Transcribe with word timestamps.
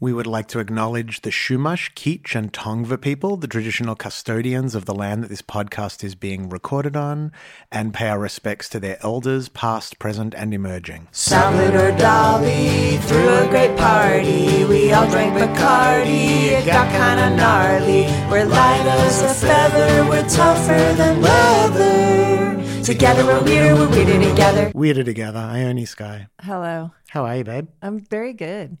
We 0.00 0.12
would 0.12 0.28
like 0.28 0.46
to 0.48 0.60
acknowledge 0.60 1.22
the 1.22 1.30
Chumash, 1.30 1.92
Kizh, 1.94 2.36
and 2.36 2.52
Tongva 2.52 3.00
people, 3.00 3.36
the 3.36 3.48
traditional 3.48 3.96
custodians 3.96 4.76
of 4.76 4.84
the 4.84 4.94
land 4.94 5.24
that 5.24 5.28
this 5.28 5.42
podcast 5.42 6.04
is 6.04 6.14
being 6.14 6.48
recorded 6.48 6.94
on, 6.94 7.32
and 7.72 7.92
pay 7.92 8.08
our 8.08 8.20
respects 8.20 8.68
to 8.68 8.78
their 8.78 8.96
elders, 9.02 9.48
past, 9.48 9.98
present, 9.98 10.34
and 10.34 10.54
emerging. 10.54 11.08
Salvador 11.10 11.90
Dali 11.98 13.00
threw 13.00 13.28
a 13.28 13.48
great 13.48 13.76
party. 13.76 14.64
We 14.66 14.92
all 14.92 15.10
drank 15.10 15.34
Bacardi. 15.34 16.52
It 16.52 16.64
got 16.64 16.88
kinda 16.92 17.36
gnarly. 17.36 18.02
We're 18.30 18.44
light 18.44 18.86
as 18.86 19.22
a 19.22 19.34
feather. 19.34 20.08
We're 20.08 20.28
tougher 20.28 20.94
than 20.94 21.20
leather. 21.22 22.84
Together 22.84 23.26
we're 23.26 23.42
weirder. 23.42 23.74
We're 23.74 23.90
weirder 23.90 24.30
together. 24.30 24.70
Weirder 24.76 25.02
together, 25.02 25.40
Ione 25.40 25.86
Skye. 25.86 26.28
Hello. 26.40 26.92
How 27.08 27.24
are 27.24 27.38
you, 27.38 27.42
babe? 27.42 27.66
I'm 27.82 27.98
very 27.98 28.32
good. 28.32 28.78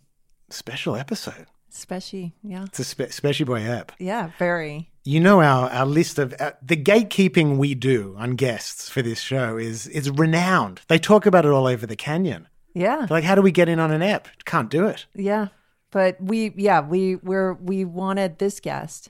Special 0.50 0.96
episode. 0.96 1.46
Especially, 1.70 2.34
yeah. 2.42 2.64
It's 2.64 2.78
a 2.78 2.84
spe- 2.84 3.10
special 3.10 3.46
boy 3.46 3.62
app. 3.62 3.92
Yeah, 3.98 4.30
very. 4.38 4.90
You 5.04 5.20
know 5.20 5.40
our, 5.42 5.70
our 5.70 5.86
list 5.86 6.18
of 6.18 6.34
uh, 6.40 6.52
the 6.62 6.76
gatekeeping 6.76 7.56
we 7.58 7.74
do 7.74 8.14
on 8.18 8.32
guests 8.32 8.88
for 8.88 9.02
this 9.02 9.20
show 9.20 9.56
is 9.56 9.86
is 9.86 10.10
renowned. 10.10 10.80
They 10.88 10.98
talk 10.98 11.26
about 11.26 11.44
it 11.44 11.50
all 11.50 11.66
over 11.66 11.86
the 11.86 11.96
canyon. 11.96 12.48
Yeah. 12.74 12.98
They're 12.98 13.18
like, 13.18 13.24
how 13.24 13.34
do 13.34 13.42
we 13.42 13.52
get 13.52 13.68
in 13.68 13.78
on 13.78 13.90
an 13.90 14.02
app? 14.02 14.28
Can't 14.44 14.70
do 14.70 14.86
it. 14.86 15.06
Yeah. 15.14 15.48
But 15.90 16.16
we 16.20 16.52
yeah, 16.56 16.80
we 16.80 17.16
we're 17.16 17.54
we 17.54 17.84
wanted 17.84 18.38
this 18.38 18.60
guest. 18.60 19.08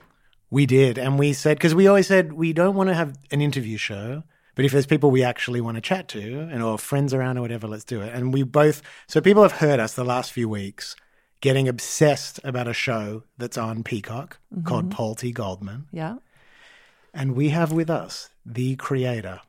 We 0.51 0.65
did, 0.65 0.97
and 0.97 1.19
we 1.19 1.33
said 1.33 1.57
because 1.57 1.75
we 1.75 1.87
always 1.87 2.07
said 2.07 2.33
we 2.33 2.53
don't 2.53 2.75
want 2.75 2.89
to 2.89 2.95
have 2.95 3.17
an 3.31 3.41
interview 3.41 3.77
show, 3.77 4.23
but 4.55 4.65
if 4.65 4.71
there's 4.71 4.87
people 4.87 5.11
we 5.11 5.23
actually 5.23 5.61
want 5.61 5.75
to 5.75 5.81
chat 5.81 6.07
to, 6.09 6.39
and 6.39 6.63
or 6.63 6.77
friends 6.77 7.13
around 7.13 7.37
or 7.37 7.41
whatever, 7.41 7.67
let's 7.67 7.83
do 7.83 8.01
it. 8.01 8.13
And 8.13 8.33
we 8.33 8.43
both, 8.43 8.81
so 9.07 9.21
people 9.21 9.43
have 9.43 9.53
heard 9.53 9.79
us 9.79 9.93
the 9.93 10.03
last 10.03 10.31
few 10.31 10.49
weeks 10.49 10.95
getting 11.41 11.67
obsessed 11.67 12.39
about 12.43 12.67
a 12.67 12.73
show 12.73 13.23
that's 13.37 13.57
on 13.57 13.83
Peacock 13.83 14.39
called 14.65 14.91
Paul 14.91 15.15
T. 15.15 15.31
Goldman, 15.31 15.87
Yeah. 15.91 16.15
and 17.13 17.35
we 17.35 17.49
have 17.49 17.71
with 17.71 17.89
us 17.89 18.29
the 18.45 18.75
creator, 18.75 19.41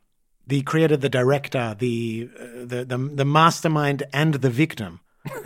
the 0.47 0.63
creator, 0.63 0.97
the 0.97 1.09
director, 1.09 1.75
the 1.79 2.29
uh, 2.39 2.45
the, 2.65 2.85
the 2.85 2.99
the 2.99 3.25
mastermind, 3.25 4.03
and 4.13 4.35
the 4.35 4.51
victim 4.51 5.01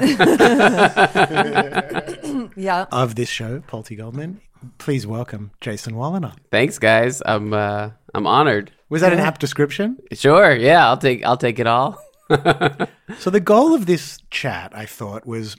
Yeah. 2.56 2.87
of 2.92 3.15
this 3.15 3.28
show, 3.28 3.62
Paul 3.67 3.83
T. 3.83 3.97
Goldman. 3.97 4.41
Please 4.78 5.06
welcome 5.06 5.50
Jason 5.61 5.95
Woliner. 5.95 6.34
Thanks, 6.50 6.78
guys. 6.78 7.22
I'm 7.27 7.53
uh, 7.53 7.91
I'm 8.15 8.27
honored. 8.27 8.70
Was 8.89 9.00
that 9.03 9.12
an 9.12 9.19
app 9.19 9.39
description? 9.39 9.98
Sure, 10.12 10.55
yeah, 10.55 10.87
I'll 10.89 10.97
take 10.97 11.25
I'll 11.25 11.37
take 11.37 11.59
it 11.59 11.67
all. 11.67 11.98
So 13.19 13.28
the 13.28 13.39
goal 13.39 13.75
of 13.75 13.84
this 13.84 14.19
chat, 14.31 14.72
I 14.75 14.87
thought, 14.87 15.27
was 15.27 15.56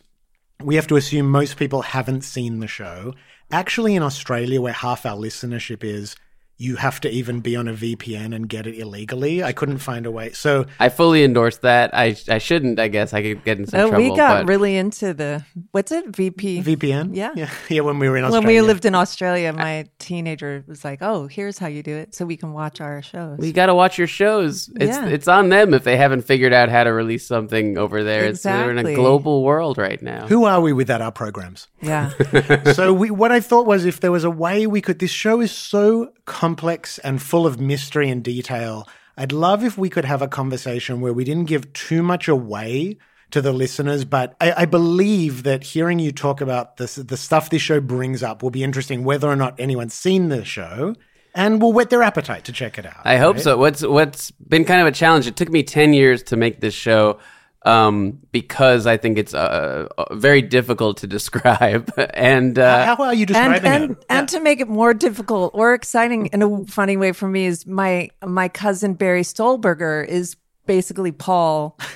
we 0.63 0.75
have 0.75 0.87
to 0.87 0.95
assume 0.95 1.29
most 1.29 1.57
people 1.57 1.81
haven't 1.81 2.21
seen 2.21 2.59
the 2.59 2.67
show. 2.67 3.13
Actually, 3.51 3.95
in 3.95 4.03
Australia, 4.03 4.61
where 4.61 4.73
half 4.73 5.05
our 5.05 5.17
listenership 5.17 5.83
is, 5.83 6.15
you 6.57 6.77
have 6.77 7.01
to 7.01 7.09
even 7.09 7.41
be 7.41 7.55
on 7.57 7.67
a 7.67 7.73
VPN 7.73 8.33
and 8.33 8.47
get 8.47 8.65
it 8.65 8.75
illegally. 8.79 9.43
I 9.43 9.51
couldn't 9.51 9.79
find 9.79 10.05
a 10.05 10.11
way. 10.11 10.31
So 10.31 10.65
I 10.79 10.87
fully 10.89 11.23
endorse 11.23 11.57
that. 11.57 11.93
I 11.93 12.15
I 12.29 12.37
shouldn't. 12.37 12.79
I 12.79 12.87
guess 12.87 13.13
I 13.13 13.21
could 13.21 13.43
get 13.43 13.59
in 13.59 13.67
some 13.67 13.79
Oh, 13.81 13.89
trouble. 13.89 14.09
we 14.11 14.15
got 14.15 14.41
but 14.45 14.47
really 14.47 14.77
into 14.77 15.13
the 15.13 15.43
what's 15.71 15.91
it? 15.91 16.15
VP. 16.15 16.61
VPN, 16.61 17.09
Yeah. 17.13 17.31
yeah, 17.35 17.49
yeah. 17.69 17.81
When 17.81 17.99
we 17.99 18.07
were 18.07 18.15
in 18.17 18.23
Australia. 18.23 18.47
when 18.47 18.55
we 18.55 18.61
lived 18.61 18.85
in 18.85 18.95
Australia, 18.95 19.51
my 19.51 19.85
teenager 19.99 20.63
was 20.67 20.85
like, 20.85 20.99
"Oh, 21.01 21.27
here's 21.27 21.57
how 21.57 21.67
you 21.67 21.83
do 21.83 21.95
it, 21.95 22.15
so 22.15 22.25
we 22.25 22.37
can 22.37 22.53
watch 22.53 22.79
our 22.79 23.01
shows." 23.01 23.37
We 23.37 23.51
got 23.51 23.65
to 23.65 23.75
watch 23.75 23.97
your 23.97 24.07
shows. 24.07 24.69
It's 24.79 24.95
Yeah. 24.95 25.07
it's 25.07 25.27
on 25.27 25.49
them 25.49 25.73
if 25.73 25.83
they 25.83 25.97
haven't 25.97 26.21
figured 26.21 26.53
out 26.53 26.69
how 26.69 26.85
to 26.85 26.93
release 26.93 27.27
something 27.27 27.77
over 27.77 28.03
there. 28.03 28.25
It's 28.25 28.43
they're 28.43 28.71
in 28.71 28.77
a 28.77 28.93
global 28.95 29.43
world 29.43 29.77
right 29.77 30.01
now. 30.01 30.27
Who 30.27 30.45
are 30.45 30.61
we 30.61 30.71
without 30.71 31.01
our 31.01 31.11
programs? 31.11 31.67
yeah, 31.81 32.11
so 32.73 32.93
we, 32.93 33.11
what 33.11 33.31
I 33.31 33.39
thought 33.41 33.65
was 33.65 33.85
if 33.85 33.99
there 33.99 34.11
was 34.11 34.23
a 34.23 34.31
way 34.31 34.65
we 34.67 34.79
could, 34.81 34.99
this 34.99 35.11
show 35.11 35.41
is 35.41 35.51
so 35.51 36.11
complex 36.25 36.97
and 36.99 37.21
full 37.21 37.45
of 37.45 37.59
mystery 37.59 38.09
and 38.09 38.23
detail. 38.23 38.87
I'd 39.17 39.31
love 39.31 39.63
if 39.63 39.77
we 39.77 39.89
could 39.89 40.05
have 40.05 40.21
a 40.21 40.27
conversation 40.27 40.99
where 41.01 41.13
we 41.13 41.23
didn't 41.23 41.45
give 41.45 41.71
too 41.73 42.03
much 42.03 42.27
away 42.27 42.97
to 43.31 43.41
the 43.41 43.53
listeners, 43.53 44.05
but 44.05 44.35
I, 44.39 44.53
I 44.63 44.65
believe 44.65 45.43
that 45.43 45.63
hearing 45.63 45.99
you 45.99 46.11
talk 46.11 46.41
about 46.41 46.77
this, 46.77 46.95
the 46.95 47.17
stuff 47.17 47.49
this 47.49 47.61
show 47.61 47.79
brings 47.79 48.23
up 48.23 48.43
will 48.43 48.49
be 48.49 48.63
interesting, 48.63 49.03
whether 49.03 49.27
or 49.27 49.35
not 49.35 49.59
anyone's 49.59 49.93
seen 49.93 50.29
the 50.29 50.45
show, 50.45 50.95
and 51.33 51.61
will 51.61 51.73
whet 51.73 51.89
their 51.89 52.03
appetite 52.03 52.45
to 52.45 52.51
check 52.51 52.77
it 52.77 52.85
out. 52.85 53.01
I 53.03 53.17
hope 53.17 53.35
right? 53.35 53.43
so. 53.43 53.57
What's 53.57 53.81
what's 53.81 54.31
been 54.31 54.63
kind 54.63 54.81
of 54.81 54.87
a 54.87 54.91
challenge. 54.91 55.27
It 55.27 55.35
took 55.35 55.49
me 55.49 55.63
ten 55.63 55.93
years 55.93 56.23
to 56.23 56.37
make 56.37 56.61
this 56.61 56.73
show 56.73 57.19
um, 57.65 58.19
because 58.31 58.85
I 58.85 58.95
think 58.97 59.17
it's 59.17 59.33
uh, 59.33 59.87
uh, 59.97 60.15
very 60.15 60.41
difficult 60.41 60.97
to 60.97 61.07
describe. 61.07 61.91
and 62.13 62.57
uh, 62.57 62.95
How 62.95 63.03
are 63.03 63.13
you 63.13 63.25
describing 63.25 63.71
and 63.71 63.91
it? 63.91 64.05
and 64.07 64.29
to 64.29 64.39
make 64.39 64.61
it 64.61 64.69
more 64.69 64.93
difficult 64.93 65.51
or 65.53 65.73
exciting 65.73 66.27
in 66.27 66.41
a 66.41 66.65
funny 66.65 66.95
way 66.95 67.11
for 67.11 67.27
me 67.27 67.45
is 67.45 67.65
my 67.65 68.09
my 68.23 68.47
cousin 68.47 68.93
Barry 68.93 69.23
Stolberger 69.23 70.07
is 70.07 70.37
basically 70.65 71.11
Paul. 71.11 71.77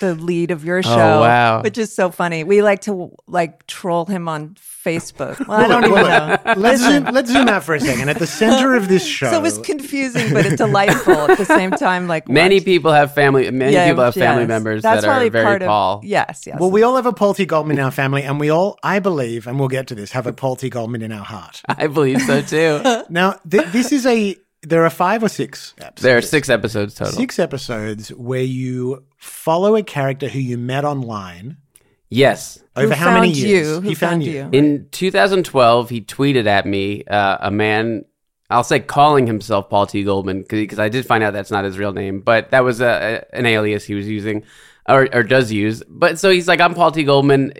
The 0.00 0.14
lead 0.14 0.50
of 0.50 0.64
your 0.64 0.78
oh, 0.78 0.82
show, 0.82 0.90
Oh, 0.90 1.20
wow. 1.20 1.62
which 1.62 1.78
is 1.78 1.94
so 1.94 2.10
funny. 2.10 2.44
We 2.44 2.60
like 2.62 2.82
to 2.82 3.10
like 3.26 3.66
troll 3.66 4.04
him 4.04 4.28
on 4.28 4.54
Facebook. 4.84 5.46
Well, 5.48 5.58
I 5.58 5.66
don't 5.66 5.84
even 5.84 5.94
know. 5.94 6.36
Let's 6.56 6.82
zoom, 6.82 7.04
let's 7.12 7.30
zoom 7.30 7.48
out 7.48 7.64
for 7.64 7.74
a 7.74 7.80
second. 7.80 8.08
At 8.08 8.18
the 8.18 8.26
center 8.26 8.74
of 8.74 8.88
this 8.88 9.04
show, 9.06 9.30
So 9.30 9.38
it 9.38 9.42
was 9.42 9.58
confusing, 9.58 10.32
but 10.34 10.44
it's 10.46 10.56
delightful 10.56 11.14
at 11.14 11.38
the 11.38 11.44
same 11.46 11.70
time. 11.70 12.06
Like 12.08 12.28
many 12.28 12.56
watch- 12.56 12.64
people 12.64 12.92
have 12.92 13.14
family. 13.14 13.50
Many 13.50 13.72
Yeah, 13.72 13.88
people 13.88 14.04
have 14.04 14.14
family 14.14 14.42
yes. 14.42 14.48
members 14.48 14.82
That's 14.82 15.00
that 15.02 15.08
are 15.08 15.12
probably 15.12 15.28
very 15.30 15.44
part 15.44 15.62
of- 15.62 15.68
Paul. 15.68 16.00
Yes, 16.04 16.42
yes. 16.46 16.58
Well, 16.60 16.70
we 16.70 16.82
all 16.82 16.96
have 16.96 17.06
a 17.06 17.12
Paul 17.12 17.34
T. 17.34 17.46
Goldman 17.46 17.78
in 17.78 17.84
our 17.84 17.90
family, 17.90 18.22
and 18.22 18.38
we 18.38 18.50
all, 18.50 18.78
I 18.82 18.98
believe, 18.98 19.46
and 19.46 19.58
we'll 19.58 19.68
get 19.68 19.86
to 19.88 19.94
this, 19.94 20.12
have 20.12 20.26
a 20.26 20.32
Paul 20.32 20.56
T. 20.56 20.68
Goldman 20.68 21.02
in 21.02 21.10
our 21.12 21.24
heart. 21.24 21.62
I 21.68 21.86
believe 21.86 22.20
so 22.22 22.42
too. 22.42 22.80
Now, 23.08 23.40
th- 23.50 23.66
this 23.68 23.92
is 23.92 24.04
a, 24.06 24.36
there 24.62 24.84
are 24.84 24.90
five 24.90 25.22
or 25.22 25.28
six 25.28 25.74
episodes. 25.78 26.02
there 26.02 26.16
are 26.16 26.22
six 26.22 26.48
episodes 26.48 26.94
total. 26.94 27.12
Six 27.12 27.38
episodes 27.38 28.08
where 28.12 28.42
you 28.42 29.04
follow 29.16 29.76
a 29.76 29.82
character 29.82 30.28
who 30.28 30.38
you 30.40 30.58
met 30.58 30.84
online 30.84 31.58
Yes. 32.08 32.62
over 32.76 32.88
Who 32.88 32.94
how 32.94 33.14
many 33.14 33.30
years? 33.32 33.66
you? 33.68 33.74
Who 33.74 33.80
he 33.88 33.94
found, 33.94 34.22
found 34.22 34.24
you. 34.24 34.32
you? 34.32 34.48
In 34.52 34.88
2012, 34.92 35.90
he 35.90 36.00
tweeted 36.00 36.46
at 36.46 36.64
me 36.66 37.04
uh, 37.04 37.38
a 37.40 37.50
man. 37.50 38.04
I'll 38.48 38.62
say 38.62 38.78
calling 38.78 39.26
himself 39.26 39.68
Paul 39.68 39.86
T. 39.86 40.04
Goldman 40.04 40.44
because 40.48 40.78
I 40.78 40.88
did 40.88 41.04
find 41.04 41.24
out 41.24 41.32
that's 41.32 41.50
not 41.50 41.64
his 41.64 41.78
real 41.78 41.92
name, 41.92 42.20
but 42.20 42.50
that 42.52 42.62
was 42.62 42.80
a, 42.80 43.24
a- 43.32 43.36
an 43.36 43.44
alias 43.44 43.84
he 43.84 43.94
was 43.94 44.06
using 44.08 44.44
or, 44.88 45.08
or 45.12 45.24
does 45.24 45.50
use. 45.50 45.82
But 45.88 46.20
so 46.20 46.30
he's 46.30 46.46
like, 46.46 46.60
I'm 46.60 46.74
Paul 46.74 46.92
T. 46.92 47.02
Goldman, 47.02 47.52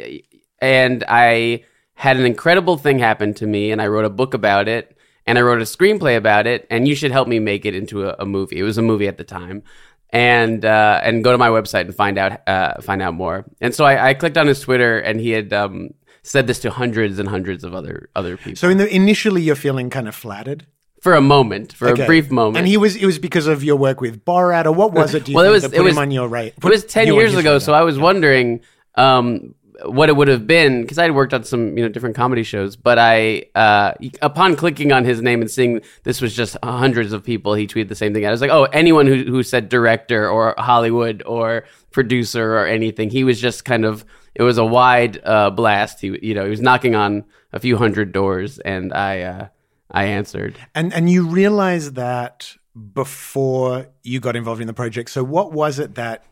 and 0.60 1.02
I 1.08 1.64
had 1.94 2.16
an 2.18 2.24
incredible 2.24 2.76
thing 2.76 3.00
happen 3.00 3.34
to 3.34 3.46
me, 3.48 3.72
and 3.72 3.82
I 3.82 3.88
wrote 3.88 4.04
a 4.04 4.10
book 4.10 4.32
about 4.32 4.68
it, 4.68 4.95
and 5.26 5.38
I 5.38 5.42
wrote 5.42 5.60
a 5.60 5.64
screenplay 5.64 6.16
about 6.16 6.46
it, 6.46 6.66
and 6.70 6.86
you 6.86 6.94
should 6.94 7.10
help 7.12 7.28
me 7.28 7.38
make 7.38 7.64
it 7.66 7.74
into 7.74 8.08
a, 8.08 8.16
a 8.20 8.26
movie. 8.26 8.58
It 8.58 8.62
was 8.62 8.78
a 8.78 8.82
movie 8.82 9.08
at 9.08 9.18
the 9.18 9.24
time. 9.24 9.62
And 10.10 10.64
uh, 10.64 11.00
and 11.02 11.24
go 11.24 11.32
to 11.32 11.38
my 11.38 11.48
website 11.48 11.82
and 11.82 11.94
find 11.94 12.16
out 12.16 12.40
uh, 12.48 12.80
find 12.80 13.02
out 13.02 13.14
more. 13.14 13.44
And 13.60 13.74
so 13.74 13.84
I, 13.84 14.10
I 14.10 14.14
clicked 14.14 14.38
on 14.38 14.46
his 14.46 14.60
Twitter, 14.60 14.98
and 14.98 15.20
he 15.20 15.30
had 15.30 15.52
um, 15.52 15.90
said 16.22 16.46
this 16.46 16.60
to 16.60 16.70
hundreds 16.70 17.18
and 17.18 17.28
hundreds 17.28 17.64
of 17.64 17.74
other 17.74 18.08
other 18.14 18.36
people 18.36 18.54
So 18.56 18.68
in 18.70 18.78
the, 18.78 18.88
initially, 18.94 19.42
you're 19.42 19.56
feeling 19.56 19.90
kind 19.90 20.06
of 20.06 20.14
flattered. 20.14 20.64
for 21.02 21.14
a 21.14 21.20
moment, 21.20 21.72
for 21.72 21.88
Okay. 21.88 22.04
a 22.04 22.06
brief 22.06 22.30
moment. 22.30 22.58
And 22.58 22.66
he 22.68 22.76
was, 22.76 22.94
it 22.96 23.04
was 23.04 23.18
because 23.18 23.46
of 23.48 23.62
your 23.64 23.76
work 23.76 24.00
with 24.00 24.24
Borat, 24.24 24.64
or 24.64 24.72
what 24.72 24.92
was 24.92 25.12
it? 25.14 25.24
Do 25.24 25.32
you 25.32 25.36
well, 25.36 25.44
it 25.44 25.50
was 25.50 25.64
it 25.64 25.82
was 25.82 25.92
him 25.94 25.98
on 25.98 26.10
your 26.12 26.28
rate? 26.28 26.54
It 26.56 26.64
was 26.64 26.84
ten 26.84 27.08
years 27.12 27.32
ago, 27.34 27.54
radar? 27.54 27.60
so 27.60 27.74
I 27.74 27.82
was 27.82 27.98
wondering 27.98 28.60
um, 28.94 29.54
what 29.84 30.08
it 30.08 30.16
would 30.16 30.28
have 30.28 30.46
been 30.46 30.82
because 30.82 30.98
I 30.98 31.02
had 31.02 31.14
worked 31.14 31.34
on 31.34 31.44
some 31.44 31.76
you 31.76 31.84
know 31.84 31.88
different 31.88 32.16
comedy 32.16 32.42
shows. 32.42 32.76
But 32.76 32.98
I, 32.98 33.44
uh, 33.54 33.92
upon 34.22 34.56
clicking 34.56 34.92
on 34.92 35.04
his 35.04 35.20
name 35.20 35.40
and 35.40 35.50
seeing 35.50 35.82
this 36.04 36.20
was 36.20 36.34
just 36.34 36.56
hundreds 36.62 37.12
of 37.12 37.22
people, 37.22 37.54
he 37.54 37.66
tweeted 37.66 37.88
the 37.88 37.94
same 37.94 38.14
thing. 38.14 38.26
I 38.26 38.30
was 38.30 38.40
like, 38.40 38.50
oh, 38.50 38.64
anyone 38.64 39.06
who 39.06 39.24
who 39.24 39.42
said 39.42 39.68
director 39.68 40.28
or 40.28 40.54
Hollywood 40.58 41.22
or 41.26 41.64
producer 41.90 42.56
or 42.56 42.66
anything, 42.66 43.10
he 43.10 43.24
was 43.24 43.40
just 43.40 43.64
kind 43.64 43.84
of. 43.84 44.04
It 44.34 44.42
was 44.42 44.58
a 44.58 44.66
wide 44.66 45.18
uh, 45.24 45.48
blast. 45.48 46.02
He, 46.02 46.18
you 46.20 46.34
know, 46.34 46.44
he 46.44 46.50
was 46.50 46.60
knocking 46.60 46.94
on 46.94 47.24
a 47.54 47.58
few 47.58 47.78
hundred 47.78 48.12
doors, 48.12 48.58
and 48.58 48.92
I, 48.92 49.22
uh, 49.22 49.48
I 49.90 50.04
answered. 50.04 50.58
And 50.74 50.92
and 50.92 51.08
you 51.08 51.26
realized 51.26 51.94
that 51.94 52.54
before 52.92 53.88
you 54.02 54.20
got 54.20 54.36
involved 54.36 54.60
in 54.60 54.66
the 54.66 54.74
project. 54.74 55.08
So 55.08 55.24
what 55.24 55.52
was 55.52 55.78
it 55.78 55.94
that 55.94 56.24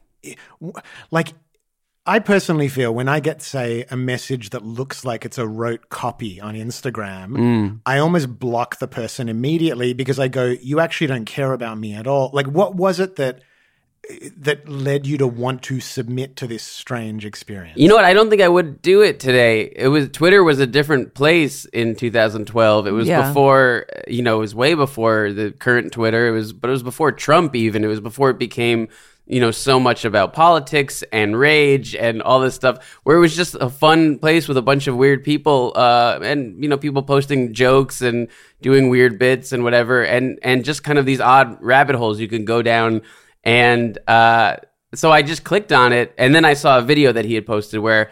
like 1.11 1.32
I 2.06 2.19
personally 2.19 2.69
feel 2.69 2.95
when 2.95 3.09
I 3.09 3.21
get, 3.21 3.41
say, 3.41 3.87
a 3.91 3.97
message 3.97 4.51
that 4.51 4.62
looks 4.65 5.06
like 5.06 5.25
it's 5.25 5.39
a 5.39 5.47
rote 5.47 5.89
copy 5.89 6.39
on 6.41 6.55
Instagram, 6.55 7.29
Mm. 7.31 7.81
I 7.87 7.99
almost 7.99 8.39
block 8.39 8.79
the 8.79 8.87
person 8.89 9.29
immediately 9.31 9.95
because 9.95 10.19
I 10.19 10.29
go, 10.29 10.55
"You 10.61 10.81
actually 10.81 11.06
don't 11.06 11.25
care 11.25 11.53
about 11.55 11.79
me 11.79 11.95
at 11.95 12.06
all." 12.06 12.31
Like, 12.35 12.47
what 12.47 12.75
was 12.75 13.01
it 13.01 13.17
that 13.17 13.41
that 14.37 14.69
led 14.69 15.06
you 15.06 15.17
to 15.17 15.27
want 15.27 15.62
to 15.62 15.81
submit 15.81 16.37
to 16.37 16.47
this 16.47 16.62
strange 16.62 17.25
experience? 17.25 17.79
You 17.79 17.89
know 17.89 17.95
what? 17.97 18.05
I 18.05 18.12
don't 18.12 18.29
think 18.29 18.43
I 18.43 18.49
would 18.49 18.83
do 18.83 19.01
it 19.01 19.19
today. 19.19 19.73
It 19.75 19.89
was 19.89 20.11
Twitter 20.11 20.45
was 20.45 20.61
a 20.61 20.67
different 20.67 21.15
place 21.15 21.65
in 21.65 21.95
2012. 21.97 22.87
It 22.87 22.91
was 22.91 23.09
Yeah. 23.09 23.29
before, 23.29 23.87
you 24.06 24.21
know, 24.21 24.37
it 24.37 24.41
was 24.41 24.55
way 24.55 24.75
before 24.75 25.33
the 25.33 25.53
current 25.53 25.91
Twitter. 25.91 26.29
It 26.29 26.33
was, 26.33 26.53
but 26.53 26.69
it 26.69 26.73
was 26.73 26.83
before 26.83 27.12
Trump 27.12 27.56
even. 27.56 27.83
It 27.83 27.87
was 27.87 28.01
before 28.01 28.29
it 28.29 28.39
became, 28.39 28.89
you 29.26 29.41
know, 29.41 29.50
so 29.50 29.81
much 29.81 30.05
about 30.05 30.32
politics 30.32 31.03
and 31.12 31.38
rage 31.38 31.94
and 31.94 32.21
all 32.23 32.41
this 32.41 32.55
stuff. 32.55 32.99
Where 33.05 33.17
it 33.17 33.21
was 33.21 33.35
just 33.35 33.55
a 33.55 33.71
fun 33.71 34.19
place 34.19 34.49
with 34.49 34.56
a 34.56 34.62
bunch 34.62 34.87
of 34.87 34.97
weird 34.97 35.25
people, 35.25 35.73
uh, 35.76 36.19
and 36.23 36.62
you 36.62 36.69
know, 36.69 36.76
people 36.76 37.03
posting 37.03 37.53
jokes 37.55 38.03
and 38.03 38.29
doing 38.61 38.88
weird 38.88 39.19
bits 39.19 39.53
and 39.53 39.65
whatever, 39.65 40.03
and 40.03 40.38
and 40.43 40.65
just 40.65 40.85
kind 40.85 40.99
of 40.99 41.06
these 41.06 41.21
odd 41.21 41.56
rabbit 41.61 41.97
holes 41.97 42.21
you 42.21 42.29
can 42.29 42.44
go 42.44 42.62
down 42.62 43.03
and 43.44 43.99
uh, 44.09 44.56
so 44.94 45.12
I 45.12 45.23
just 45.23 45.44
clicked 45.44 45.73
on 45.73 45.93
it, 45.93 46.15
and 46.19 46.35
then 46.35 46.44
I 46.44 46.55
saw 46.55 46.79
a 46.79 46.82
video 46.82 47.12
that 47.12 47.25
he 47.25 47.35
had 47.35 47.47
posted 47.47 47.81
where 47.81 48.11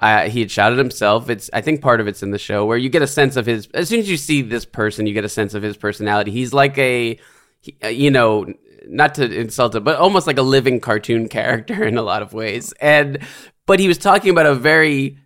uh, 0.00 0.28
he 0.28 0.40
had 0.40 0.50
shot 0.50 0.76
himself. 0.76 1.30
It's 1.30 1.48
I 1.52 1.62
think 1.62 1.80
part 1.80 2.00
of 2.00 2.06
it's 2.06 2.22
in 2.22 2.30
the 2.30 2.38
show 2.38 2.66
where 2.66 2.76
you 2.76 2.90
get 2.90 3.02
a 3.02 3.06
sense 3.06 3.36
of 3.36 3.46
his. 3.46 3.68
As 3.72 3.88
soon 3.88 4.00
as 4.00 4.10
you 4.10 4.16
see 4.16 4.42
this 4.42 4.64
person, 4.64 5.06
you 5.06 5.14
get 5.14 5.24
a 5.24 5.28
sense 5.28 5.54
of 5.54 5.62
his 5.62 5.76
personality. 5.76 6.30
He's 6.30 6.52
like 6.52 6.76
a, 6.76 7.18
uh, 7.82 7.88
you 7.88 8.10
know, 8.10 8.46
not 8.88 9.14
to 9.16 9.24
insult 9.24 9.74
him, 9.74 9.84
but 9.84 9.96
almost 9.96 10.26
like 10.26 10.38
a 10.38 10.42
living 10.42 10.80
cartoon 10.80 11.28
character 11.38 11.84
in 11.84 11.96
a 11.96 12.02
lot 12.02 12.22
of 12.22 12.32
ways. 12.32 12.72
And 12.80 13.18
but 13.66 13.80
he 13.80 13.88
was 13.88 13.98
talking 13.98 14.30
about 14.30 14.46
a 14.46 14.54
very 14.54 15.18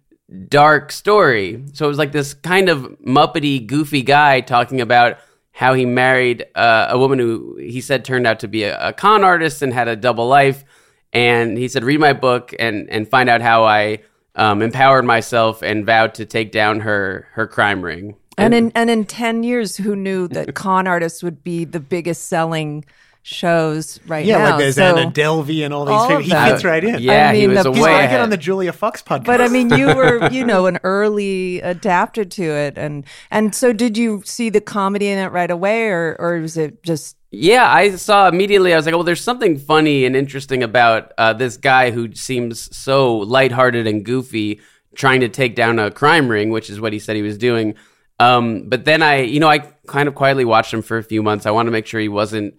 dark 0.49 0.93
story. 0.93 1.65
So 1.73 1.87
it 1.87 1.89
was 1.89 1.99
like 1.99 2.13
this 2.13 2.35
kind 2.35 2.69
of 2.69 2.83
muppety, 3.05 3.67
goofy 3.67 4.03
guy 4.03 4.41
talking 4.41 4.81
about 4.81 5.19
how 5.53 5.75
he 5.75 5.87
married 5.87 6.47
uh, 6.55 6.87
a 6.91 6.99
woman 6.99 7.19
who 7.19 7.57
he 7.57 7.81
said 7.81 8.05
turned 8.05 8.27
out 8.27 8.41
to 8.41 8.49
be 8.49 8.63
a, 8.63 8.89
a 8.89 8.93
con 8.93 9.25
artist 9.25 9.63
and 9.63 9.73
had 9.73 9.89
a 9.89 9.97
double 9.97 10.29
life. 10.29 10.65
And 11.13 11.57
he 11.57 11.67
said, 11.69 11.83
read 11.83 11.99
my 11.99 12.13
book 12.13 12.55
and, 12.59 12.89
and 12.91 13.09
find 13.09 13.29
out 13.29 13.41
how 13.41 13.65
I 13.65 14.03
um, 14.35 14.63
empowered 14.63 15.05
myself 15.05 15.63
and 15.63 15.85
vowed 15.85 16.15
to 16.15 16.27
take 16.27 16.53
down 16.53 16.81
her, 16.81 17.27
her 17.33 17.47
crime 17.47 17.83
ring. 17.83 18.15
And 18.39 18.55
in 18.55 18.71
and 18.77 18.89
in 18.89 19.05
ten 19.05 19.43
years, 19.43 19.77
who 19.77 19.97
knew 19.97 20.29
that 20.29 20.55
con 20.55 20.87
artists 20.87 21.25
would 21.25 21.43
be 21.43 21.65
the 21.65 21.81
biggest 21.81 22.29
selling 22.29 22.85
shows 23.23 24.01
right 24.07 24.25
yeah, 24.25 24.39
now? 24.39 24.45
Yeah, 24.45 24.51
like 24.51 24.59
there's 24.61 24.75
So- 24.77 24.97
Anna 24.97 25.11
Delvey 25.11 25.65
and 25.65 25.75
all 25.75 25.85
these 25.85 25.93
all 25.93 26.09
people. 26.09 26.23
He 26.23 26.31
fits 26.31 26.65
right 26.65 26.83
in. 26.83 26.99
Yeah, 27.03 27.31
I 27.31 27.35
he 27.35 27.47
mean, 27.47 27.57
was 27.57 27.65
the- 27.65 27.71
a 27.71 27.75
He's 27.75 27.83
way 27.83 27.93
like 27.93 28.03
it 28.03 28.05
ahead. 28.07 28.21
on 28.21 28.31
the 28.31 28.37
Julia 28.37 28.73
Fox 28.73 29.03
podcast. 29.03 29.25
But 29.25 29.41
I 29.41 29.49
mean, 29.49 29.71
you 29.71 29.87
were, 29.95 30.29
you 30.31 30.45
know, 30.45 30.67
an 30.67 30.79
early 30.85 31.61
adapter 31.61 32.25
to 32.25 32.43
it, 32.43 32.79
and 32.79 33.05
and 33.31 33.55
so 33.55 33.73
did 33.73 33.97
you 33.99 34.23
see 34.25 34.51
the 34.51 34.61
comedy 34.61 35.09
in 35.09 35.19
it 35.19 35.29
right 35.33 35.51
away, 35.51 35.89
or 35.89 36.17
or 36.19 36.39
was 36.41 36.57
it 36.57 36.83
just 36.83 37.17
Yeah, 37.31 37.71
I 37.71 37.91
saw 37.97 38.29
immediately. 38.29 38.73
I 38.73 38.77
was 38.77 38.87
like, 38.87 38.95
"Well, 38.95 39.05
there's 39.05 39.21
something 39.23 39.59
funny 39.59 40.05
and 40.07 40.17
interesting 40.17 40.63
about 40.63 41.13
uh, 41.19 41.33
this 41.35 41.57
guy 41.59 41.91
who 41.91 42.15
seems 42.15 42.75
so 42.77 43.19
lighthearted 43.19 43.87
and 43.87 44.05
goofy, 44.05 44.61
trying 44.95 45.21
to 45.21 45.29
take 45.29 45.55
down 45.55 45.79
a 45.79 45.91
crime 45.91 46.29
ring, 46.29 46.51
which 46.51 46.71
is 46.71 46.81
what 46.81 46.93
he 46.95 46.99
said 46.99 47.17
he 47.17 47.23
was 47.23 47.37
doing." 47.39 47.75
Um, 48.21 48.65
but 48.69 48.85
then 48.85 49.01
I, 49.03 49.21
you 49.21 49.39
know, 49.39 49.49
I 49.49 49.59
kind 49.87 50.09
of 50.09 50.17
quietly 50.17 50.45
watched 50.45 50.75
him 50.75 50.83
for 50.83 50.99
a 50.99 51.05
few 51.05 51.23
months. 51.23 51.47
I 51.47 51.53
want 51.53 51.69
to 51.69 51.71
make 51.71 51.87
sure 51.87 52.01
he 52.01 52.09
wasn't 52.09 52.55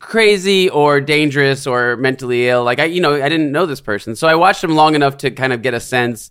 crazy 0.00 0.68
or 0.68 1.00
dangerous 1.00 1.66
or 1.66 1.96
mentally 1.96 2.48
ill. 2.48 2.64
Like 2.64 2.78
I, 2.78 2.84
you 2.84 3.00
know, 3.00 3.14
I 3.14 3.28
didn't 3.28 3.52
know 3.52 3.66
this 3.66 3.80
person, 3.80 4.16
so 4.16 4.28
I 4.28 4.34
watched 4.34 4.62
him 4.62 4.74
long 4.74 4.94
enough 4.94 5.18
to 5.18 5.30
kind 5.30 5.52
of 5.52 5.62
get 5.62 5.74
a 5.74 5.80
sense. 5.80 6.30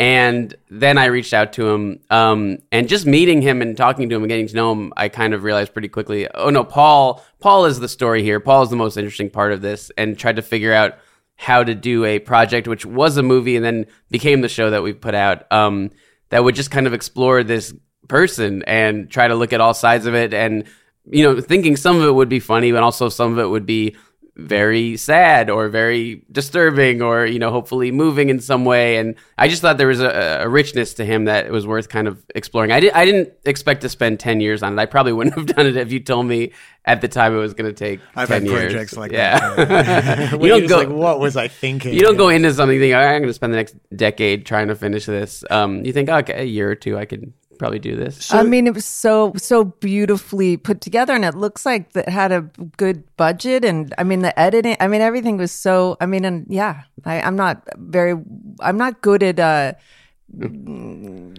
And 0.00 0.54
then 0.70 0.96
I 0.96 1.06
reached 1.06 1.34
out 1.34 1.54
to 1.54 1.70
him, 1.70 1.98
um, 2.08 2.58
and 2.70 2.88
just 2.88 3.04
meeting 3.04 3.42
him 3.42 3.60
and 3.60 3.76
talking 3.76 4.08
to 4.08 4.14
him 4.14 4.22
and 4.22 4.28
getting 4.28 4.46
to 4.46 4.54
know 4.54 4.70
him, 4.70 4.92
I 4.96 5.08
kind 5.08 5.34
of 5.34 5.42
realized 5.42 5.72
pretty 5.72 5.88
quickly, 5.88 6.28
oh 6.36 6.50
no, 6.50 6.62
Paul, 6.62 7.24
Paul 7.40 7.64
is 7.64 7.80
the 7.80 7.88
story 7.88 8.22
here. 8.22 8.38
Paul 8.38 8.62
is 8.62 8.70
the 8.70 8.76
most 8.76 8.96
interesting 8.96 9.28
part 9.28 9.52
of 9.52 9.60
this, 9.60 9.90
and 9.98 10.16
tried 10.16 10.36
to 10.36 10.42
figure 10.42 10.72
out 10.72 10.98
how 11.34 11.64
to 11.64 11.74
do 11.74 12.04
a 12.04 12.20
project 12.20 12.68
which 12.68 12.86
was 12.86 13.16
a 13.16 13.24
movie 13.24 13.56
and 13.56 13.64
then 13.64 13.86
became 14.08 14.40
the 14.40 14.48
show 14.48 14.70
that 14.70 14.84
we 14.84 14.92
put 14.92 15.16
out. 15.16 15.50
Um, 15.52 15.90
that 16.28 16.44
would 16.44 16.54
just 16.54 16.70
kind 16.70 16.86
of 16.86 16.94
explore 16.94 17.42
this 17.42 17.74
person 18.06 18.62
and 18.68 19.10
try 19.10 19.26
to 19.26 19.34
look 19.34 19.52
at 19.52 19.60
all 19.60 19.74
sides 19.74 20.06
of 20.06 20.14
it, 20.14 20.32
and 20.32 20.62
you 21.10 21.22
know, 21.22 21.40
thinking 21.40 21.76
some 21.76 21.96
of 21.96 22.04
it 22.04 22.12
would 22.12 22.28
be 22.28 22.40
funny, 22.40 22.72
but 22.72 22.82
also 22.82 23.08
some 23.08 23.32
of 23.32 23.38
it 23.38 23.46
would 23.46 23.66
be 23.66 23.96
very 24.38 24.96
sad 24.96 25.50
or 25.50 25.68
very 25.68 26.22
disturbing 26.30 27.02
or 27.02 27.26
you 27.26 27.40
know 27.40 27.50
hopefully 27.50 27.90
moving 27.90 28.28
in 28.28 28.38
some 28.38 28.64
way. 28.64 28.96
And 28.96 29.16
i 29.36 29.48
just 29.48 29.60
thought 29.60 29.78
there 29.78 29.88
was 29.88 30.00
a, 30.00 30.42
a 30.42 30.48
richness 30.48 30.94
to 30.94 31.04
him 31.04 31.24
that 31.24 31.50
was 31.50 31.66
worth 31.66 31.88
kind 31.88 32.06
of 32.06 32.24
exploring. 32.36 32.70
I, 32.70 32.78
did, 32.78 32.92
I 32.92 33.04
didn't 33.04 33.32
expect 33.44 33.80
to 33.80 33.88
spend 33.88 34.20
10 34.20 34.40
years 34.40 34.62
on 34.62 34.78
it. 34.78 34.80
I 34.80 34.86
probably 34.86 35.12
wouldn't 35.12 35.34
have 35.34 35.46
done 35.56 35.66
it 35.66 35.76
if 35.76 35.90
you 35.90 35.98
told 35.98 36.26
me 36.26 36.52
at 36.84 37.00
the 37.00 37.08
time 37.08 37.34
it 37.34 37.38
was 37.38 37.52
going 37.52 37.68
to 37.68 37.76
take 37.76 38.00
I've 38.14 38.28
10 38.28 38.42
had 38.42 38.50
years. 38.50 38.72
projects 38.72 38.96
like 38.96 39.10
yeah. 39.10 39.56
that. 39.56 40.32
you 40.40 40.48
don't 40.48 40.68
go 40.68 40.78
like, 40.78 40.88
what 40.88 41.18
was 41.18 41.36
I 41.36 41.48
thinking? 41.48 41.92
you 41.92 42.00
don't 42.00 42.16
go 42.16 42.28
into 42.28 42.54
something 42.54 42.78
thinking 42.78 42.94
i'm 42.94 43.20
going 43.20 43.26
to 43.26 43.34
spend 43.34 43.52
the 43.52 43.56
next 43.56 43.74
decade 43.94 44.46
trying 44.46 44.68
to 44.68 44.76
finish 44.76 45.06
this. 45.06 45.42
Um, 45.50 45.84
you 45.84 45.92
think 45.92 46.08
okay 46.08 46.42
a 46.42 46.44
year 46.44 46.70
or 46.70 46.76
two 46.76 46.96
i 46.96 47.04
could 47.04 47.32
probably 47.58 47.78
do 47.78 47.96
this 47.96 48.32
I 48.32 48.42
mean, 48.42 48.66
it 48.66 48.74
was 48.74 48.84
so 48.84 49.32
so 49.36 49.64
beautifully 49.64 50.56
put 50.56 50.80
together, 50.80 51.12
and 51.14 51.24
it 51.24 51.34
looks 51.34 51.66
like 51.66 51.92
that 51.92 52.08
had 52.08 52.32
a 52.32 52.42
good 52.76 53.02
budget. 53.16 53.64
And 53.64 53.92
I 53.98 54.04
mean, 54.04 54.20
the 54.22 54.38
editing. 54.38 54.76
I 54.80 54.88
mean, 54.88 55.00
everything 55.00 55.36
was 55.36 55.52
so. 55.52 55.96
I 56.00 56.06
mean, 56.06 56.24
and 56.24 56.46
yeah, 56.48 56.82
I, 57.04 57.20
I'm 57.20 57.36
not 57.36 57.62
very. 57.76 58.14
I'm 58.60 58.76
not 58.78 59.00
good 59.02 59.22
at 59.22 59.38
uh, 59.38 59.72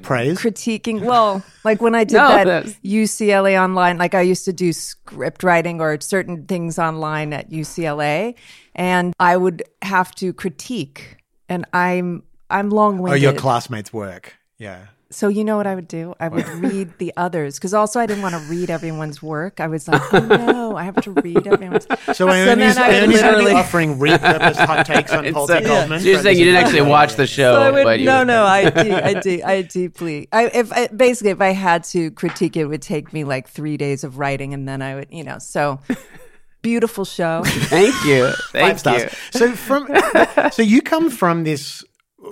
praise. 0.01 0.39
critiquing. 0.39 1.01
Well, 1.01 1.43
like 1.63 1.81
when 1.81 1.95
I 1.95 2.03
did 2.03 2.15
No, 2.17 2.27
that 2.27 2.45
that's- 2.45 2.75
UCLA 2.83 3.61
online, 3.61 3.97
like 3.97 4.13
I 4.15 4.21
used 4.21 4.45
to 4.45 4.53
do 4.53 4.73
script 4.73 5.43
writing 5.43 5.81
or 5.81 5.99
certain 6.01 6.45
things 6.45 6.79
online 6.79 7.33
at 7.33 7.49
UCLA, 7.49 8.35
and 8.75 9.13
I 9.19 9.37
would 9.37 9.63
have 9.81 10.13
to 10.15 10.33
critique. 10.33 11.17
And 11.47 11.65
I'm 11.73 12.23
I'm 12.49 12.69
long 12.69 12.99
Oh, 12.99 13.03
winded. 13.03 13.21
your 13.21 13.33
classmates' 13.33 13.91
work. 13.93 14.35
Yeah. 14.57 14.87
So 15.11 15.27
you 15.27 15.43
know 15.43 15.57
what 15.57 15.65
I 15.65 15.73
would 15.73 15.87
do? 15.87 16.13
I 16.19 16.27
would 16.27 16.47
read 16.49 16.95
the 16.99 17.11
others 17.17 17.55
because 17.55 17.73
also 17.73 17.99
I 17.99 18.05
didn't 18.05 18.21
want 18.21 18.35
to 18.35 18.41
read 18.47 18.69
everyone's 18.69 19.23
work. 19.23 19.59
I 19.59 19.65
was 19.65 19.87
like, 19.87 20.01
oh 20.13 20.19
no, 20.19 20.75
I 20.77 20.83
have 20.83 21.01
to 21.01 21.11
read 21.11 21.47
everyone's. 21.47 21.87
So 22.13 22.27
Ione's, 22.27 22.75
then 22.75 22.77
I 22.77 22.87
would 22.89 22.95
Ione's 22.95 22.95
going 22.95 23.01
to 23.01 23.07
be 23.09 23.13
literally- 23.45 23.51
offering 23.53 23.97
repurposed 23.97 24.65
hot 24.65 24.85
takes 24.85 25.11
on 25.11 25.31
Paul 25.33 25.47
T. 25.47 25.53
so, 25.53 25.61
Goldman. 25.61 25.99
so 26.01 26.05
you're 26.07 26.21
saying 26.21 26.37
you 26.37 26.45
didn't 26.45 26.63
actually 26.63 26.81
watch 26.81 27.15
the 27.15 27.25
show 27.25 27.53
So 27.55 27.61
I 27.61 27.71
would, 27.71 27.83
but 27.83 27.99
you 27.99 28.05
no, 28.05 28.23
no, 28.23 28.43
I 28.43 28.69
do, 28.69 28.93
I 28.93 29.13
do, 29.19 29.41
I 29.45 29.61
deeply. 29.63 30.27
I 30.31 30.45
if 30.47 30.71
I, 30.71 30.87
basically 30.87 31.31
if 31.31 31.41
I 31.41 31.49
had 31.53 31.83
to 31.85 32.11
critique 32.11 32.55
it, 32.55 32.61
it 32.61 32.65
would 32.65 32.81
take 32.83 33.11
me 33.11 33.23
like 33.23 33.47
three 33.47 33.77
days 33.77 34.03
of 34.03 34.19
writing, 34.19 34.53
and 34.53 34.67
then 34.67 34.81
I 34.83 34.93
would, 34.95 35.07
you 35.11 35.23
know, 35.23 35.39
so 35.39 35.79
beautiful 36.61 37.05
show. 37.05 37.41
thank 37.45 37.95
you 38.05 38.29
thank 38.51 38.71
Five 38.73 38.79
stars. 38.79 39.03
you 39.03 39.39
So 39.39 39.51
from 39.53 39.87
so 40.51 40.61
you 40.61 40.81
come 40.81 41.09
from 41.09 41.43
this 41.45 41.83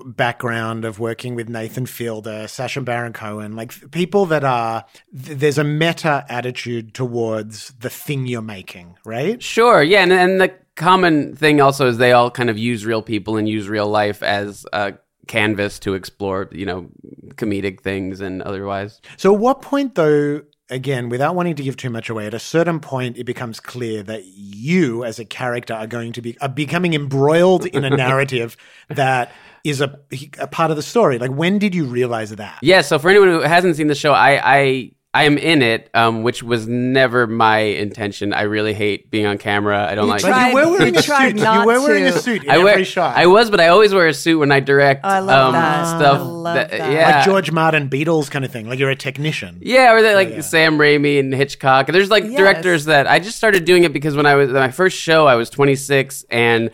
background 0.05 0.85
of 0.85 0.99
working 0.99 1.35
with 1.35 1.49
Nathan 1.49 1.85
Fielder, 1.85 2.47
Sacha 2.47 2.81
Baron 2.81 3.13
Cohen, 3.13 3.55
like 3.55 3.91
people 3.91 4.25
that 4.27 4.43
are 4.43 4.85
th- 5.11 5.37
there's 5.37 5.57
a 5.57 5.63
meta 5.63 6.25
attitude 6.29 6.93
towards 6.93 7.73
the 7.79 7.89
thing 7.89 8.27
you're 8.27 8.41
making, 8.41 8.97
right? 9.05 9.41
Sure, 9.41 9.83
yeah, 9.83 10.01
and 10.01 10.13
and 10.13 10.41
the 10.41 10.53
common 10.75 11.35
thing 11.35 11.59
also 11.59 11.87
is 11.87 11.97
they 11.97 12.11
all 12.11 12.31
kind 12.31 12.49
of 12.49 12.57
use 12.57 12.85
real 12.85 13.01
people 13.01 13.37
and 13.37 13.49
use 13.49 13.67
real 13.67 13.87
life 13.87 14.23
as 14.23 14.65
a 14.73 14.93
canvas 15.27 15.79
to 15.79 15.93
explore, 15.93 16.49
you 16.51 16.65
know, 16.65 16.89
comedic 17.35 17.81
things 17.81 18.21
and 18.21 18.41
otherwise. 18.41 19.01
So 19.17 19.33
at 19.33 19.39
what 19.39 19.61
point 19.61 19.95
though 19.95 20.41
again 20.69 21.09
without 21.09 21.35
wanting 21.35 21.55
to 21.55 21.63
give 21.63 21.77
too 21.77 21.89
much 21.89 22.09
away 22.09 22.25
at 22.27 22.33
a 22.33 22.39
certain 22.39 22.79
point 22.79 23.17
it 23.17 23.23
becomes 23.23 23.59
clear 23.59 24.03
that 24.03 24.25
you 24.25 25.03
as 25.05 25.17
a 25.17 25.23
character 25.23 25.73
are 25.73 25.87
going 25.87 26.11
to 26.11 26.21
be 26.21 26.37
are 26.41 26.49
becoming 26.49 26.93
embroiled 26.93 27.65
in 27.65 27.85
a 27.85 27.89
narrative 28.05 28.57
that 28.89 29.31
is 29.69 29.81
a, 29.81 29.99
a 30.39 30.47
part 30.47 30.71
of 30.71 30.77
the 30.77 30.83
story 30.83 31.17
like 31.19 31.31
when 31.31 31.59
did 31.59 31.73
you 31.75 31.85
realize 31.85 32.29
that 32.35 32.59
Yeah, 32.61 32.81
so 32.81 32.97
for 32.99 33.09
anyone 33.09 33.29
who 33.29 33.41
hasn't 33.41 33.75
seen 33.75 33.87
the 33.87 33.95
show, 33.95 34.13
I 34.13 34.39
I 34.43 34.91
I 35.13 35.23
am 35.23 35.39
in 35.39 35.63
it, 35.63 35.89
um, 35.95 36.21
which 36.21 36.43
was 36.43 36.67
never 36.67 37.25
my 37.25 37.57
intention. 37.59 38.33
I 38.33 38.43
really 38.43 38.73
hate 38.73 39.09
being 39.09 39.25
on 39.25 39.39
camera. 39.39 39.87
I 39.89 39.95
don't 39.95 40.07
like. 40.07 40.21
But 40.21 40.27
tried- 40.27 40.49
you 40.49 40.53
were 40.55 40.69
wearing 40.69 40.93
you 40.93 40.99
a 40.99 41.01
tried 41.01 41.29
suit. 41.29 41.37
You 41.37 41.43
not 41.43 41.65
were 41.65 41.79
wearing 41.81 42.03
a 42.03 42.11
suit 42.11 42.43
in 42.43 42.49
I 42.51 42.53
every 42.55 42.63
wear, 42.65 42.85
shot. 42.85 43.17
I 43.17 43.25
was, 43.25 43.49
but 43.49 43.59
I 43.59 43.69
always 43.69 43.95
wear 43.95 44.07
a 44.07 44.13
suit 44.13 44.37
when 44.37 44.51
I 44.51 44.59
direct. 44.59 45.03
I 45.05 45.19
love 45.19 45.47
um, 45.47 45.53
that. 45.53 45.85
stuff. 45.97 46.19
I 46.19 46.21
love 46.23 46.55
that. 46.55 46.71
Yeah, 46.71 47.15
like 47.15 47.25
George 47.25 47.51
Martin 47.51 47.89
Beatles 47.89 48.29
kind 48.29 48.45
of 48.45 48.51
thing. 48.51 48.69
Like 48.69 48.77
you're 48.77 48.91
a 48.91 48.95
technician. 48.95 49.57
Yeah, 49.61 49.93
or 49.93 50.03
they 50.03 50.13
like 50.13 50.43
Sam 50.43 50.77
Raimi 50.77 51.19
and 51.19 51.33
Hitchcock. 51.33 51.87
There's 51.87 52.11
like 52.11 52.25
Yes. 52.25 52.37
directors 52.37 52.85
that 52.85 53.07
I 53.07 53.17
just 53.17 53.37
started 53.37 53.65
doing 53.65 53.85
it 53.85 53.93
because 53.93 54.15
when 54.15 54.27
I 54.27 54.35
was 54.35 54.51
my 54.51 54.69
first 54.69 54.97
show, 54.99 55.25
I 55.25 55.33
was 55.35 55.49
26 55.49 56.25
and 56.29 56.69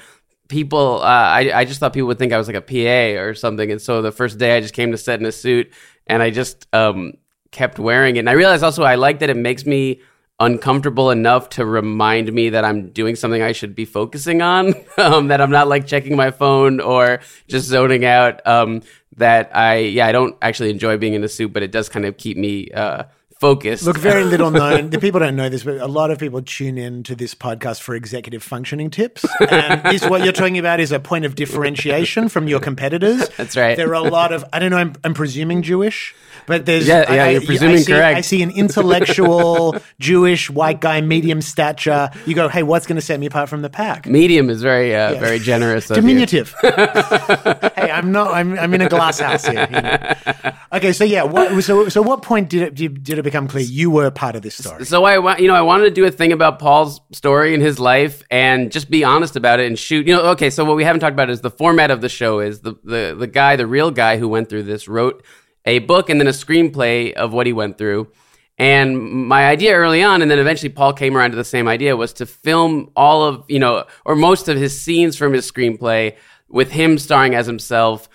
people, 0.47 1.01
uh, 1.01 1.05
I 1.05 1.51
I 1.53 1.65
just 1.65 1.79
thought 1.79 1.93
people 1.93 2.07
would 2.07 2.19
think 2.19 2.33
I 2.33 2.37
was 2.37 2.47
like 2.47 2.55
a 2.55 2.61
PA 2.61 3.21
or 3.21 3.33
something, 3.33 3.71
and 3.71 3.81
so 3.81 4.01
the 4.01 4.11
first 4.11 4.37
day 4.37 4.55
I 4.57 4.61
just 4.61 4.73
came 4.73 4.91
to 4.91 4.97
set 4.97 5.19
in 5.19 5.25
a 5.25 5.31
suit 5.31 5.71
and 6.07 6.21
I 6.21 6.29
just 6.29 6.67
um 6.73 7.13
kept 7.51 7.79
wearing 7.79 8.15
it, 8.15 8.19
and 8.19 8.29
I 8.29 8.33
realized 8.33 8.63
also 8.63 8.83
I 8.83 8.95
like 8.95 9.19
that 9.19 9.29
it 9.29 9.37
makes 9.37 9.65
me 9.65 10.01
uncomfortable 10.39 11.11
enough 11.11 11.47
to 11.49 11.65
remind 11.65 12.33
me 12.33 12.49
that 12.49 12.65
I'm 12.65 12.89
doing 12.89 13.15
something 13.15 13.41
I 13.41 13.51
should 13.51 13.75
be 13.75 13.85
focusing 13.85 14.41
on, 14.41 14.73
um, 14.97 15.27
that 15.27 15.39
I'm 15.41 15.51
not 15.51 15.67
like 15.67 15.87
checking 15.87 16.15
my 16.15 16.31
phone 16.31 16.79
or 16.79 17.19
just 17.47 17.67
zoning 17.67 18.05
out. 18.05 18.45
Um, 18.45 18.81
that 19.17 19.55
I, 19.55 19.77
yeah, 19.77 20.07
I 20.07 20.11
don't 20.11 20.35
actually 20.41 20.71
enjoy 20.71 20.97
being 20.97 21.13
in 21.13 21.23
a 21.23 21.29
suit, 21.29 21.53
but 21.53 21.61
it 21.61 21.71
does 21.71 21.87
kind 21.87 22.03
of 22.05 22.17
keep 22.17 22.35
me 22.35 22.71
uh, 22.71 23.03
focused. 23.43 23.83
Look, 23.83 23.97
very 23.97 24.23
little 24.23 24.51
known. 24.61 24.89
The 24.89 24.99
people 24.99 25.19
don't 25.19 25.35
know 25.35 25.49
this, 25.49 25.63
but 25.63 25.75
a 25.81 25.87
lot 25.87 26.11
of 26.11 26.17
people 26.17 26.41
tune 26.41 26.77
in 26.77 27.03
to 27.03 27.13
this 27.15 27.35
podcast 27.35 27.81
for 27.81 27.93
executive 27.93 28.41
functioning 28.41 28.89
tips. 28.89 29.25
And 29.41 29.83
this, 29.83 30.05
what 30.07 30.23
you're 30.23 30.31
talking 30.31 30.57
about 30.59 30.79
is 30.79 30.93
a 30.93 30.99
point 30.99 31.25
of 31.25 31.35
differentiation 31.35 32.29
from 32.29 32.47
your 32.47 32.61
competitors. 32.61 33.27
That's 33.37 33.57
right. 33.57 33.75
There 33.75 33.89
are 33.89 33.93
a 34.05 34.09
lot 34.09 34.31
of, 34.31 34.45
I 34.53 34.59
don't 34.59 34.71
know, 34.71 34.77
I'm, 34.77 34.93
I'm 35.03 35.13
presuming 35.13 35.61
Jewish, 35.61 36.15
but 36.47 36.65
there's. 36.65 36.87
Yeah, 36.87 37.11
yeah, 37.13 37.23
I- 37.25 37.29
you're 37.31 37.41
I- 37.41 37.45
presuming 37.45 37.75
I 37.75 37.79
see, 37.79 37.91
correct. 37.91 38.17
I 38.17 38.21
see 38.21 38.41
an 38.43 38.51
intellectual 38.51 39.75
Jewish 39.99 40.49
white 40.49 40.79
guy, 40.79 41.01
medium 41.01 41.41
stature. 41.41 42.09
You 42.25 42.35
go, 42.35 42.47
hey, 42.47 42.63
what's 42.63 42.87
going 42.87 42.95
to 42.95 43.01
set 43.01 43.19
me 43.19 43.25
apart 43.25 43.49
from 43.49 43.61
the 43.61 43.69
pack? 43.69 44.05
Medium 44.07 44.49
is 44.49 44.61
very, 44.61 44.95
uh, 44.95 45.15
very 45.19 45.39
generous. 45.39 45.89
Diminutive. 45.89 46.55
hey, 46.61 47.91
I'm 47.91 48.11
not. 48.13 48.33
I'm, 48.33 48.57
I'm 48.57 48.73
in 48.73 48.81
a 48.81 48.89
glass 48.89 49.19
house 49.19 49.45
here. 49.45 49.67
you 49.69 49.81
know. 49.81 50.53
Okay, 50.73 50.93
so 50.93 51.03
yeah. 51.03 51.23
What, 51.23 51.63
so, 51.63 51.89
so 51.89 52.01
what 52.01 52.21
point 52.21 52.49
did 52.49 52.61
it 52.61 52.75
did, 52.75 53.03
did 53.03 53.17
it 53.19 53.23
become 53.23 53.32
clear 53.47 53.63
you 53.63 53.91
were 53.91 54.09
part 54.11 54.35
of 54.35 54.41
this 54.41 54.55
story? 54.55 54.85
So 54.85 55.03
I, 55.03 55.37
you 55.37 55.47
know, 55.47 55.55
I 55.55 55.61
wanted 55.61 55.85
to 55.85 55.91
do 55.91 56.05
a 56.05 56.11
thing 56.11 56.31
about 56.31 56.59
Paul's 56.59 57.01
story 57.11 57.53
and 57.53 57.61
his 57.61 57.79
life, 57.79 58.23
and 58.31 58.71
just 58.71 58.89
be 58.89 59.03
honest 59.03 59.35
about 59.35 59.59
it 59.59 59.67
and 59.67 59.77
shoot. 59.77 60.07
You 60.07 60.15
know, 60.15 60.21
okay. 60.31 60.49
So 60.49 60.63
what 60.65 60.75
we 60.75 60.83
haven't 60.83 61.01
talked 61.01 61.13
about 61.13 61.29
is 61.29 61.41
the 61.41 61.51
format 61.51 61.91
of 61.91 62.01
the 62.01 62.09
show. 62.09 62.39
Is 62.39 62.61
the 62.61 62.75
the 62.83 63.15
the 63.17 63.27
guy, 63.27 63.55
the 63.55 63.67
real 63.67 63.91
guy 63.91 64.17
who 64.17 64.27
went 64.27 64.49
through 64.49 64.63
this, 64.63 64.87
wrote 64.87 65.23
a 65.65 65.79
book 65.79 66.09
and 66.09 66.19
then 66.19 66.27
a 66.27 66.31
screenplay 66.31 67.13
of 67.13 67.33
what 67.33 67.47
he 67.47 67.53
went 67.53 67.77
through. 67.77 68.11
And 68.57 68.99
my 69.27 69.47
idea 69.47 69.73
early 69.73 70.03
on, 70.03 70.21
and 70.21 70.29
then 70.29 70.37
eventually 70.39 70.69
Paul 70.69 70.93
came 70.93 71.17
around 71.17 71.31
to 71.31 71.37
the 71.37 71.43
same 71.43 71.67
idea, 71.67 71.97
was 71.97 72.13
to 72.13 72.25
film 72.25 72.91
all 72.95 73.23
of 73.23 73.45
you 73.47 73.59
know, 73.59 73.85
or 74.05 74.15
most 74.15 74.47
of 74.47 74.57
his 74.57 74.79
scenes 74.79 75.15
from 75.15 75.33
his 75.33 75.51
screenplay 75.51 76.15
with 76.49 76.71
him 76.71 76.97
starring 76.99 77.33
as 77.33 77.47
himself 77.47 78.07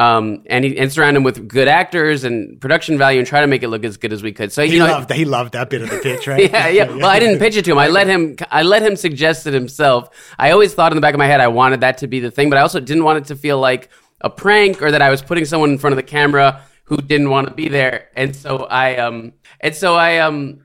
um, 0.00 0.44
and 0.46 0.64
he 0.64 0.78
and 0.78 0.90
surround 0.90 1.14
him 1.14 1.24
with 1.24 1.46
good 1.46 1.68
actors 1.68 2.24
and 2.24 2.58
production 2.58 2.96
value 2.96 3.18
and 3.18 3.28
try 3.28 3.42
to 3.42 3.46
make 3.46 3.62
it 3.62 3.68
look 3.68 3.84
as 3.84 3.98
good 3.98 4.14
as 4.14 4.22
we 4.22 4.32
could. 4.32 4.50
So 4.50 4.64
He 4.64 4.72
you 4.72 4.78
know, 4.78 4.86
loved 4.86 5.12
he 5.12 5.26
loved 5.26 5.52
that 5.52 5.68
bit 5.68 5.82
of 5.82 5.90
the 5.90 5.98
pitch, 5.98 6.26
right? 6.26 6.50
yeah, 6.50 6.68
yeah. 6.68 6.84
Well, 6.96 7.04
I 7.04 7.18
didn't 7.18 7.38
pitch 7.38 7.54
it 7.56 7.66
to 7.66 7.72
him. 7.72 7.78
I 7.78 7.88
let 7.88 8.06
him. 8.06 8.36
I 8.50 8.62
let 8.62 8.82
him 8.82 8.96
suggest 8.96 9.46
it 9.46 9.52
himself. 9.52 10.08
I 10.38 10.52
always 10.52 10.72
thought 10.72 10.90
in 10.90 10.96
the 10.96 11.02
back 11.02 11.12
of 11.12 11.18
my 11.18 11.26
head 11.26 11.42
I 11.42 11.48
wanted 11.48 11.82
that 11.82 11.98
to 11.98 12.06
be 12.06 12.18
the 12.18 12.30
thing, 12.30 12.48
but 12.48 12.58
I 12.58 12.62
also 12.62 12.80
didn't 12.80 13.04
want 13.04 13.18
it 13.18 13.24
to 13.26 13.36
feel 13.36 13.58
like 13.58 13.90
a 14.22 14.30
prank 14.30 14.80
or 14.80 14.90
that 14.90 15.02
I 15.02 15.10
was 15.10 15.20
putting 15.20 15.44
someone 15.44 15.68
in 15.68 15.76
front 15.76 15.92
of 15.92 15.98
the 15.98 16.02
camera 16.02 16.62
who 16.84 16.96
didn't 16.96 17.28
want 17.28 17.48
to 17.48 17.54
be 17.54 17.68
there. 17.68 18.08
And 18.16 18.34
so 18.34 18.64
I 18.64 18.96
um 18.96 19.34
and 19.60 19.74
so 19.74 19.96
I 19.96 20.18
um 20.20 20.64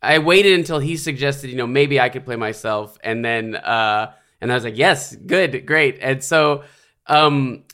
I 0.00 0.20
waited 0.20 0.58
until 0.58 0.78
he 0.78 0.96
suggested, 0.96 1.50
you 1.50 1.56
know, 1.56 1.66
maybe 1.66 2.00
I 2.00 2.08
could 2.08 2.24
play 2.24 2.36
myself, 2.36 2.96
and 3.04 3.22
then 3.22 3.56
uh 3.56 4.12
and 4.40 4.50
I 4.50 4.54
was 4.54 4.64
like, 4.64 4.78
yes, 4.78 5.14
good, 5.14 5.66
great. 5.66 5.98
And 6.00 6.24
so 6.24 6.64
um 7.06 7.64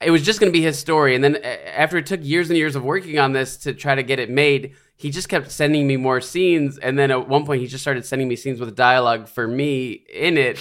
it 0.00 0.10
was 0.10 0.22
just 0.22 0.38
going 0.40 0.52
to 0.52 0.56
be 0.56 0.62
his 0.62 0.78
story. 0.78 1.14
And 1.14 1.24
then 1.24 1.36
after 1.36 1.96
it 1.96 2.06
took 2.06 2.24
years 2.24 2.50
and 2.50 2.56
years 2.56 2.76
of 2.76 2.84
working 2.84 3.18
on 3.18 3.32
this 3.32 3.56
to 3.58 3.74
try 3.74 3.94
to 3.94 4.02
get 4.02 4.18
it 4.18 4.30
made, 4.30 4.74
he 4.96 5.10
just 5.10 5.28
kept 5.28 5.50
sending 5.50 5.86
me 5.86 5.96
more 5.96 6.20
scenes. 6.20 6.78
And 6.78 6.98
then 6.98 7.10
at 7.10 7.28
one 7.28 7.44
point, 7.44 7.60
he 7.60 7.66
just 7.66 7.82
started 7.82 8.04
sending 8.04 8.28
me 8.28 8.36
scenes 8.36 8.60
with 8.60 8.74
dialogue 8.76 9.28
for 9.28 9.46
me 9.46 9.90
in 9.92 10.38
it. 10.38 10.60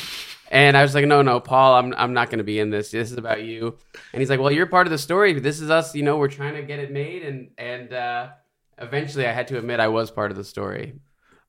And 0.50 0.78
I 0.78 0.82
was 0.82 0.96
like, 0.96 1.06
no, 1.06 1.22
no, 1.22 1.40
Paul, 1.40 1.76
I'm, 1.76 1.94
I'm 1.98 2.14
not 2.14 2.30
going 2.30 2.38
to 2.38 2.44
be 2.44 2.60
in 2.60 2.70
this. 2.70 2.92
This 2.92 3.12
is 3.12 3.18
about 3.18 3.44
you. 3.44 3.78
And 4.14 4.22
he's 4.22 4.30
like, 4.30 4.40
well, 4.40 4.52
you're 4.52 4.66
part 4.66 4.88
of 4.88 4.92
the 4.92 4.98
story. 4.98 5.34
This 5.40 5.60
is 5.60 5.70
us. 5.70 5.94
You 5.94 6.04
know, 6.04 6.18
we're 6.18 6.30
trying 6.30 6.56
to 6.56 6.64
get 6.64 6.80
it 6.80 6.92
made. 6.92 7.24
And, 7.24 7.50
and, 7.58 7.94
uh, 7.94 8.30
eventually 8.78 9.28
I 9.28 9.32
had 9.32 9.48
to 9.50 9.58
admit 9.58 9.80
I 9.80 9.88
was 9.88 10.12
part 10.12 10.32
of 10.32 10.38
the 10.38 10.44
story. 10.44 10.94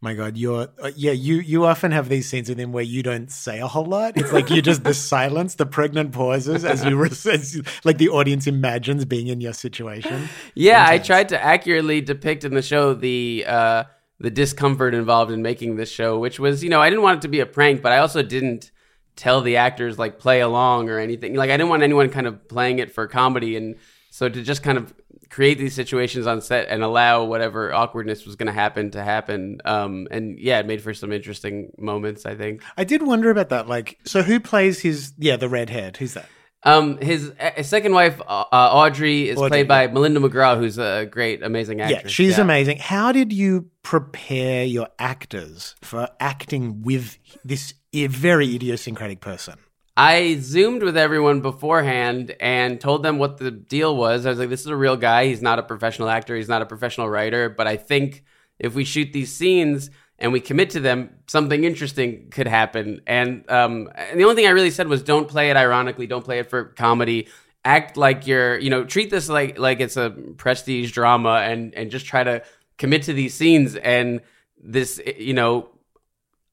My 0.01 0.15
God, 0.15 0.37
you're 0.37 0.69
uh, 0.81 0.93
yeah. 0.95 1.11
You 1.11 1.37
you 1.37 1.65
often 1.67 1.91
have 1.91 2.09
these 2.09 2.29
scenes 2.29 2.49
with 2.49 2.59
him 2.59 2.71
where 2.71 2.85
you 2.85 3.03
don't 3.03 3.33
say 3.33 3.59
a 3.59 3.67
whole 3.67 3.85
lot. 3.85 4.17
It's 4.17 4.33
like 4.33 4.49
you 4.49 4.63
just 4.63 4.85
the 4.85 4.95
silence, 5.15 5.57
the 5.57 5.67
pregnant 5.67 6.13
pauses 6.13 6.65
as 6.65 6.85
you 6.85 7.05
as 7.05 7.57
you- 7.57 7.65
like 7.85 7.99
the 7.99 8.09
audience 8.09 8.47
imagines 8.47 9.05
being 9.05 9.27
in 9.27 9.41
your 9.41 9.53
situation. 9.53 10.29
Yeah, 10.55 10.85
I 10.89 10.99
tried 10.99 11.31
to 11.31 11.43
accurately 11.43 12.01
depict 12.01 12.45
in 12.45 12.55
the 12.55 12.63
show 12.63 12.95
the 12.95 13.45
uh, 13.49 13.85
the 14.21 14.31
discomfort 14.31 14.95
involved 14.95 15.33
in 15.33 15.43
making 15.43 15.75
this 15.77 15.91
show, 15.91 16.19
which 16.19 16.39
was, 16.39 16.63
you 16.63 16.71
know, 16.71 16.81
I 16.81 16.91
didn't 16.91 17.03
want 17.03 17.19
it 17.19 17.23
to 17.23 17.29
be 17.29 17.41
a 17.41 17.47
prank, 17.47 17.83
but 17.83 17.91
I 17.91 17.99
also 17.99 18.23
didn't 18.23 18.71
tell 19.17 19.41
the 19.41 19.57
actors 19.57 19.99
like 19.99 20.21
play 20.21 20.41
along 20.41 20.91
or 20.91 21.01
anything. 21.01 21.35
Like 21.35 21.51
I 21.51 21.57
didn't 21.57 21.71
want 21.71 21.83
anyone 21.83 22.09
kind 22.09 22.29
of 22.29 22.47
playing 22.49 22.79
it 22.79 22.93
for 22.93 23.09
comedy, 23.09 23.57
and 23.57 23.75
so 24.11 24.29
to 24.29 24.43
just 24.43 24.63
kind 24.63 24.79
of 24.79 24.95
create 25.31 25.59
these 25.59 25.75
situations 25.75 26.27
on 26.27 26.41
set 26.41 26.69
and 26.69 26.83
allow 26.83 27.25
whatever 27.25 27.73
awkwardness 27.73 28.25
was 28.27 28.37
going 28.37 28.47
to 28.47 28.53
happen 28.53 28.91
to 28.93 29.03
happen. 29.03 29.59
Um, 29.65 30.09
and 30.11 30.39
yeah, 30.39 30.59
it 30.59 30.67
made 30.67 30.83
for 30.83 30.95
some 30.95 31.13
interesting 31.13 31.71
moments. 31.79 32.27
I 32.27 32.35
think. 32.35 32.63
I 32.77 32.85
did 32.85 33.03
wonder 33.03 33.31
about 33.31 33.51
that. 33.51 33.69
Like, 33.69 33.99
so 34.05 34.23
who 34.23 34.41
plays 34.41 34.81
his? 34.81 35.13
Yeah, 35.19 35.37
the 35.37 35.49
redhead. 35.49 35.97
Who's 35.97 36.15
that? 36.15 36.29
Um, 36.65 36.99
his, 36.99 37.33
his 37.55 37.69
second 37.69 37.93
wife, 37.93 38.21
uh, 38.21 38.45
Audrey, 38.53 39.29
is 39.29 39.39
Audrey, 39.39 39.49
played 39.49 39.69
by 39.69 39.87
Melinda 39.87 40.19
McGraw, 40.19 40.59
who's 40.59 40.77
a 40.77 41.07
great, 41.07 41.41
amazing 41.43 41.81
actress. 41.81 42.03
Yeah, 42.03 42.09
she's 42.09 42.37
Yeah. 42.37 42.43
amazing. 42.43 42.79
How 42.79 43.13
did 43.13 43.33
you 43.33 43.71
prepare 43.85 44.65
your 44.65 44.89
actors 44.99 45.77
for 45.83 46.09
acting 46.19 46.83
with 46.83 47.17
this 47.45 47.75
very 47.95 48.57
idiosyncratic 48.57 49.21
person? 49.21 49.55
I 49.99 50.37
zoomed 50.39 50.85
with 50.85 50.97
everyone 50.97 51.41
beforehand 51.41 52.37
and 52.39 52.81
told 52.81 53.03
them 53.03 53.19
what 53.19 53.39
the 53.39 53.51
deal 53.51 53.97
was. 53.97 54.27
I 54.27 54.31
was 54.31 54.39
like, 54.39 54.49
this 54.49 54.61
is 54.61 54.69
a 54.69 54.77
real 54.77 54.97
guy. 54.97 55.27
He's 55.27 55.43
not 55.43 55.59
a 55.59 55.63
professional 55.65 56.09
actor. 56.09 56.37
He's 56.37 56.49
not 56.49 56.63
a 56.63 56.67
professional 56.67 57.11
writer. 57.11 57.49
But 57.49 57.67
I 57.67 57.77
think 57.77 58.23
if 58.61 58.77
we 58.77 58.85
shoot 58.85 59.13
these 59.13 59.33
scenes 59.33 59.91
and 60.17 60.33
we 60.33 60.39
commit 60.39 60.71
to 60.71 60.81
them, 60.81 61.11
something 61.27 61.65
interesting 61.65 62.31
could 62.31 62.47
happen. 62.47 63.01
And, 63.09 63.45
um, 63.51 63.91
and 63.97 64.21
the 64.21 64.23
only 64.23 64.37
thing 64.37 64.47
I 64.47 64.51
really 64.51 64.71
said 64.71 64.87
was 64.87 65.03
don't 65.03 65.27
play 65.27 65.51
it 65.51 65.57
ironically. 65.57 66.07
Don't 66.07 66.25
play 66.25 66.39
it 66.39 66.49
for 66.49 66.67
comedy. 66.67 67.27
Act 67.65 67.97
like 67.97 68.25
you're, 68.25 68.57
you 68.57 68.71
know, 68.71 68.85
treat 68.85 69.11
this 69.11 69.29
like 69.29 69.59
like 69.59 69.81
it's 69.81 69.97
a 69.97 70.11
prestige 70.37 70.93
drama 70.93 71.41
and 71.43 71.75
and 71.75 71.91
just 71.91 72.07
try 72.07 72.23
to 72.23 72.45
commit 72.79 73.03
to 73.03 73.13
these 73.13 73.35
scenes 73.35 73.75
and 73.75 74.21
this, 74.63 75.01
you 75.19 75.35
know, 75.35 75.71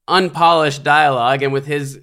unpolished 0.08 0.82
dialogue 0.82 1.44
and 1.44 1.52
with 1.52 1.64
his 1.64 2.00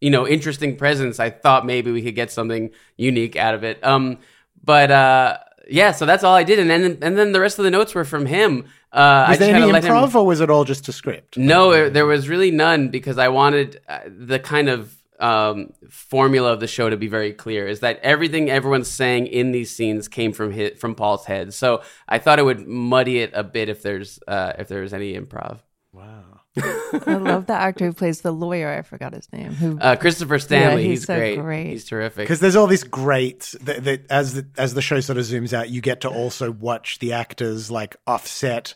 you 0.00 0.10
know 0.10 0.26
interesting 0.26 0.76
presence 0.76 1.20
i 1.20 1.28
thought 1.30 1.66
maybe 1.66 1.90
we 1.90 2.02
could 2.02 2.14
get 2.14 2.30
something 2.30 2.70
unique 2.96 3.36
out 3.36 3.54
of 3.54 3.64
it 3.64 3.82
um 3.84 4.18
but 4.64 4.90
uh 4.90 5.36
yeah 5.68 5.92
so 5.92 6.06
that's 6.06 6.24
all 6.24 6.34
i 6.34 6.42
did 6.42 6.58
and 6.58 6.70
then 6.70 6.98
and 7.02 7.16
then 7.18 7.32
the 7.32 7.40
rest 7.40 7.58
of 7.58 7.64
the 7.64 7.70
notes 7.70 7.94
were 7.94 8.04
from 8.04 8.26
him 8.26 8.64
uh 8.92 9.26
Was 9.28 9.38
just 9.38 9.40
there 9.40 9.54
any 9.56 9.70
let 9.72 9.84
him- 9.84 9.92
improv, 9.94 10.14
or 10.14 10.26
was 10.26 10.40
it 10.40 10.50
all 10.50 10.64
just 10.64 10.88
a 10.88 10.92
script? 10.92 11.36
no, 11.36 11.70
it- 11.72 11.92
there 11.94 12.06
was 12.06 12.28
really 12.28 12.50
none 12.50 12.88
because 12.88 13.18
I 13.18 13.28
wanted 13.28 13.80
uh, 13.88 14.00
the 14.08 14.38
kind 14.40 14.68
of 14.68 14.96
um, 15.20 15.72
formula 15.90 16.50
of 16.52 16.60
the 16.60 16.66
show 16.66 16.88
to 16.90 16.96
be 16.96 17.06
very 17.06 17.32
clear. 17.34 17.68
Is 17.68 17.80
that 17.80 18.00
everything 18.02 18.48
everyone's 18.50 18.88
saying 18.90 19.26
in 19.26 19.52
these 19.52 19.70
scenes 19.70 20.08
came 20.08 20.32
from 20.32 20.50
his, 20.50 20.76
from 20.80 20.94
Paul's 20.96 21.26
head? 21.26 21.52
So 21.54 21.82
I 22.08 22.18
thought 22.18 22.38
it 22.38 22.44
would 22.44 22.66
muddy 22.66 23.18
it 23.18 23.30
a 23.34 23.44
bit 23.44 23.68
if 23.68 23.82
there's 23.82 24.18
uh, 24.26 24.54
if 24.58 24.66
there's 24.68 24.92
any 24.94 25.12
improv. 25.14 25.58
I 26.56 27.14
love 27.14 27.46
the 27.46 27.54
actor 27.54 27.86
who 27.86 27.92
plays 27.92 28.22
the 28.22 28.32
lawyer. 28.32 28.68
I 28.70 28.82
forgot 28.82 29.14
his 29.14 29.32
name. 29.32 29.52
Who 29.52 29.78
Uh, 29.78 29.96
Christopher 29.96 30.38
Stanley, 30.38 30.82
he's 30.82 31.00
he's, 31.00 31.06
so 31.06 31.16
great. 31.16 31.38
great. 31.38 31.66
He's 31.68 31.84
terrific. 31.84 32.24
Because 32.24 32.40
there's 32.40 32.56
all 32.56 32.66
this 32.66 32.82
great 32.82 33.54
that, 33.62 33.84
that 33.84 34.06
as 34.10 34.34
the, 34.34 34.46
as 34.58 34.74
the 34.74 34.82
show 34.82 35.00
sort 35.00 35.18
of 35.18 35.24
zooms 35.24 35.52
out, 35.52 35.70
you 35.70 35.80
get 35.80 36.00
to 36.00 36.08
also 36.08 36.50
watch 36.50 36.98
the 36.98 37.12
actors 37.12 37.70
like 37.70 37.96
offset 38.06 38.74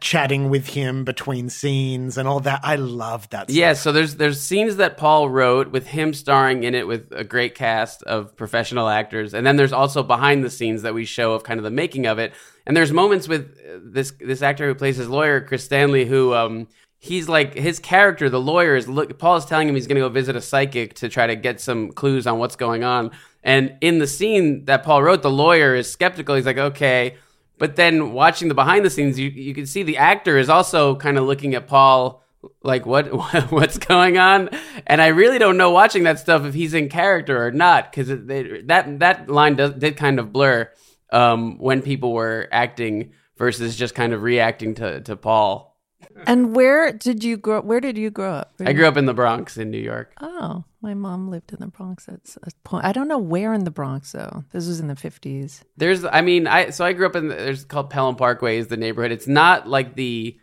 chatting 0.00 0.50
with 0.50 0.68
him 0.68 1.02
between 1.02 1.48
scenes 1.48 2.18
and 2.18 2.28
all 2.28 2.40
that. 2.40 2.60
I 2.62 2.76
love 2.76 3.28
that. 3.30 3.48
Yeah, 3.50 3.72
so 3.72 3.90
there's 3.90 4.16
there's 4.16 4.40
scenes 4.40 4.76
that 4.76 4.96
Paul 4.96 5.30
wrote 5.30 5.70
with 5.72 5.86
him 5.86 6.12
starring 6.12 6.62
in 6.64 6.74
it 6.74 6.86
with 6.86 7.10
a 7.10 7.24
great 7.24 7.54
cast 7.54 8.02
of 8.02 8.36
professional 8.36 8.88
actors, 8.88 9.32
and 9.34 9.46
then 9.46 9.56
there's 9.56 9.72
also 9.72 10.02
behind 10.02 10.44
the 10.44 10.50
scenes 10.50 10.82
that 10.82 10.94
we 10.94 11.04
show 11.04 11.32
of 11.32 11.42
kind 11.42 11.58
of 11.58 11.64
the 11.64 11.70
making 11.70 12.06
of 12.06 12.18
it. 12.18 12.34
And 12.66 12.76
there's 12.76 12.92
moments 12.92 13.28
with 13.28 13.56
this 13.82 14.12
this 14.20 14.42
actor 14.42 14.66
who 14.68 14.74
plays 14.74 14.96
his 14.98 15.08
lawyer, 15.08 15.40
Chris 15.40 15.64
Stanley, 15.64 16.04
who 16.04 16.34
um 16.34 16.68
he's 16.98 17.28
like 17.28 17.54
his 17.54 17.78
character, 17.78 18.28
the 18.28 18.40
lawyer 18.40 18.76
is 18.76 18.88
look. 18.88 19.18
Paul 19.18 19.36
is 19.36 19.44
telling 19.44 19.68
him 19.68 19.74
he's 19.74 19.86
going 19.86 19.96
to 19.96 20.02
go 20.02 20.08
visit 20.08 20.36
a 20.36 20.40
psychic 20.40 20.94
to 20.94 21.08
try 21.08 21.26
to 21.26 21.36
get 21.36 21.60
some 21.60 21.92
clues 21.92 22.26
on 22.26 22.38
what's 22.38 22.56
going 22.56 22.84
on. 22.84 23.10
And 23.42 23.76
in 23.80 23.98
the 23.98 24.06
scene 24.06 24.64
that 24.66 24.82
Paul 24.82 25.02
wrote, 25.02 25.22
the 25.22 25.30
lawyer 25.30 25.74
is 25.74 25.90
skeptical. 25.90 26.34
He's 26.34 26.46
like, 26.46 26.58
okay. 26.58 27.16
But 27.56 27.76
then 27.76 28.12
watching 28.12 28.48
the 28.48 28.54
behind 28.54 28.84
the 28.84 28.90
scenes, 28.90 29.18
you 29.18 29.30
you 29.30 29.54
can 29.54 29.66
see 29.66 29.82
the 29.82 29.96
actor 29.96 30.38
is 30.38 30.48
also 30.48 30.96
kind 30.96 31.18
of 31.18 31.24
looking 31.24 31.54
at 31.54 31.66
Paul 31.66 32.22
like 32.62 32.86
what, 32.86 33.12
what 33.12 33.50
what's 33.50 33.78
going 33.78 34.18
on 34.18 34.48
and 34.86 35.02
i 35.02 35.08
really 35.08 35.38
don't 35.38 35.56
know 35.56 35.70
watching 35.70 36.04
that 36.04 36.18
stuff 36.18 36.44
if 36.44 36.54
he's 36.54 36.74
in 36.74 36.88
character 36.88 37.44
or 37.44 37.50
not 37.50 37.90
because 37.90 38.08
that 38.08 38.98
that 38.98 39.28
line 39.28 39.56
does, 39.56 39.72
did 39.74 39.96
kind 39.96 40.18
of 40.18 40.32
blur 40.32 40.70
um, 41.10 41.58
when 41.58 41.80
people 41.80 42.12
were 42.12 42.48
acting 42.52 43.12
versus 43.38 43.74
just 43.76 43.94
kind 43.94 44.12
of 44.12 44.22
reacting 44.22 44.74
to, 44.74 45.00
to 45.00 45.16
paul 45.16 45.77
and 46.26 46.54
where 46.54 46.92
did 46.92 47.22
you 47.24 47.36
grow? 47.36 47.60
Where 47.60 47.80
did 47.80 47.96
you 47.98 48.10
grow 48.10 48.32
up? 48.32 48.54
i 48.64 48.72
grew 48.72 48.86
up 48.86 48.96
in 48.96 49.06
the 49.06 49.14
bronx 49.14 49.56
in 49.56 49.70
new 49.70 49.78
york 49.78 50.12
Oh, 50.20 50.64
my 50.80 50.94
mom 50.94 51.28
lived 51.30 51.52
in 51.52 51.58
the 51.58 51.66
Bronx 51.66 52.08
at 52.08 52.20
a 52.42 52.50
point. 52.62 52.84
I 52.84 52.92
don't 52.92 53.08
know 53.08 53.18
where 53.18 53.52
in 53.52 53.64
the 53.64 53.70
Bronx 53.70 54.12
though. 54.12 54.44
This 54.52 54.68
was 54.68 54.78
in 54.80 54.86
the 54.88 54.96
fifties. 54.96 55.64
there's 55.76 56.04
i 56.04 56.20
mean 56.20 56.46
i 56.46 56.70
so 56.70 56.84
i 56.84 56.92
grew 56.92 57.06
up 57.06 57.16
in 57.16 57.28
there's 57.28 57.64
called 57.64 57.90
pelham 57.90 58.16
parkway 58.16 58.58
is 58.58 58.68
the 58.68 58.76
neighborhood 58.76 59.10
it's 59.12 59.26
not 59.26 59.68
like 59.68 59.94
the 59.96 60.38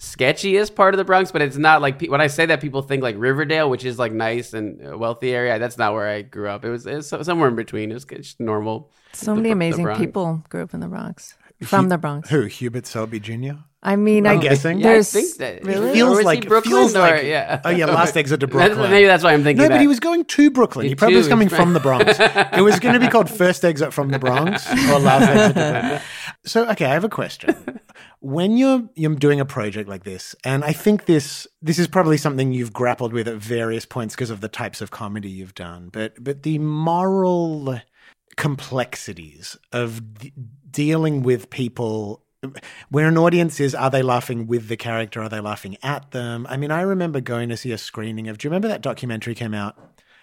sketchiest 0.00 0.74
part 0.74 0.92
of 0.94 0.98
the 0.98 1.04
Bronx, 1.04 1.30
but 1.30 1.40
it's 1.40 1.56
not 1.56 1.80
like 1.80 2.02
when 2.02 2.20
I 2.20 2.26
say 2.26 2.46
that 2.46 2.60
people 2.60 2.82
think 2.82 3.02
like 3.02 3.14
Riverdale, 3.16 3.70
which 3.70 3.84
is 3.84 3.96
like 3.98 4.12
nice 4.12 4.52
and 4.52 4.98
wealthy 4.98 5.32
area. 5.32 5.58
That's 5.58 5.78
not 5.78 5.92
where 5.94 6.08
I 6.08 6.22
grew 6.22 6.48
up. 6.48 6.64
It 6.64 6.70
was, 6.70 6.84
it 6.86 6.96
was 6.96 7.26
somewhere 7.26 7.48
in 7.48 7.54
between. 7.54 7.90
It 7.90 7.94
was 7.94 8.04
just 8.04 8.40
normal. 8.40 8.90
So 9.12 9.26
The 9.34 9.36
many 9.36 9.50
amazing 9.52 9.86
people 9.94 10.42
grew 10.48 10.62
up 10.62 10.74
in 10.74 10.80
the 10.80 10.88
Bronx, 10.88 11.36
from 11.62 11.88
the 11.90 11.98
Bronx. 11.98 12.28
Who? 12.30 12.42
Hubert 12.42 12.86
Selby 12.86 13.20
Jr. 13.20 13.52
I 13.86 13.96
mean, 13.96 14.26
I'm 14.26 14.38
I 14.38 14.42
guessing. 14.42 14.80
Yeah, 14.80 14.92
I 14.92 15.02
think 15.02 15.36
that 15.36 15.62
really? 15.62 15.90
Or 15.90 15.92
Feels 15.94 16.22
like 16.24 16.48
Brooklyn 16.48 16.72
feels 16.72 16.96
or- 16.96 17.00
like 17.00 17.24
yeah. 17.24 17.60
Oh 17.64 17.68
yeah, 17.68 17.84
last 17.84 18.16
exit 18.16 18.40
to 18.40 18.46
That's- 18.46 18.68
Brooklyn. 18.70 18.90
maybe 18.90 19.06
that's 19.06 19.22
why 19.22 19.34
I'm 19.34 19.42
thinking. 19.44 19.62
No, 19.62 19.68
but 19.68 19.80
he 19.80 19.86
was 19.86 20.00
going 20.00 20.24
to 20.24 20.50
Brooklyn. 20.50 20.84
Me 20.84 20.88
He 20.88 20.94
probably 20.94 21.18
was 21.18 21.28
coming 21.28 21.50
from 21.50 21.74
the 21.74 21.80
Bronx. 21.80 22.16
it 22.18 22.62
was 22.62 22.80
going 22.80 22.94
to 22.94 23.00
be 23.00 23.08
called 23.08 23.28
First 23.28 23.62
Exit 23.62 23.92
from 23.92 24.08
the 24.08 24.18
Bronx 24.18 24.66
or 24.90 24.98
Last 24.98 25.28
Exit 25.28 25.54
to 25.56 25.70
Brooklyn. 25.70 26.00
So, 26.46 26.68
okay, 26.70 26.86
I 26.86 26.94
have 26.94 27.04
a 27.04 27.08
question. 27.10 27.54
When 28.20 28.56
you're 28.56 28.88
you're 28.94 29.14
doing 29.14 29.38
a 29.40 29.44
project 29.44 29.86
like 29.88 30.04
this, 30.04 30.34
and 30.44 30.64
I 30.64 30.72
think 30.72 31.04
this 31.04 31.46
this 31.60 31.78
is 31.78 31.86
probably 31.86 32.16
something 32.16 32.52
you've 32.52 32.72
grappled 32.72 33.12
with 33.12 33.28
at 33.28 33.36
various 33.36 33.84
points 33.84 34.14
because 34.14 34.30
of 34.30 34.40
the 34.40 34.48
types 34.48 34.80
of 34.80 34.90
comedy 34.90 35.28
you've 35.28 35.54
done, 35.54 35.90
but 35.92 36.14
but 36.24 36.42
the 36.42 36.58
moral 36.58 37.80
complexities 38.36 39.56
of 39.72 40.14
d- 40.18 40.32
dealing 40.70 41.22
with 41.22 41.50
people 41.50 42.23
where 42.90 43.08
an 43.08 43.18
audience 43.18 43.60
is 43.60 43.74
are 43.74 43.90
they 43.90 44.02
laughing 44.02 44.46
with 44.46 44.68
the 44.68 44.76
character? 44.76 45.22
Are 45.22 45.28
they 45.28 45.40
laughing 45.40 45.76
at 45.82 46.10
them? 46.10 46.46
I 46.48 46.56
mean 46.56 46.70
i 46.70 46.82
remember 46.82 47.20
going 47.20 47.48
to 47.48 47.56
see 47.56 47.72
a 47.72 47.78
screening 47.78 48.28
of 48.28 48.38
do 48.38 48.46
you 48.46 48.50
remember 48.50 48.68
that 48.68 48.82
documentary 48.82 49.34
came 49.34 49.54
out 49.54 49.78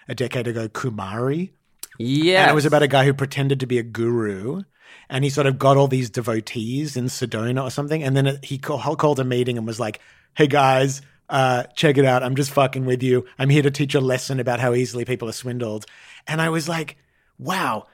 a 0.08 0.14
decade 0.14 0.46
ago 0.46 0.68
Kumaré? 0.68 1.50
Yeah, 1.98 2.42
and 2.42 2.50
it 2.50 2.54
was 2.54 2.64
about 2.64 2.82
a 2.82 2.88
guy 2.88 3.04
who 3.04 3.12
pretended 3.12 3.60
to 3.60 3.66
be 3.66 3.78
a 3.78 3.82
guru 3.82 4.62
and 5.08 5.24
he 5.24 5.30
sort 5.30 5.46
of 5.46 5.58
got 5.58 5.76
all 5.76 5.88
these 5.88 6.10
devotees 6.10 6.96
in 6.96 7.06
sedona 7.06 7.62
or 7.62 7.70
something 7.70 8.02
and 8.02 8.16
then 8.16 8.26
it, 8.26 8.44
he 8.44 8.58
call, 8.58 8.96
called 8.96 9.20
a 9.20 9.24
meeting 9.24 9.58
and 9.58 9.66
was 9.66 9.80
like 9.80 10.00
hey 10.34 10.46
guys 10.46 11.02
uh, 11.28 11.62
check 11.74 11.96
it 11.96 12.04
out. 12.04 12.22
I'm 12.22 12.36
just 12.36 12.50
fucking 12.50 12.84
with 12.84 13.02
you. 13.02 13.24
I'm 13.38 13.48
here 13.48 13.62
to 13.62 13.70
teach 13.70 13.94
a 13.94 14.02
lesson 14.02 14.38
about 14.38 14.60
how 14.60 14.74
easily 14.74 15.06
people 15.06 15.30
are 15.30 15.32
swindled. 15.32 15.86
And 16.26 16.42
i 16.42 16.50
was 16.50 16.68
like 16.68 16.96
wow 17.38 17.86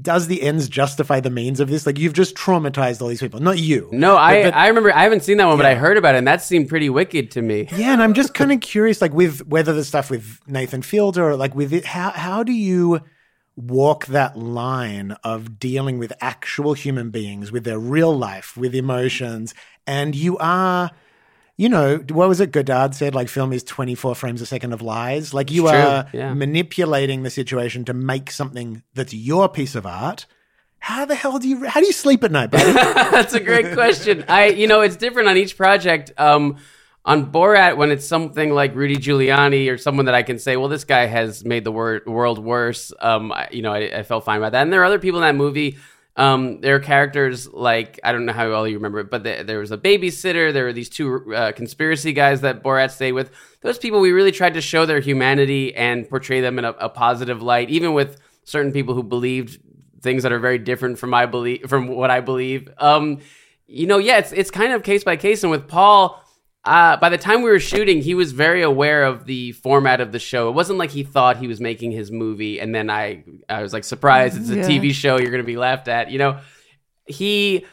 does 0.00 0.26
the 0.26 0.42
ends 0.42 0.68
justify 0.68 1.20
the 1.20 1.30
means 1.30 1.60
of 1.60 1.68
this 1.68 1.86
like 1.86 1.98
you've 1.98 2.12
just 2.12 2.34
traumatized 2.34 3.00
all 3.00 3.08
these 3.08 3.20
people 3.20 3.40
not 3.40 3.58
you 3.58 3.88
No, 3.92 4.16
I 4.16 4.44
but- 4.44 4.54
I 4.54 4.68
remember 4.68 4.92
I 4.94 5.02
haven't 5.02 5.22
seen 5.22 5.36
that 5.38 5.46
one, 5.46 5.56
but 5.56 5.66
I 5.66 5.74
heard 5.74 5.96
about 5.96 6.14
it, 6.14 6.18
and 6.18 6.26
that 6.26 6.42
seemed 6.42 6.68
pretty 6.68 6.88
wicked 6.90 7.30
to 7.32 7.42
me. 7.42 7.68
Yeah, 7.76 7.92
and 7.92 8.02
I'm 8.02 8.14
just 8.14 8.34
kind 8.34 8.52
of 8.52 8.60
curious, 8.60 9.00
like 9.00 9.12
with 9.12 9.46
whether 9.46 9.72
the 9.72 9.84
stuff 9.84 10.10
with 10.10 10.40
Nathan 10.46 10.82
Fielder, 10.82 11.30
or 11.30 11.36
like 11.36 11.54
with 11.54 11.72
it, 11.72 11.84
how 11.84 12.10
how 12.10 12.42
do 12.42 12.52
you 12.52 13.00
walk 13.56 14.06
that 14.06 14.36
line 14.36 15.12
of 15.22 15.58
dealing 15.60 15.98
with 15.98 16.12
actual 16.20 16.74
human 16.74 17.10
beings, 17.10 17.52
with 17.52 17.64
their 17.64 17.78
real 17.78 18.16
life, 18.16 18.56
with 18.56 18.74
emotions, 18.74 19.54
and 19.86 20.14
you 20.14 20.36
are. 20.38 20.90
You 21.56 21.68
know, 21.68 21.98
what 22.10 22.28
was 22.28 22.40
it 22.40 22.50
Godard 22.50 22.94
said? 22.94 23.14
Like, 23.14 23.28
film 23.28 23.52
is 23.52 23.62
24 23.62 24.16
frames 24.16 24.40
a 24.40 24.46
second 24.46 24.72
of 24.72 24.82
lies. 24.82 25.32
Like, 25.32 25.52
you 25.52 25.68
It's 25.68 25.74
are 25.74 26.06
yeah. 26.12 26.34
manipulating 26.34 27.22
the 27.22 27.30
situation 27.30 27.84
to 27.84 27.94
make 27.94 28.30
something 28.32 28.82
that's 28.94 29.14
your 29.14 29.48
piece 29.48 29.76
of 29.76 29.86
art. 29.86 30.26
How 30.80 31.04
the 31.04 31.14
hell 31.14 31.38
do 31.38 31.48
you, 31.48 31.64
how 31.64 31.80
do 31.80 31.86
you 31.86 31.92
sleep 31.92 32.24
at 32.24 32.32
night, 32.32 32.50
buddy? 32.50 32.72
That's 32.72 33.32
a 33.32 33.40
great 33.40 33.72
question. 33.72 34.22
I, 34.28 34.48
you 34.48 34.66
know, 34.66 34.82
it's 34.82 34.96
different 34.96 35.28
on 35.28 35.38
each 35.38 35.56
project. 35.56 36.12
Um, 36.18 36.58
on 37.06 37.32
Borat, 37.32 37.78
when 37.78 37.90
it's 37.90 38.06
something 38.06 38.50
like 38.52 38.74
Rudy 38.74 38.96
Giuliani 38.96 39.70
or 39.70 39.78
someone 39.78 40.06
that 40.06 40.14
I 40.14 40.22
can 40.22 40.38
say, 40.38 40.58
well, 40.58 40.68
this 40.68 40.84
guy 40.84 41.06
has 41.06 41.42
made 41.42 41.64
the 41.64 41.72
wor- 41.72 42.02
world 42.06 42.38
worse. 42.38 42.92
Um, 43.00 43.32
I, 43.32 43.48
you 43.50 43.62
know, 43.62 43.72
I, 43.72 43.98
I 43.98 44.02
felt 44.02 44.24
fine 44.24 44.38
about 44.38 44.52
that. 44.52 44.62
And 44.62 44.72
there 44.72 44.82
are 44.82 44.84
other 44.84 44.98
people 44.98 45.20
in 45.20 45.26
that 45.26 45.36
movie. 45.36 45.78
Um, 46.16 46.60
there 46.60 46.76
are 46.76 46.80
characters 46.80 47.48
like 47.52 47.98
I 48.04 48.12
don't 48.12 48.24
know 48.24 48.32
how 48.32 48.48
well 48.48 48.68
you 48.68 48.76
remember 48.76 49.00
it, 49.00 49.10
but 49.10 49.24
the, 49.24 49.42
there 49.44 49.58
was 49.58 49.72
a 49.72 49.78
babysitter. 49.78 50.52
There 50.52 50.64
were 50.64 50.72
these 50.72 50.88
two 50.88 51.34
uh, 51.34 51.52
conspiracy 51.52 52.12
guys 52.12 52.42
that 52.42 52.62
Borat 52.62 52.92
stayed 52.92 53.12
with. 53.12 53.32
Those 53.62 53.78
people, 53.78 54.00
we 54.00 54.12
really 54.12 54.30
tried 54.30 54.54
to 54.54 54.60
show 54.60 54.86
their 54.86 55.00
humanity 55.00 55.74
and 55.74 56.08
portray 56.08 56.40
them 56.40 56.58
in 56.58 56.64
a, 56.64 56.70
a 56.72 56.88
positive 56.88 57.42
light, 57.42 57.68
even 57.70 57.94
with 57.94 58.20
certain 58.44 58.72
people 58.72 58.94
who 58.94 59.02
believed 59.02 59.60
things 60.02 60.22
that 60.22 60.32
are 60.32 60.38
very 60.38 60.58
different 60.58 60.98
from 60.98 61.10
my 61.10 61.26
belief 61.26 61.68
from 61.68 61.88
what 61.88 62.10
I 62.10 62.20
believe. 62.20 62.68
Um, 62.78 63.18
you 63.66 63.86
know, 63.86 63.98
yeah, 63.98 64.18
it's 64.18 64.30
it's 64.32 64.50
kind 64.50 64.72
of 64.72 64.84
case 64.84 65.02
by 65.02 65.16
case. 65.16 65.42
And 65.42 65.50
with 65.50 65.66
Paul, 65.66 66.23
uh, 66.64 66.96
by 66.96 67.08
the 67.10 67.18
time 67.18 67.42
we 67.42 67.50
were 67.50 67.60
shooting, 67.60 68.00
he 68.00 68.14
was 68.14 68.32
very 68.32 68.62
aware 68.62 69.04
of 69.04 69.26
the 69.26 69.52
format 69.52 70.00
of 70.00 70.12
the 70.12 70.18
show. 70.18 70.48
It 70.48 70.52
wasn't 70.52 70.78
like 70.78 70.90
he 70.90 71.02
thought 71.02 71.36
he 71.36 71.46
was 71.46 71.60
making 71.60 71.92
his 71.92 72.10
movie, 72.10 72.58
and 72.60 72.74
then 72.74 72.88
I 72.90 73.24
I 73.48 73.62
was 73.62 73.72
like 73.72 73.84
surprised 73.84 74.38
it's 74.40 74.48
a 74.50 74.56
Yeah. 74.56 74.62
TV 74.68 74.92
show. 74.92 75.18
You're 75.18 75.30
going 75.30 75.42
to 75.42 75.46
be 75.46 75.56
laughed 75.58 75.88
at. 75.88 76.10
You 76.10 76.18
know, 76.18 76.38
he 77.06 77.66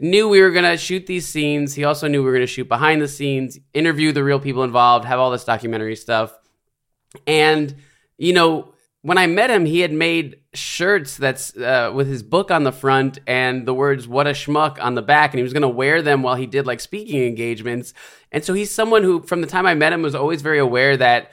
knew 0.00 0.28
we 0.28 0.40
were 0.42 0.50
going 0.52 0.64
to 0.64 0.76
shoot 0.76 1.06
these 1.06 1.26
scenes. 1.26 1.74
He 1.74 1.84
also 1.84 2.06
knew 2.06 2.20
we 2.20 2.26
were 2.26 2.32
going 2.36 2.46
to 2.46 2.52
shoot 2.52 2.68
behind 2.68 3.02
the 3.02 3.08
scenes, 3.08 3.58
interview 3.74 4.12
the 4.12 4.22
real 4.22 4.38
people 4.38 4.62
involved, 4.62 5.04
have 5.06 5.18
all 5.18 5.30
this 5.30 5.44
documentary 5.44 5.96
stuff. 5.96 6.32
And 7.26 7.74
you 8.18 8.32
know, 8.32 8.72
when 9.06 9.18
I 9.18 9.28
met 9.28 9.50
him, 9.50 9.66
he 9.66 9.80
had 9.80 9.92
made 9.92 10.40
shirts 10.52 11.16
that's 11.16 11.56
uh, 11.56 11.92
with 11.94 12.08
his 12.08 12.24
book 12.24 12.50
on 12.50 12.64
the 12.64 12.72
front 12.72 13.20
and 13.24 13.64
the 13.64 13.72
words 13.72 14.08
"What 14.08 14.26
a 14.26 14.30
schmuck" 14.30 14.82
on 14.82 14.96
the 14.96 15.02
back, 15.02 15.32
and 15.32 15.38
he 15.38 15.44
was 15.44 15.52
going 15.52 15.62
to 15.62 15.68
wear 15.68 16.02
them 16.02 16.24
while 16.24 16.34
he 16.34 16.46
did 16.46 16.66
like 16.66 16.80
speaking 16.80 17.22
engagements. 17.22 17.94
And 18.32 18.44
so 18.44 18.52
he's 18.52 18.72
someone 18.72 19.04
who, 19.04 19.22
from 19.22 19.42
the 19.42 19.46
time 19.46 19.64
I 19.64 19.74
met 19.74 19.92
him, 19.92 20.02
was 20.02 20.16
always 20.16 20.42
very 20.42 20.58
aware 20.58 20.96
that 20.96 21.30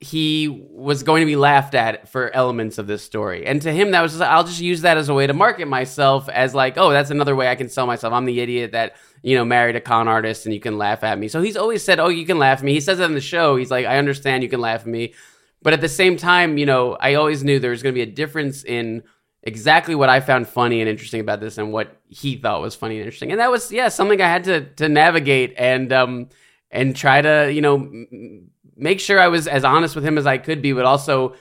he 0.00 0.48
was 0.48 1.02
going 1.02 1.20
to 1.20 1.26
be 1.26 1.36
laughed 1.36 1.74
at 1.74 2.08
for 2.08 2.34
elements 2.34 2.78
of 2.78 2.86
this 2.86 3.02
story. 3.02 3.44
And 3.44 3.60
to 3.60 3.70
him, 3.70 3.90
that 3.90 4.00
was 4.00 4.12
just, 4.12 4.22
I'll 4.22 4.42
just 4.42 4.60
use 4.60 4.80
that 4.80 4.96
as 4.96 5.10
a 5.10 5.14
way 5.14 5.26
to 5.26 5.34
market 5.34 5.68
myself 5.68 6.30
as 6.30 6.54
like, 6.54 6.78
oh, 6.78 6.90
that's 6.90 7.10
another 7.10 7.36
way 7.36 7.46
I 7.46 7.56
can 7.56 7.68
sell 7.68 7.86
myself. 7.86 8.14
I'm 8.14 8.24
the 8.24 8.40
idiot 8.40 8.72
that, 8.72 8.96
you 9.22 9.36
know, 9.36 9.44
married 9.44 9.76
a 9.76 9.80
con 9.80 10.08
artist 10.08 10.46
and 10.46 10.54
you 10.54 10.60
can 10.60 10.76
laugh 10.78 11.04
at 11.04 11.18
me. 11.20 11.28
So 11.28 11.40
he's 11.40 11.56
always 11.56 11.84
said, 11.84 12.00
oh, 12.00 12.08
you 12.08 12.26
can 12.26 12.38
laugh 12.38 12.58
at 12.58 12.64
me. 12.64 12.72
He 12.72 12.80
says 12.80 12.98
that 12.98 13.04
in 13.04 13.14
the 13.14 13.20
show. 13.20 13.54
He's 13.54 13.70
like, 13.70 13.86
I 13.86 13.98
understand 13.98 14.42
you 14.42 14.48
can 14.48 14.60
laugh 14.60 14.80
at 14.80 14.88
me. 14.88 15.14
But 15.62 15.72
at 15.72 15.80
the 15.80 15.88
same 15.88 16.16
time, 16.16 16.58
you 16.58 16.66
know, 16.66 16.96
I 16.98 17.14
always 17.14 17.44
knew 17.44 17.58
there 17.58 17.70
was 17.70 17.82
going 17.82 17.94
to 17.94 17.98
be 17.98 18.02
a 18.02 18.14
difference 18.14 18.64
in 18.64 19.04
exactly 19.42 19.94
what 19.94 20.08
I 20.08 20.20
found 20.20 20.48
funny 20.48 20.80
and 20.80 20.88
interesting 20.88 21.20
about 21.20 21.40
this 21.40 21.58
and 21.58 21.72
what 21.72 22.00
he 22.08 22.36
thought 22.36 22.60
was 22.60 22.74
funny 22.74 22.96
and 22.96 23.04
interesting. 23.04 23.30
And 23.32 23.40
that 23.40 23.50
was, 23.50 23.72
yeah, 23.72 23.88
something 23.88 24.20
I 24.20 24.28
had 24.28 24.44
to, 24.44 24.66
to 24.76 24.88
navigate 24.88 25.54
and, 25.56 25.92
um, 25.92 26.28
and 26.70 26.94
try 26.94 27.20
to, 27.20 27.52
you 27.52 27.60
know, 27.60 27.90
make 28.76 29.00
sure 29.00 29.20
I 29.20 29.28
was 29.28 29.46
as 29.46 29.64
honest 29.64 29.94
with 29.94 30.04
him 30.04 30.18
as 30.18 30.26
I 30.26 30.38
could 30.38 30.62
be, 30.62 30.72
but 30.72 30.84
also 30.84 31.34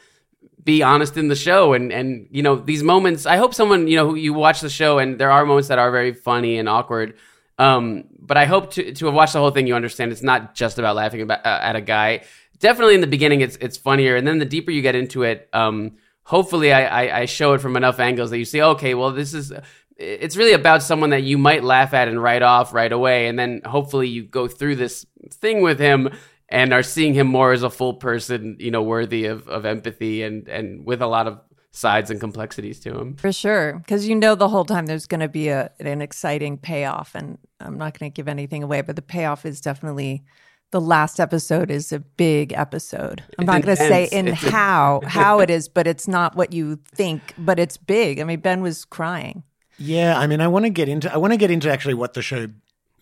be 0.63 0.84
honest 0.84 1.17
in 1.17 1.27
the 1.27 1.36
show. 1.36 1.73
And, 1.73 1.91
and, 1.91 2.27
you 2.31 2.43
know, 2.43 2.55
these 2.55 2.84
moments, 2.84 3.25
I 3.25 3.38
hope 3.38 3.53
someone, 3.53 3.88
you 3.88 3.95
know, 3.95 4.10
who 4.10 4.15
you 4.15 4.34
watch 4.34 4.62
the 4.62 4.69
show 4.69 4.99
and 4.99 5.19
there 5.19 5.31
are 5.31 5.45
moments 5.45 5.69
that 5.69 5.79
are 5.79 5.91
very 5.91 6.13
funny 6.13 6.57
and 6.57 6.69
awkward. 6.69 7.17
Um, 7.57 8.05
but 8.19 8.38
I 8.38 8.45
hope 8.45 8.71
to, 8.73 8.93
to 8.93 9.05
have 9.05 9.13
watched 9.13 9.34
the 9.34 9.39
whole 9.39 9.51
thing, 9.51 9.67
you 9.67 9.75
understand 9.75 10.12
it's 10.12 10.23
not 10.23 10.55
just 10.55 10.79
about 10.79 10.95
laughing 10.95 11.21
about, 11.21 11.45
uh, 11.45 11.60
at 11.62 11.75
a 11.75 11.81
guy. 11.81 12.23
Definitely 12.62 12.95
in 12.95 13.02
the 13.02 13.08
beginning, 13.08 13.41
it's, 13.41 13.58
it's 13.58 13.76
funnier. 13.76 14.15
And 14.15 14.26
then 14.26 14.38
the 14.39 14.45
deeper 14.45 14.71
you 14.71 14.82
get 14.82 14.95
into 14.95 15.24
it, 15.24 15.50
um, 15.52 15.97
hopefully 16.24 16.71
I, 16.71 16.84
I, 16.86 17.19
I 17.21 17.26
show 17.26 17.54
it 17.54 17.62
from 17.62 17.76
enough 17.76 18.00
angles 18.00 18.30
that 18.30 18.38
you 18.38 18.45
see, 18.45 18.62
okay, 18.62 18.93
well, 18.93 19.12
this 19.12 19.34
is, 19.34 19.52
it's 19.97 20.38
really 20.38 20.54
about 20.54 20.84
someone 20.84 21.10
that 21.10 21.24
you 21.24 21.38
might 21.38 21.63
laugh 21.63 21.93
at 21.93 22.08
and 22.08 22.21
write 22.21 22.41
off 22.41 22.74
right 22.74 22.91
away. 22.91 23.28
And 23.28 23.38
then 23.38 23.62
hopefully 23.65 24.08
you 24.08 24.24
go 24.24 24.47
through 24.47 24.78
this 24.78 25.06
thing 25.32 25.62
with 25.62 25.80
him 25.80 26.10
and 26.50 26.74
are 26.74 26.84
seeing 26.84 27.13
him 27.13 27.28
more 27.28 27.52
as 27.52 27.63
a 27.63 27.69
full 27.69 27.95
person, 27.95 28.58
you 28.60 28.71
know, 28.71 28.84
worthy 28.84 29.26
of, 29.26 29.47
of 29.47 29.65
empathy 29.65 30.21
and, 30.24 30.47
and 30.47 30.86
with 30.86 31.02
a 31.02 31.08
lot 31.08 31.28
of 31.28 31.39
sides 31.71 32.12
and 32.12 32.19
complexities 32.19 32.80
to 32.82 32.97
him. 32.97 33.15
For 33.15 33.32
sure. 33.32 33.80
Because 33.80 34.08
you 34.08 34.15
know 34.15 34.36
the 34.36 34.50
whole 34.50 34.65
time 34.65 34.86
there's 34.86 35.08
going 35.08 35.21
to 35.21 35.30
be 35.30 35.47
a, 35.47 35.71
an 35.80 36.02
exciting 36.02 36.58
payoff. 36.58 37.15
And 37.15 37.38
I'm 37.60 37.78
not 37.78 37.97
going 37.97 38.12
to 38.12 38.15
give 38.15 38.28
anything 38.28 38.62
away, 38.63 38.82
but 38.82 38.95
the 38.95 39.02
payoff 39.02 39.45
is 39.45 39.62
definitely 39.62 40.24
the 40.71 40.81
last 40.81 41.19
episode 41.19 41.69
is 41.69 41.91
a 41.91 41.99
big 41.99 42.53
episode. 42.53 43.23
I'm 43.38 43.45
not 43.45 43.62
going 43.62 43.75
to 43.75 43.84
say 43.84 44.05
in 44.12 44.29
It's 44.29 44.43
a- 44.43 44.51
how 44.51 45.01
how 45.05 45.39
it 45.39 45.49
is, 45.49 45.67
but 45.67 45.86
it's 45.86 46.07
not 46.07 46.36
what 46.36 46.53
you 46.53 46.79
think, 46.95 47.34
but 47.38 47.60
it's 47.60 47.77
big. 47.77 48.19
I 48.19 48.23
mean, 48.23 48.39
Ben 48.39 48.62
was 48.62 48.86
crying. 48.86 49.43
Yeah, 49.77 50.17
I 50.17 50.27
mean, 50.27 50.41
I 50.41 50.47
want 50.47 50.65
to 50.65 50.69
get 50.69 50.89
into 50.89 51.13
I 51.13 51.17
want 51.17 51.34
to 51.34 51.38
get 51.38 51.51
into 51.51 51.71
actually 51.71 51.95
what 51.95 52.13
the 52.13 52.21
show 52.21 52.47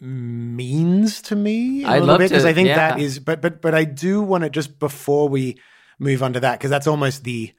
means 0.02 1.22
to 1.22 1.36
me 1.36 1.84
a 1.84 1.90
I'd 1.90 2.00
little 2.00 2.18
bit 2.18 2.30
because 2.30 2.46
I 2.46 2.54
think 2.54 2.70
yeah. 2.70 2.76
that 2.76 3.00
is, 3.00 3.20
but 3.20 3.42
but 3.42 3.62
but 3.62 3.76
I 3.76 3.84
do 3.84 4.22
want 4.22 4.44
to 4.44 4.50
just 4.50 4.80
before 4.80 5.30
we 5.30 5.58
move 6.00 6.24
on 6.24 6.34
to 6.34 6.40
that 6.40 6.58
because 6.58 6.70
that's 6.72 6.88
almost 6.88 7.24
the 7.24 7.54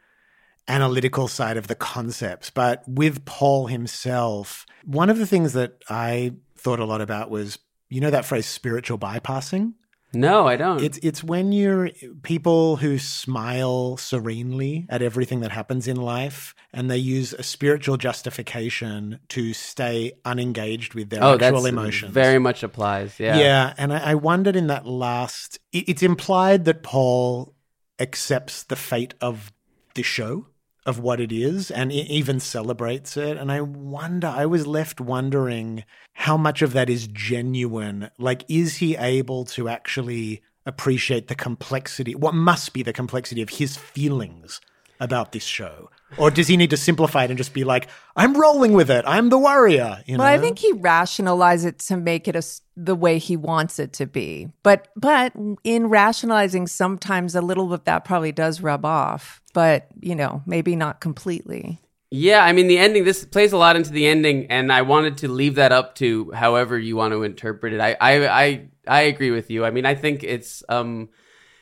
analytical 0.67 1.29
side 1.29 1.57
of 1.57 1.67
the 1.67 1.75
concepts. 1.75 2.51
But 2.51 2.83
with 2.89 3.25
Paul 3.25 3.67
himself, 3.67 4.67
one 4.85 5.11
of 5.11 5.19
the 5.19 5.27
things 5.27 5.53
that 5.53 5.83
I 5.89 6.33
thought 6.57 6.81
a 6.81 6.85
lot 6.85 7.01
about 7.01 7.31
was 7.31 7.59
you 7.89 8.01
know 8.01 8.11
that 8.11 8.25
phrase 8.25 8.47
spiritual 8.47 8.99
bypassing. 8.99 9.75
No, 10.13 10.47
I 10.47 10.57
don't. 10.57 10.83
It's 10.83 10.99
it's 11.03 11.23
when 11.23 11.53
you're 11.53 11.91
people 12.23 12.77
who 12.77 12.99
smile 12.99 13.97
serenely 13.97 14.87
at 14.89 15.03
everything 15.03 15.41
that 15.41 15.53
happens 15.53 15.87
in 15.87 15.97
life, 15.97 16.55
and 16.73 16.91
they 16.91 16.97
use 16.99 17.33
a 17.33 17.43
spiritual 17.43 17.97
justification 17.97 19.21
to 19.29 19.53
stay 19.53 20.13
unengaged 20.25 20.95
with 20.95 21.11
their 21.11 21.23
oh, 21.23 21.35
actual 21.35 21.67
emotions. 21.67 22.13
very 22.13 22.39
much 22.39 22.63
applies. 22.63 23.19
Yeah. 23.21 23.39
yeah. 23.39 23.75
and 23.79 23.93
I, 23.93 24.11
I 24.11 24.15
wondered 24.17 24.57
in 24.57 24.67
that 24.69 24.87
last. 24.87 25.59
it- 25.73 25.89
It's 25.89 26.03
implied 26.03 26.65
that 26.65 26.83
Paul 26.83 27.55
accepts 27.99 28.63
the 28.65 28.77
fate 28.77 29.15
of 29.21 29.53
the 29.95 30.03
show. 30.03 30.47
Of 30.87 30.99
what 30.99 31.21
it 31.21 31.31
is 31.33 31.71
and 31.71 31.93
it 31.93 32.09
even 32.09 32.41
celebrates 32.41 33.17
it. 33.17 33.37
And 33.37 33.53
I 33.53 33.61
wonder, 33.61 34.27
I 34.27 34.47
was 34.47 34.67
left 34.67 35.01
wondering 35.01 35.85
how 36.15 36.37
much 36.37 36.63
of 36.63 36.73
that 36.73 36.89
is 36.89 37.07
genuine. 37.07 38.11
Like, 38.19 38.45
is 38.49 38.79
he 38.79 38.97
able 38.97 39.45
to 39.47 39.69
actually 39.69 40.43
appreciate 40.67 41.29
the 41.29 41.35
complexity, 41.35 42.15
what 42.15 42.35
must 42.35 42.73
be 42.73 42.83
the 42.83 42.93
complexity 42.93 43.43
of 43.43 43.51
his 43.51 43.77
feelings 43.77 44.61
about 44.99 45.33
this 45.33 45.45
show? 45.45 45.91
Or 46.17 46.31
does 46.31 46.49
he 46.49 46.57
need 46.57 46.71
to 46.71 46.77
simplify 46.77 47.25
it 47.25 47.31
and 47.31 47.39
just 47.39 47.55
be 47.55 47.65
like, 47.65 47.89
I'm 48.17 48.35
rolling 48.35 48.73
with 48.73 48.91
it. 48.91 49.05
I'm 49.07 49.29
the 49.29 49.39
warrior. 49.39 50.03
You 50.07 50.17
know? 50.17 50.25
Well, 50.25 50.33
I 50.33 50.39
think 50.39 50.59
he 50.59 50.73
rationalized 50.73 51.65
it 51.67 51.79
to 51.81 51.97
make 51.97 52.27
it 52.27 52.35
a 52.35 52.39
s 52.39 52.63
the 52.77 52.95
way 52.95 53.19
he 53.19 53.37
wants 53.37 53.79
it 53.79 53.93
to 53.95 54.07
be. 54.07 54.49
But 54.63 54.89
but 54.97 55.33
in 55.65 55.87
rationalizing, 55.87 56.67
sometimes 56.67 57.35
a 57.35 57.43
little 57.43 57.73
of 57.73 57.85
that 57.85 58.05
probably 58.05 58.33
does 58.33 58.61
rub 58.61 58.85
off. 58.85 59.41
But 59.53 59.89
you 60.01 60.15
know, 60.15 60.43
maybe 60.47 60.77
not 60.77 61.01
completely. 61.01 61.81
Yeah, 62.11 62.45
I 62.45 62.53
mean 62.53 62.67
the 62.67 62.79
ending. 62.79 63.05
This 63.05 63.25
plays 63.25 63.53
a 63.53 63.57
lot 63.57 63.77
into 63.77 63.93
the 63.93 64.07
ending, 64.07 64.47
and 64.51 64.73
I 64.73 64.83
wanted 64.83 65.19
to 65.19 65.29
leave 65.29 65.55
that 65.55 65.71
up 65.71 65.95
to 65.97 66.33
however 66.33 66.77
you 66.77 66.97
want 66.97 67.13
to 67.13 67.23
interpret 67.23 67.73
it. 67.73 67.81
I, 67.81 67.97
I, 68.01 68.43
I, 68.43 68.69
I 68.89 69.01
agree 69.03 69.31
with 69.31 69.49
you. 69.49 69.65
I 69.65 69.71
mean, 69.71 69.87
I 69.87 69.95
think 69.95 70.25
it's, 70.25 70.65
um, 70.69 71.11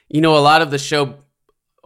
you 0.09 0.23
know, 0.23 0.39
a 0.39 0.41
lot 0.41 0.63
of 0.63 0.71
the 0.71 0.79
show 0.79 1.19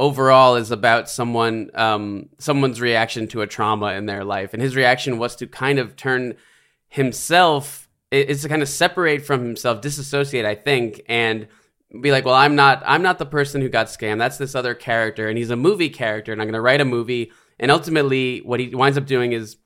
overall 0.02 0.56
is 0.56 0.70
about 0.70 1.08
someone, 1.08 1.70
um, 1.74 2.28
someone's 2.38 2.80
reaction 2.80 3.28
to 3.28 3.42
a 3.42 3.46
trauma 3.46 3.92
in 3.94 4.06
their 4.06 4.24
life, 4.24 4.52
and 4.52 4.62
his 4.62 4.76
reaction 4.76 5.18
was 5.18 5.36
to 5.36 5.46
kind 5.46 5.78
of 5.78 5.96
turn 5.96 6.34
himself, 6.88 7.88
is 8.10 8.42
to 8.42 8.48
kind 8.48 8.62
of 8.62 8.68
separate 8.68 9.24
from 9.24 9.44
himself, 9.44 9.80
disassociate. 9.80 10.44
I 10.44 10.54
think, 10.54 11.02
and 11.08 11.48
be 12.00 12.10
like, 12.10 12.24
well, 12.24 12.34
I'm 12.34 12.56
not, 12.56 12.82
I'm 12.86 13.02
not 13.02 13.18
the 13.18 13.26
person 13.26 13.60
who 13.60 13.68
got 13.68 13.86
scammed. 13.86 14.18
That's 14.18 14.38
this 14.38 14.54
other 14.54 14.74
character, 14.74 15.28
and 15.28 15.38
he's 15.38 15.50
a 15.50 15.56
movie 15.56 15.90
character, 15.90 16.32
and 16.32 16.40
I'm 16.40 16.46
going 16.46 16.54
to 16.54 16.60
write 16.60 16.80
a 16.80 16.84
movie 16.84 17.32
and 17.62 17.70
ultimately, 17.70 18.40
what 18.40 18.58
he 18.58 18.74
winds 18.74 18.98
up 18.98 19.06
doing 19.06 19.32
is 19.32 19.56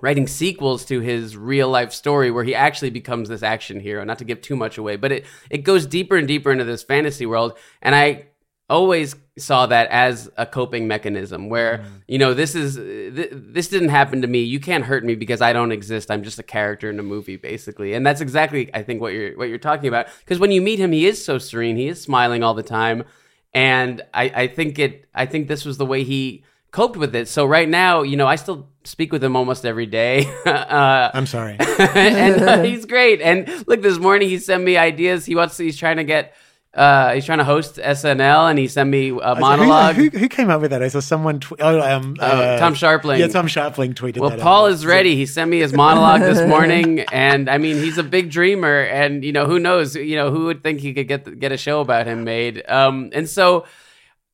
writing 0.00 0.28
sequels 0.28 0.84
to 0.84 1.00
his 1.00 1.36
real 1.36 1.68
life 1.68 1.92
story 1.92 2.30
where 2.30 2.44
he 2.44 2.54
actually 2.54 2.90
becomes 2.90 3.28
this 3.28 3.42
action 3.42 3.80
hero. 3.80 4.04
Not 4.04 4.18
to 4.18 4.24
give 4.24 4.40
too 4.40 4.54
much 4.54 4.78
away, 4.78 4.94
but 4.94 5.10
it, 5.10 5.26
it 5.50 5.58
goes 5.58 5.84
deeper 5.84 6.16
and 6.16 6.28
deeper 6.28 6.52
into 6.52 6.64
this 6.64 6.84
fantasy 6.84 7.26
world. 7.26 7.58
And 7.82 7.94
I 7.94 8.26
always 8.70 9.14
saw 9.36 9.66
that 9.66 9.88
as 9.90 10.30
a 10.36 10.46
coping 10.46 10.88
mechanism 10.88 11.48
where 11.48 11.78
mm. 11.78 11.84
you 12.08 12.18
know 12.18 12.32
this 12.32 12.54
is 12.54 12.76
th- 12.76 13.30
this 13.32 13.68
didn't 13.68 13.88
happen 13.90 14.22
to 14.22 14.28
me 14.28 14.40
you 14.40 14.58
can't 14.58 14.84
hurt 14.84 15.04
me 15.04 15.14
because 15.14 15.42
i 15.42 15.52
don't 15.52 15.72
exist 15.72 16.10
i'm 16.10 16.22
just 16.22 16.38
a 16.38 16.42
character 16.42 16.88
in 16.88 16.98
a 16.98 17.02
movie 17.02 17.36
basically 17.36 17.94
and 17.94 18.06
that's 18.06 18.20
exactly 18.20 18.70
i 18.72 18.82
think 18.82 19.00
what 19.00 19.12
you're 19.12 19.36
what 19.36 19.48
you're 19.48 19.58
talking 19.58 19.88
about 19.88 20.06
because 20.20 20.38
when 20.38 20.50
you 20.50 20.62
meet 20.62 20.78
him 20.78 20.92
he 20.92 21.04
is 21.04 21.22
so 21.22 21.36
serene 21.36 21.76
he 21.76 21.88
is 21.88 22.00
smiling 22.00 22.42
all 22.42 22.54
the 22.54 22.62
time 22.62 23.04
and 23.52 24.00
i 24.14 24.24
i 24.34 24.46
think 24.46 24.78
it 24.78 25.08
i 25.14 25.26
think 25.26 25.48
this 25.48 25.64
was 25.64 25.76
the 25.76 25.86
way 25.86 26.04
he 26.04 26.44
coped 26.74 26.96
with 26.96 27.14
it. 27.14 27.28
So 27.28 27.46
right 27.46 27.68
now, 27.68 28.02
you 28.02 28.16
know, 28.16 28.26
I 28.26 28.34
still 28.34 28.68
speak 28.82 29.12
with 29.12 29.22
him 29.22 29.36
almost 29.36 29.64
every 29.64 29.86
day. 29.86 30.26
uh, 30.44 31.10
I'm 31.14 31.26
sorry, 31.26 31.56
and 31.78 32.42
uh, 32.42 32.62
he's 32.62 32.84
great. 32.84 33.22
And 33.22 33.48
look, 33.68 33.80
this 33.80 33.98
morning 33.98 34.28
he 34.28 34.38
sent 34.38 34.62
me 34.62 34.76
ideas. 34.76 35.24
He 35.24 35.34
wants. 35.34 35.56
He's 35.56 35.78
trying 35.78 35.96
to 35.96 36.04
get. 36.04 36.34
Uh, 36.74 37.12
he's 37.12 37.24
trying 37.24 37.38
to 37.38 37.44
host 37.44 37.76
SNL, 37.76 38.50
and 38.50 38.58
he 38.58 38.66
sent 38.66 38.90
me 38.90 39.10
a 39.10 39.36
monologue. 39.36 39.94
Who, 39.94 40.08
who, 40.08 40.18
who 40.18 40.28
came 40.28 40.50
up 40.50 40.60
with 40.60 40.72
that? 40.72 40.82
I 40.82 40.88
saw 40.88 40.98
someone. 40.98 41.38
Tw- 41.38 41.60
oh, 41.60 41.80
um, 41.80 42.16
uh, 42.18 42.24
uh, 42.24 42.58
Tom 42.58 42.74
Scharpling. 42.74 43.18
Yeah, 43.18 43.28
Tom 43.28 43.46
Scharpling 43.46 43.94
tweeted. 43.94 44.18
Well, 44.18 44.36
Paul 44.38 44.66
is 44.66 44.84
ready. 44.84 45.14
He 45.14 45.24
sent 45.24 45.50
me 45.50 45.60
his 45.60 45.72
monologue 45.72 46.22
this 46.22 46.48
morning, 46.48 47.00
and 47.12 47.48
I 47.48 47.58
mean, 47.58 47.76
he's 47.76 47.96
a 47.96 48.02
big 48.02 48.28
dreamer, 48.28 48.80
and 48.80 49.24
you 49.24 49.30
know, 49.30 49.46
who 49.46 49.60
knows? 49.60 49.94
You 49.94 50.16
know, 50.16 50.32
who 50.32 50.46
would 50.46 50.64
think 50.64 50.80
he 50.80 50.92
could 50.92 51.06
get 51.06 51.38
get 51.38 51.52
a 51.52 51.56
show 51.56 51.80
about 51.80 52.08
him 52.08 52.24
made? 52.24 52.68
Um, 52.68 53.10
and 53.12 53.28
so, 53.28 53.66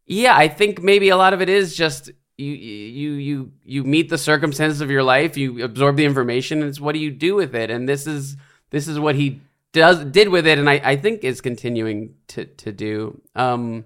yeah, 0.06 0.34
I 0.34 0.48
think 0.48 0.82
maybe 0.82 1.10
a 1.10 1.18
lot 1.18 1.34
of 1.34 1.42
it 1.42 1.50
is 1.50 1.76
just 1.76 2.10
you 2.38 2.52
you 2.54 3.12
you 3.12 3.52
you 3.64 3.84
meet 3.84 4.08
the 4.08 4.16
circumstances 4.16 4.80
of 4.80 4.90
your 4.90 5.02
life 5.02 5.36
you 5.36 5.62
absorb 5.62 5.96
the 5.96 6.06
information 6.06 6.60
and 6.60 6.70
it's 6.70 6.80
what 6.80 6.92
do 6.92 6.98
you 6.98 7.10
do 7.10 7.34
with 7.34 7.54
it 7.54 7.70
and 7.70 7.86
this 7.86 8.06
is 8.06 8.34
this 8.70 8.88
is 8.88 8.98
what 8.98 9.14
he 9.14 9.42
does 9.72 10.04
did 10.06 10.28
with 10.28 10.46
it 10.46 10.58
and 10.58 10.68
i 10.68 10.80
i 10.84 10.96
think 10.96 11.24
is 11.24 11.40
continuing 11.40 12.14
to 12.26 12.44
to 12.44 12.72
do 12.72 13.20
um 13.36 13.84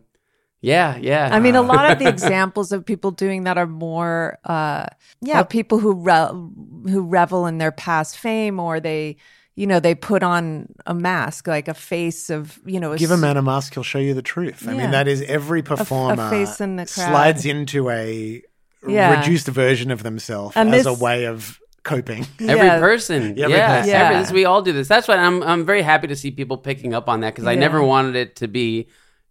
yeah 0.61 0.97
yeah 0.97 1.29
i 1.33 1.38
mean 1.38 1.55
a 1.55 1.62
lot 1.62 1.90
of 1.90 1.99
the 1.99 2.09
examples 2.09 2.73
of 2.73 2.85
people 2.85 3.11
doing 3.11 3.44
that 3.44 3.59
are 3.59 3.66
more 3.66 4.38
uh 4.44 4.87
yeah 5.20 5.42
people 5.42 5.79
who 5.79 5.92
re- 5.94 6.90
who 6.90 7.03
revel 7.03 7.47
in 7.47 7.59
their 7.59 7.73
past 7.73 8.18
fame 8.18 8.59
or 8.59 8.81
they 8.81 9.16
you 9.57 9.66
know, 9.68 9.79
they 9.79 9.94
put 9.94 10.23
on 10.23 10.68
a 10.85 10.94
mask, 10.94 11.47
like 11.47 11.68
a 11.68 11.75
face 11.75 12.29
of, 12.29 12.59
you 12.64 12.81
know, 12.81 12.92
a 12.92 12.99
give 12.99 13.12
a 13.12 13.16
man 13.16 13.37
a 13.37 13.42
mask, 13.42 13.75
he'll 13.75 13.85
show 13.85 13.99
you 13.99 14.14
the 14.14 14.23
truth. 14.23 14.66
I 14.68 14.75
mean, 14.75 14.90
that 14.90 15.07
is 15.07 15.23
every 15.23 15.62
performer 15.62 16.23
a, 16.23 16.27
a 16.27 16.31
face 16.31 16.61
in 16.61 16.77
the 16.77 16.87
crowd. 16.87 17.11
slides 17.11 17.47
into 17.47 17.88
a 17.88 18.42
yeah. 18.87 19.20
reduced 19.20 19.47
version 19.47 19.90
of 19.90 20.03
themselves 20.03 20.57
and 20.57 20.75
as 20.75 20.85
this, 20.85 20.87
a 20.87 21.03
way 21.03 21.27
of 21.27 21.61
coping. 21.85 22.27
Every 22.40 22.66
yeah. 22.66 22.79
person, 22.81 23.38
every 23.38 23.53
yeah, 23.53 23.77
person. 23.77 23.90
yeah. 23.90 24.20
Every, 24.20 24.35
we 24.35 24.44
all 24.44 24.62
do 24.62 24.73
this. 24.73 24.88
That's 24.88 25.07
why 25.07 25.16
I'm 25.16 25.42
I'm 25.42 25.64
very 25.64 25.83
happy 25.83 26.09
to 26.09 26.16
see 26.16 26.31
people 26.31 26.59
picking 26.59 26.94
up 26.94 27.09
on 27.09 27.20
that 27.20 27.35
because 27.35 27.47
I 27.47 27.55
never 27.55 27.83
wanted 27.83 28.16
it 28.16 28.37
to 28.37 28.49
be 28.49 28.88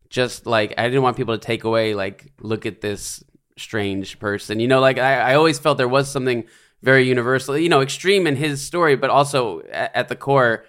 just 0.10 0.46
like 0.46 0.74
I 0.78 0.84
didn't 0.84 1.02
want 1.02 1.18
people 1.18 1.38
to 1.38 1.46
take 1.46 1.64
away 1.64 1.96
like 1.96 2.32
look 2.40 2.66
at 2.66 2.80
this 2.80 3.24
strange 3.58 4.20
person. 4.20 4.60
You 4.60 4.68
know, 4.68 4.80
like 4.80 4.98
I, 4.98 5.32
I 5.32 5.36
always 5.36 5.60
felt 5.60 5.78
there 5.78 5.88
was 5.88 6.10
something 6.10 6.46
very 6.82 7.08
universal, 7.08 7.58
you 7.58 7.70
know, 7.70 7.82
extreme 7.82 8.28
in 8.28 8.36
his 8.36 8.62
story, 8.62 8.96
but 8.96 9.10
also 9.10 9.62
at, 9.72 9.96
at 9.96 10.08
the 10.10 10.16
core, 10.16 10.66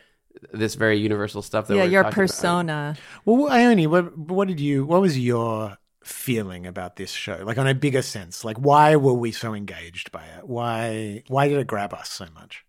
this 0.53 0.75
very 0.77 0.99
universal 0.99 1.43
stuff 1.43 1.67
that 1.69 1.77
yeah, 1.77 1.85
your 1.85 2.05
persona. 2.05 2.97
About. 3.25 3.39
Well, 3.39 3.53
Ione, 3.53 3.87
what 3.87 4.17
what 4.17 4.49
did 4.49 4.61
you? 4.61 4.85
What 4.87 5.01
was 5.01 5.19
your 5.19 5.77
feeling 6.05 6.67
about 6.67 6.97
this 6.97 7.11
show? 7.11 7.41
Like 7.45 7.59
on 7.59 7.67
a 7.67 7.75
bigger 7.75 8.03
sense, 8.03 8.45
like 8.45 8.57
why 8.57 8.97
were 8.97 9.15
we 9.15 9.33
so 9.33 9.55
engaged 9.55 10.13
by 10.13 10.25
it? 10.25 10.49
Why 10.49 11.23
why 11.29 11.49
did 11.49 11.59
it 11.59 11.67
grab 11.67 11.93
us 11.93 12.11
so 12.11 12.27
much? 12.35 12.65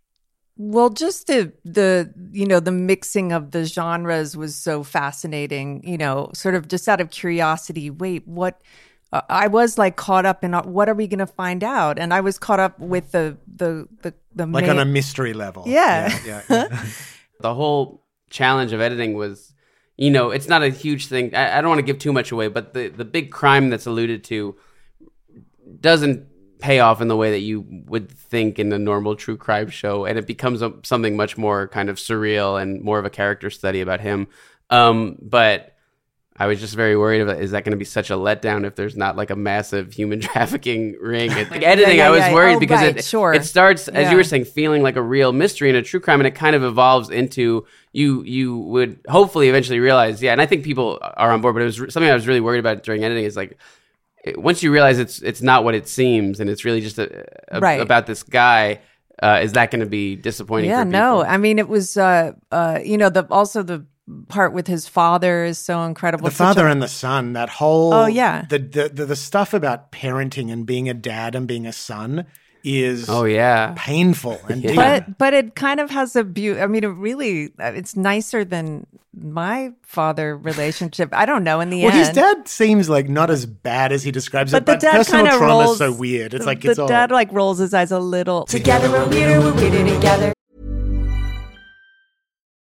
Well, 0.57 0.89
just 0.89 1.27
the 1.27 1.53
the 1.63 2.13
you 2.31 2.45
know 2.45 2.59
the 2.59 2.71
mixing 2.71 3.31
of 3.31 3.51
the 3.51 3.65
genres 3.65 4.37
was 4.37 4.55
so 4.55 4.83
fascinating. 4.83 5.87
You 5.87 5.97
know, 5.97 6.31
sort 6.33 6.55
of 6.55 6.67
just 6.67 6.87
out 6.87 7.01
of 7.01 7.11
curiosity. 7.11 7.89
Wait, 7.89 8.27
what? 8.27 8.61
uh, 9.15 9.21
I 9.29 9.47
was 9.47 9.77
like 9.77 9.95
caught 9.95 10.25
up 10.25 10.43
in 10.43 10.53
uh, 10.53 10.63
what 10.63 10.89
are 10.89 10.93
we 10.93 11.07
going 11.07 11.19
to 11.19 11.27
find 11.27 11.63
out, 11.63 11.97
and 11.97 12.13
I 12.13 12.21
was 12.21 12.37
caught 12.37 12.59
up 12.59 12.79
with 12.79 13.11
the 13.11 13.37
the 13.47 13.87
the 14.01 14.13
the 14.35 14.45
like 14.45 14.67
on 14.67 14.79
a 14.79 14.85
mystery 14.85 15.33
level. 15.33 15.63
Yeah, 15.65 16.09
yeah, 16.25 16.41
yeah, 16.49 16.67
yeah. 16.71 16.85
the 17.39 17.53
whole 17.53 18.03
challenge 18.29 18.73
of 18.73 18.81
editing 18.81 19.13
was, 19.13 19.53
you 19.97 20.11
know, 20.11 20.31
it's 20.31 20.47
not 20.47 20.63
a 20.63 20.69
huge 20.69 21.07
thing. 21.07 21.33
I, 21.33 21.57
I 21.57 21.61
don't 21.61 21.69
want 21.69 21.79
to 21.79 21.85
give 21.85 21.99
too 21.99 22.13
much 22.13 22.31
away, 22.31 22.47
but 22.47 22.73
the 22.73 22.89
the 22.89 23.05
big 23.05 23.31
crime 23.31 23.69
that's 23.69 23.85
alluded 23.85 24.23
to 24.25 24.55
doesn't 25.79 26.27
pay 26.59 26.79
off 26.79 27.01
in 27.01 27.07
the 27.07 27.15
way 27.15 27.31
that 27.31 27.39
you 27.39 27.65
would 27.85 28.09
think 28.09 28.59
in 28.59 28.71
a 28.73 28.79
normal 28.79 29.15
true 29.15 29.37
crime 29.37 29.69
show, 29.69 30.05
and 30.05 30.17
it 30.17 30.27
becomes 30.27 30.61
a, 30.61 30.73
something 30.83 31.15
much 31.15 31.37
more 31.37 31.67
kind 31.67 31.89
of 31.89 31.97
surreal 31.97 32.61
and 32.61 32.81
more 32.81 32.99
of 32.99 33.05
a 33.05 33.09
character 33.09 33.49
study 33.49 33.81
about 33.81 34.01
him. 34.01 34.27
Um, 34.69 35.17
but 35.21 35.74
I 36.37 36.47
was 36.47 36.59
just 36.59 36.75
very 36.75 36.97
worried 36.97 37.21
about 37.21 37.39
is 37.39 37.51
that 37.51 37.63
going 37.63 37.71
to 37.71 37.77
be 37.77 37.85
such 37.85 38.09
a 38.09 38.15
letdown 38.15 38.65
if 38.65 38.75
there's 38.75 38.97
not 38.97 39.15
like 39.15 39.29
a 39.29 39.37
massive 39.37 39.93
human 39.93 40.19
trafficking 40.21 40.97
ring? 40.99 41.31
Like 41.35 41.63
editing, 41.63 41.97
yeah, 41.97 42.03
yeah, 42.03 42.07
I 42.07 42.11
was 42.11 42.19
yeah. 42.19 42.33
worried 42.33 42.55
oh, 42.55 42.59
because 42.59 42.81
right, 42.81 42.97
it 42.97 43.03
sure. 43.05 43.33
it 43.33 43.45
starts 43.45 43.87
as 43.87 44.11
you 44.11 44.17
were 44.17 44.23
saying, 44.23 44.45
feeling 44.45 44.81
like 44.83 44.95
a 44.95 45.01
real 45.01 45.31
mystery 45.31 45.69
and 45.69 45.77
a 45.77 45.81
true 45.81 45.99
crime, 45.99 46.19
and 46.19 46.27
it 46.27 46.35
kind 46.35 46.55
of 46.55 46.63
evolves 46.63 47.09
into 47.09 47.65
you 47.93 48.23
you 48.23 48.57
would 48.57 48.99
hopefully 49.07 49.47
eventually 49.47 49.79
realize, 49.79 50.21
yeah. 50.21 50.31
And 50.31 50.41
I 50.41 50.45
think 50.45 50.63
people 50.63 50.99
are 51.01 51.31
on 51.31 51.41
board, 51.41 51.55
but 51.55 51.61
it 51.61 51.65
was 51.65 51.77
something 51.93 52.09
I 52.09 52.13
was 52.13 52.27
really 52.27 52.41
worried 52.41 52.59
about 52.59 52.83
during 52.83 53.03
editing. 53.03 53.25
Is 53.25 53.37
like 53.37 53.57
once 54.35 54.63
you 54.63 54.71
realize 54.71 54.99
it's 54.99 55.21
it's 55.21 55.41
not 55.41 55.63
what 55.63 55.75
it 55.75 55.87
seems, 55.87 56.39
and 56.39 56.49
it's 56.49 56.65
really 56.65 56.81
just 56.81 56.97
a, 56.97 57.25
a, 57.55 57.59
right. 57.59 57.79
about 57.79 58.07
this 58.07 58.23
guy. 58.23 58.81
Uh, 59.21 59.39
is 59.41 59.53
that 59.53 59.71
going 59.71 59.79
to 59.79 59.85
be 59.85 60.17
disappointing? 60.17 60.69
Yeah, 60.69 60.83
no. 60.83 61.23
I 61.23 61.37
mean, 61.37 61.57
it 61.57 61.69
was 61.69 61.95
uh, 61.95 62.33
uh, 62.51 62.79
you 62.83 62.97
know 62.97 63.09
the 63.09 63.25
also 63.31 63.63
the 63.63 63.85
part 64.27 64.53
with 64.53 64.67
his 64.67 64.87
father 64.87 65.43
is 65.43 65.57
so 65.57 65.83
incredible. 65.83 66.25
The 66.25 66.31
father 66.31 66.67
a- 66.67 66.71
and 66.71 66.81
the 66.81 66.87
son, 66.87 67.33
that 67.33 67.49
whole 67.49 67.93
oh 67.93 68.05
yeah, 68.05 68.45
the, 68.49 68.59
the, 68.59 68.89
the 68.89 69.05
the 69.05 69.15
stuff 69.15 69.53
about 69.53 69.91
parenting 69.91 70.51
and 70.51 70.65
being 70.65 70.89
a 70.89 70.93
dad 70.93 71.35
and 71.35 71.47
being 71.47 71.65
a 71.65 71.73
son 71.73 72.25
is 72.63 73.07
oh 73.09 73.25
yeah 73.25 73.75
painful 73.77 74.39
and 74.49 74.63
yeah. 74.63 74.73
but 74.73 75.19
but 75.19 75.35
it 75.35 75.55
kind 75.55 75.79
of 75.79 75.89
has 75.89 76.15
a 76.15 76.23
beauty. 76.23 76.59
I 76.59 76.67
mean, 76.67 76.83
it 76.83 76.87
really 76.87 77.53
uh, 77.59 77.71
it's 77.75 77.95
nicer 77.95 78.43
than 78.43 78.87
my 79.17 79.71
father 79.81 80.37
relationship. 80.37 81.09
I 81.13 81.25
don't 81.25 81.43
know. 81.43 81.59
In 81.61 81.69
the 81.69 81.83
well, 81.83 81.93
end, 81.93 81.95
Well, 81.95 82.07
his 82.07 82.15
dad 82.15 82.47
seems 82.47 82.89
like 82.89 83.07
not 83.07 83.29
as 83.29 83.45
bad 83.45 83.91
as 83.91 84.03
he 84.03 84.11
describes 84.11 84.51
but 84.51 84.63
it. 84.63 84.65
The 84.65 84.71
but 84.73 84.81
dad 84.81 84.97
personal 84.97 85.25
trauma 85.37 85.45
rolls, 85.45 85.71
is 85.71 85.77
so 85.77 85.93
weird. 85.93 86.33
It's 86.33 86.45
like 86.45 86.61
the 86.61 86.71
it's 86.71 86.79
dad 86.79 87.11
all... 87.11 87.15
like 87.15 87.31
rolls 87.31 87.59
his 87.59 87.73
eyes 87.73 87.91
a 87.91 87.99
little. 87.99 88.45
Together 88.45 88.91
we're 88.91 89.07
weirder, 89.07 89.39
we're 89.39 89.53
weirder 89.53 89.87
together. 89.87 90.34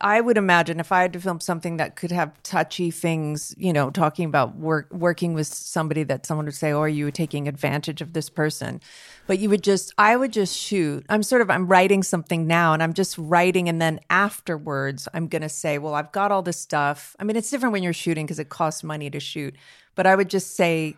I 0.00 0.20
would 0.20 0.36
imagine 0.36 0.80
if 0.80 0.92
I 0.92 1.02
had 1.02 1.12
to 1.14 1.20
film 1.20 1.40
something 1.40 1.76
that 1.78 1.96
could 1.96 2.12
have 2.12 2.42
touchy 2.42 2.90
things, 2.90 3.54
you 3.58 3.72
know, 3.72 3.90
talking 3.90 4.26
about 4.26 4.56
work, 4.56 4.92
working 4.92 5.34
with 5.34 5.46
somebody 5.46 6.02
that 6.04 6.26
someone 6.26 6.46
would 6.46 6.54
say, 6.54 6.72
"Oh, 6.72 6.80
are 6.80 6.88
you 6.88 7.10
taking 7.10 7.48
advantage 7.48 8.00
of 8.00 8.12
this 8.12 8.28
person?" 8.30 8.80
But 9.26 9.38
you 9.38 9.48
would 9.50 9.62
just, 9.62 9.92
I 9.98 10.16
would 10.16 10.32
just 10.32 10.56
shoot. 10.56 11.04
I'm 11.08 11.22
sort 11.22 11.42
of, 11.42 11.50
I'm 11.50 11.66
writing 11.66 12.02
something 12.02 12.46
now, 12.46 12.72
and 12.72 12.82
I'm 12.82 12.92
just 12.92 13.16
writing, 13.18 13.68
and 13.68 13.80
then 13.80 14.00
afterwards, 14.10 15.08
I'm 15.14 15.28
gonna 15.28 15.48
say, 15.48 15.78
"Well, 15.78 15.94
I've 15.94 16.12
got 16.12 16.32
all 16.32 16.42
this 16.42 16.60
stuff." 16.60 17.16
I 17.18 17.24
mean, 17.24 17.36
it's 17.36 17.50
different 17.50 17.72
when 17.72 17.82
you're 17.82 17.92
shooting 17.92 18.26
because 18.26 18.38
it 18.38 18.48
costs 18.48 18.84
money 18.84 19.10
to 19.10 19.20
shoot, 19.20 19.54
but 19.94 20.06
I 20.06 20.16
would 20.16 20.30
just 20.30 20.56
say, 20.56 20.96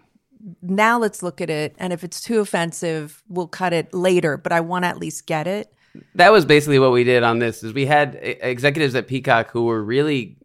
now 0.62 0.98
let's 0.98 1.22
look 1.22 1.40
at 1.40 1.50
it, 1.50 1.74
and 1.78 1.92
if 1.92 2.04
it's 2.04 2.20
too 2.20 2.40
offensive, 2.40 3.22
we'll 3.28 3.48
cut 3.48 3.72
it 3.72 3.92
later. 3.94 4.36
But 4.36 4.52
I 4.52 4.60
want 4.60 4.84
to 4.84 4.88
at 4.88 4.98
least 4.98 5.26
get 5.26 5.46
it. 5.46 5.72
That 6.14 6.32
was 6.32 6.44
basically 6.44 6.78
what 6.78 6.92
we 6.92 7.04
did 7.04 7.22
on 7.22 7.38
this 7.38 7.62
is 7.62 7.72
we 7.72 7.86
had 7.86 8.18
executives 8.22 8.94
at 8.94 9.06
peacock 9.06 9.50
who 9.50 9.64
were 9.64 9.82
really 9.82 10.36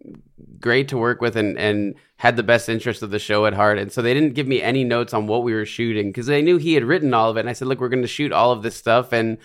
great 0.60 0.88
to 0.90 0.98
work 0.98 1.22
with 1.22 1.36
and, 1.36 1.58
and 1.58 1.96
had 2.18 2.36
the 2.36 2.44
best 2.44 2.70
interest 2.70 3.02
of 3.02 3.10
the 3.10 3.20
show 3.20 3.46
at 3.46 3.54
heart. 3.54 3.80
And 3.80 3.92
so 3.92 4.02
they 4.02 4.14
didn't 4.14 4.34
give 4.34 4.48
me 4.48 4.62
any 4.62 4.84
notes 4.84 5.14
on 5.14 5.28
what 5.28 5.44
we 5.44 5.54
were 5.54 5.66
shooting 5.66 6.10
because 6.10 6.28
they 6.28 6.42
knew 6.42 6.58
he 6.58 6.76
had 6.76 6.84
written 6.84 7.14
all 7.14 7.30
of 7.30 7.38
it. 7.38 7.42
And 7.42 7.50
i 7.50 7.54
said 7.54 7.68
look 7.68 7.80
we're 7.80 7.90
going 7.90 8.04
to 8.04 8.08
shoot 8.08 8.32
all 8.32 8.52
of 8.52 8.64
this 8.64 8.76
stuff. 8.76 9.12
And 9.12 9.38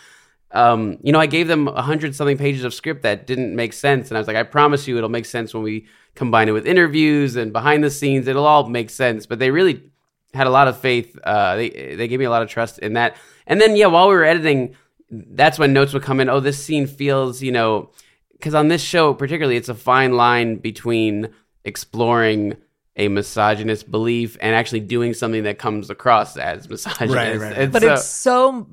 um, 0.53 0.99
you 1.03 1.13
know 1.13 1.19
i 1.19 1.27
gave 1.27 1.49
them 1.49 1.69
a 1.69 1.83
hundred 1.83 2.15
something 2.15 2.39
pages 2.39 2.65
of 2.65 2.73
script 2.73 3.03
that 3.03 3.27
didn't 3.27 3.57
make 3.57 3.73
sense. 3.73 4.09
And 4.09 4.17
i 4.17 4.21
was 4.21 4.29
like 4.29 4.37
i 4.37 4.43
promise 4.43 4.87
you 4.87 4.97
it'll 4.97 5.09
make 5.09 5.27
sense 5.27 5.55
when 5.55 5.63
we 5.63 5.87
combine 6.17 6.49
it 6.49 6.53
with 6.53 6.67
interviews 6.67 7.37
and 7.37 7.53
behind 7.53 7.85
the 7.85 7.91
scenes. 7.91 8.27
It'll 8.27 8.47
all 8.47 8.69
make 8.69 8.91
sense. 8.91 9.27
But 9.27 9.39
they 9.39 9.51
really 9.51 9.91
had 10.35 10.47
a 10.47 10.51
lot 10.51 10.69
of 10.69 10.79
faith. 10.79 11.17
Uh, 11.23 11.57
they 11.57 11.71
they 11.97 12.09
gave 12.09 12.19
me 12.19 12.25
a 12.25 12.31
lot 12.31 12.43
of 12.43 12.49
trust 12.49 12.79
in 12.81 12.95
that. 12.95 13.17
And 13.47 13.61
then 13.61 13.77
yeah, 13.77 13.87
while 13.87 14.09
we 14.09 14.15
were 14.15 14.25
editing, 14.25 14.75
that's 15.11 15.59
when 15.59 15.73
notes 15.73 15.93
would 15.93 16.03
come 16.03 16.21
in. 16.21 16.29
Oh, 16.29 16.41
this 16.41 16.63
scene 16.63 16.87
feels 16.87 17.43
you 17.43 17.53
know 17.53 17.91
because 18.33 18.55
on 18.55 18.69
this 18.69 18.83
show 18.83 19.15
particularly, 19.15 19.57
it's 19.57 19.69
a 19.69 19.75
fine 19.75 20.13
line 20.17 20.57
between 20.57 21.29
exploring 21.65 22.57
a 22.99 23.09
misogynist 23.09 23.91
belief 23.91 24.39
and 24.41 24.55
actually 24.55 24.81
doing 24.81 25.13
something 25.13 25.43
that 25.43 25.59
comes 25.59 25.91
across 25.91 26.37
as 26.39 26.67
misogynist. 26.71 27.15
Right, 27.15 27.39
right. 27.39 27.53
And 27.57 27.73
but 27.73 27.83
so- 27.83 27.93
it's 27.95 28.05
so 28.07 28.67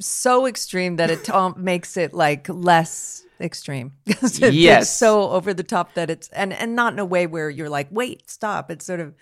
so 0.00 0.46
extreme 0.46 0.96
that 0.96 1.10
it 1.10 1.30
um, 1.30 1.54
makes 1.58 1.96
it 1.96 2.12
like 2.12 2.48
less 2.48 3.24
extreme. 3.40 3.92
it- 4.06 4.52
Yes. 4.54 4.82
it's 4.82 4.90
so 4.90 5.30
over 5.30 5.54
the 5.54 5.62
top 5.62 5.94
that 5.94 6.10
it's 6.10 6.28
and 6.30 6.52
and 6.52 6.74
not 6.74 6.92
in 6.92 6.98
a 6.98 7.04
way 7.04 7.26
where 7.28 7.48
you're 7.48 7.68
like, 7.70 7.86
wait, 7.90 8.28
stop. 8.28 8.70
It's 8.72 8.84
sort 8.84 9.00
of 9.00 9.14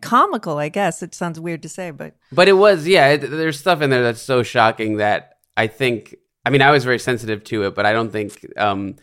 comical, 0.00 0.58
I 0.58 0.68
guess. 0.68 1.02
It 1.02 1.14
sounds 1.14 1.38
weird 1.38 1.62
to 1.62 1.68
say, 1.68 1.90
but 1.90 2.14
But 2.30 2.48
it 2.48 2.54
was, 2.54 2.86
yeah. 2.86 3.08
It, 3.08 3.18
there's 3.18 3.58
stuff 3.58 3.80
in 3.82 3.90
there 3.90 4.02
that's 4.02 4.22
so 4.22 4.42
shocking 4.42 4.96
that 4.96 5.38
I 5.56 5.66
think. 5.66 6.16
I 6.44 6.50
mean, 6.50 6.62
I 6.62 6.72
was 6.72 6.84
very 6.84 6.98
sensitive 6.98 7.44
to 7.44 7.64
it, 7.64 7.74
but 7.74 7.86
I 7.86 7.92
don't 7.92 8.10
think 8.10 8.44
um, 8.58 8.96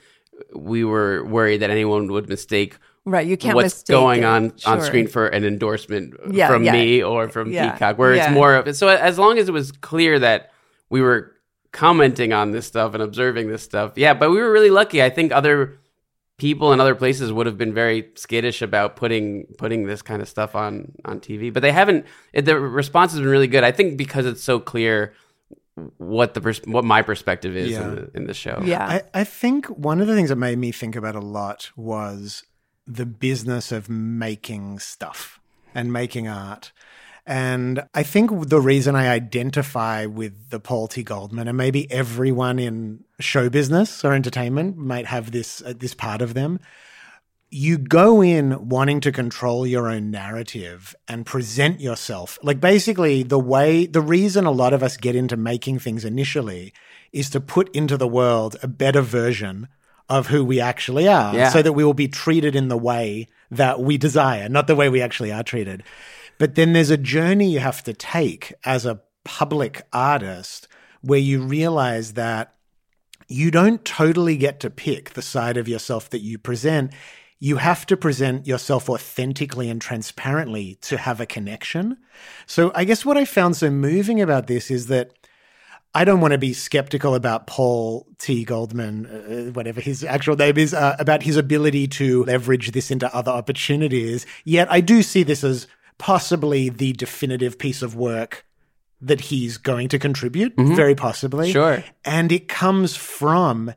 we 0.54 0.84
were 0.84 1.24
worried 1.24 1.58
that 1.62 1.70
anyone 1.70 2.12
would 2.12 2.28
mistake 2.28 2.78
right, 3.06 3.26
you 3.26 3.38
can't 3.38 3.56
what's 3.56 3.84
going 3.84 4.22
it. 4.24 4.26
on 4.26 4.54
on 4.66 4.82
screen 4.82 5.08
for 5.08 5.28
an 5.28 5.46
endorsement 5.46 6.16
Yeah, 6.30 6.48
from 6.48 6.64
yeah. 6.64 6.74
me 6.74 7.04
or 7.04 7.30
from 7.30 7.52
Yeah, 7.52 7.72
Peacock, 7.72 7.98
where 7.98 8.14
it's 8.14 8.30
more 8.30 8.56
of 8.56 8.76
so 8.76 8.88
as 8.88 9.18
long 9.18 9.38
as 9.38 9.48
it 9.48 9.52
was 9.52 9.72
clear 9.72 10.20
that 10.20 10.52
we 10.90 11.02
were 11.02 11.36
commenting 11.72 12.34
on 12.34 12.52
this 12.52 12.66
stuff 12.66 12.94
and 12.94 13.04
observing 13.04 13.50
this 13.50 13.64
stuff, 13.64 13.94
yeah. 13.96 14.14
But 14.14 14.32
we 14.32 14.38
were 14.38 14.52
really 14.52 14.70
lucky. 14.72 15.02
I 15.02 15.10
think 15.10 15.32
other 15.32 15.80
people 16.40 16.74
in 16.74 16.80
other 16.80 16.96
places 16.96 17.32
would 17.32 17.46
have 17.46 17.58
been 17.58 17.74
very 17.74 18.10
skittish 18.16 18.62
about 18.62 18.96
putting 18.96 19.46
putting 19.58 19.86
this 19.86 20.02
kind 20.02 20.22
of 20.22 20.28
stuff 20.28 20.56
on 20.56 20.94
on 21.06 21.20
TV, 21.20 21.54
but 21.54 21.62
they 21.62 21.72
haven't. 21.72 22.06
It, 22.34 22.46
the 22.46 22.60
response 22.60 23.12
has 23.12 23.22
been 23.22 23.30
really 23.30 23.48
good. 23.48 23.64
I 23.64 23.72
think 23.72 23.98
because 23.98 24.26
it's 24.26 24.44
so 24.44 24.60
clear 24.60 25.14
what 25.98 26.34
the 26.34 26.42
pers- 26.42 26.62
what 26.66 26.84
my 26.84 27.02
perspective 27.02 27.56
is 27.56 27.72
Yeah. 27.72 27.84
in, 27.88 27.96
the, 27.96 28.12
in 28.16 28.28
the 28.28 28.34
show. 28.34 28.62
Yeah. 28.66 28.86
I, 28.86 29.02
I 29.22 29.24
think 29.24 29.68
one 29.68 30.02
of 30.02 30.08
the 30.08 30.16
things 30.16 30.30
that 30.30 30.36
made 30.36 30.58
me 30.58 30.72
think 30.72 30.96
about 30.96 31.16
a 31.16 31.20
lot 31.22 31.70
was 31.76 32.44
the 32.88 33.06
business 33.06 33.72
of 33.72 33.88
making 33.90 34.80
stuff 34.80 35.40
and 35.76 35.94
making 35.94 36.28
art. 36.28 36.72
And 37.26 37.84
I 37.94 38.02
think 38.04 38.50
the 38.50 38.60
reason 38.60 38.96
I 38.96 39.08
identify 39.10 40.06
with 40.08 40.50
the 40.50 40.60
Paul 40.60 40.88
T. 40.88 41.04
Goldman, 41.04 41.48
and 41.48 41.56
maybe 41.58 41.90
everyone 41.92 42.58
in 42.58 43.04
show 43.20 43.50
business 43.50 44.04
or 44.06 44.14
entertainment 44.14 44.78
might 44.78 45.06
have 45.08 45.32
this 45.32 45.62
uh, 45.62 45.74
this 45.78 45.94
part 45.94 46.22
of 46.22 46.34
them, 46.34 46.60
you 47.52 47.78
go 47.78 48.22
in 48.22 48.70
wanting 48.70 49.00
to 49.02 49.12
control 49.12 49.66
your 49.66 49.88
own 49.90 50.12
narrative 50.12 50.96
and 51.08 51.26
present 51.26 51.82
yourself. 51.82 52.38
Like 52.44 52.60
basically 52.60 53.24
the 53.24 53.40
way 53.40 53.86
the 53.88 54.02
reason 54.02 54.46
a 54.46 54.52
lot 54.52 54.74
of 54.74 54.84
us 54.84 54.98
get 54.98 55.16
into 55.16 55.36
making 55.38 55.80
things 55.80 56.06
initially 56.06 56.74
is 57.12 57.30
to 57.32 57.42
put 57.42 57.74
into 57.76 57.98
the 57.98 58.08
world 58.08 58.56
a 58.62 58.68
better 58.68 59.02
version 59.02 59.68
of 60.08 60.28
who 60.28 60.44
we 60.44 60.60
actually 60.60 61.08
are 61.08 61.34
Yeah. 61.36 61.50
so 61.50 61.62
that 61.62 61.74
we 61.74 61.84
will 61.84 61.94
be 61.94 62.08
treated 62.08 62.56
in 62.56 62.68
the 62.68 62.78
way 62.78 63.28
that 63.52 63.80
we 63.80 63.98
desire, 63.98 64.48
not 64.50 64.68
the 64.68 64.76
way 64.76 64.90
we 64.90 65.02
actually 65.02 65.32
are 65.32 65.44
treated. 65.44 65.84
But 66.38 66.56
then 66.56 66.74
there's 66.74 66.90
a 66.90 66.98
journey 66.98 67.52
you 67.52 67.60
have 67.60 67.84
to 67.84 67.94
take 67.94 68.54
as 68.64 68.86
a 68.86 69.02
public 69.24 69.84
artist 69.92 70.68
where 71.02 71.20
you 71.20 71.42
realize 71.42 72.14
that 72.14 72.54
you 73.30 73.52
don't 73.52 73.86
totally 73.86 74.36
get 74.36 74.60
to 74.60 74.70
pick 74.70 75.12
the 75.12 75.22
side 75.22 75.56
of 75.56 75.68
yourself 75.68 76.10
that 76.10 76.22
you 76.22 76.38
present. 76.40 76.92
You 77.40 77.58
have 77.58 77.86
to 77.86 77.96
present 77.96 78.48
yourself 78.48 78.90
authentically 78.90 79.70
and 79.70 79.80
transparently 79.80 80.76
to 80.82 80.98
have 80.98 81.22
a 81.22 81.26
connection. 81.26 81.98
So 82.48 82.72
I 82.76 82.84
guess 82.84 83.06
what 83.06 83.18
I 83.18 83.26
found 83.26 83.56
so 83.56 83.70
moving 83.70 84.20
about 84.20 84.48
this 84.48 84.72
is 84.72 84.88
that 84.88 85.14
I 85.94 86.06
don't 86.06 86.22
want 86.22 86.34
to 86.34 86.38
be 86.40 86.54
skeptical 86.54 87.16
about 87.16 87.48
Paul 87.48 88.08
T. 88.18 88.44
Goldman, 88.44 89.06
uh, 89.06 89.52
whatever 89.52 89.80
his 89.80 90.04
actual 90.04 90.36
name 90.36 90.58
is, 90.58 90.74
uh, 90.74 90.96
about 91.00 91.24
his 91.24 91.38
ability 91.38 91.88
to 91.88 92.26
leverage 92.26 92.72
this 92.72 92.92
into 92.92 93.14
other 93.16 93.32
opportunities. 93.32 94.26
Yet 94.44 94.72
I 94.72 94.82
do 94.82 95.02
see 95.02 95.24
this 95.24 95.44
as 95.44 95.68
possibly 96.00 96.70
the 96.70 96.94
definitive 96.94 97.60
piece 97.60 97.82
of 97.82 97.96
work 97.96 98.46
that 99.02 99.22
he's 99.22 99.58
going 99.58 99.90
to 99.90 100.00
contribute, 100.00 100.56
mm-hmm. 100.56 100.76
very 100.76 100.96
possibly. 100.96 101.52
Sure. 101.52 101.84
And 102.04 102.32
it 102.32 102.48
comes 102.48 102.96
from 102.96 103.74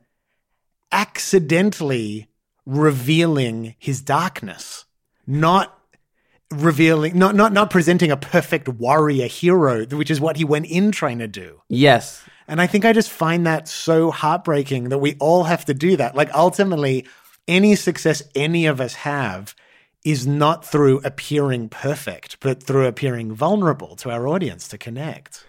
accidentally 0.91 2.29
revealing 2.65 3.75
his 3.79 4.01
darkness, 4.01 4.85
not 5.25 5.77
revealing, 6.51 7.17
not, 7.17 7.35
not, 7.35 7.53
not 7.53 7.69
presenting 7.69 8.11
a 8.11 8.17
perfect 8.17 8.67
warrior 8.67 9.27
hero, 9.27 9.85
which 9.85 10.11
is 10.11 10.21
what 10.21 10.37
he 10.37 10.43
went 10.43 10.65
in 10.67 10.91
trying 10.91 11.19
to 11.19 11.27
do. 11.27 11.61
Yes. 11.69 12.23
And 12.47 12.61
I 12.61 12.67
think 12.67 12.85
I 12.85 12.93
just 12.93 13.09
find 13.09 13.47
that 13.47 13.67
so 13.67 14.11
heartbreaking 14.11 14.89
that 14.89 14.99
we 14.99 15.15
all 15.19 15.45
have 15.45 15.65
to 15.65 15.73
do 15.73 15.97
that. 15.97 16.15
Like 16.15 16.33
ultimately, 16.33 17.07
any 17.47 17.75
success 17.75 18.21
any 18.35 18.65
of 18.65 18.81
us 18.81 18.93
have 18.93 19.55
is 20.03 20.27
not 20.27 20.65
through 20.65 20.99
appearing 21.03 21.69
perfect, 21.69 22.39
but 22.39 22.61
through 22.61 22.87
appearing 22.87 23.33
vulnerable 23.33 23.95
to 23.95 24.09
our 24.11 24.27
audience 24.27 24.67
to 24.67 24.77
connect. 24.77 25.45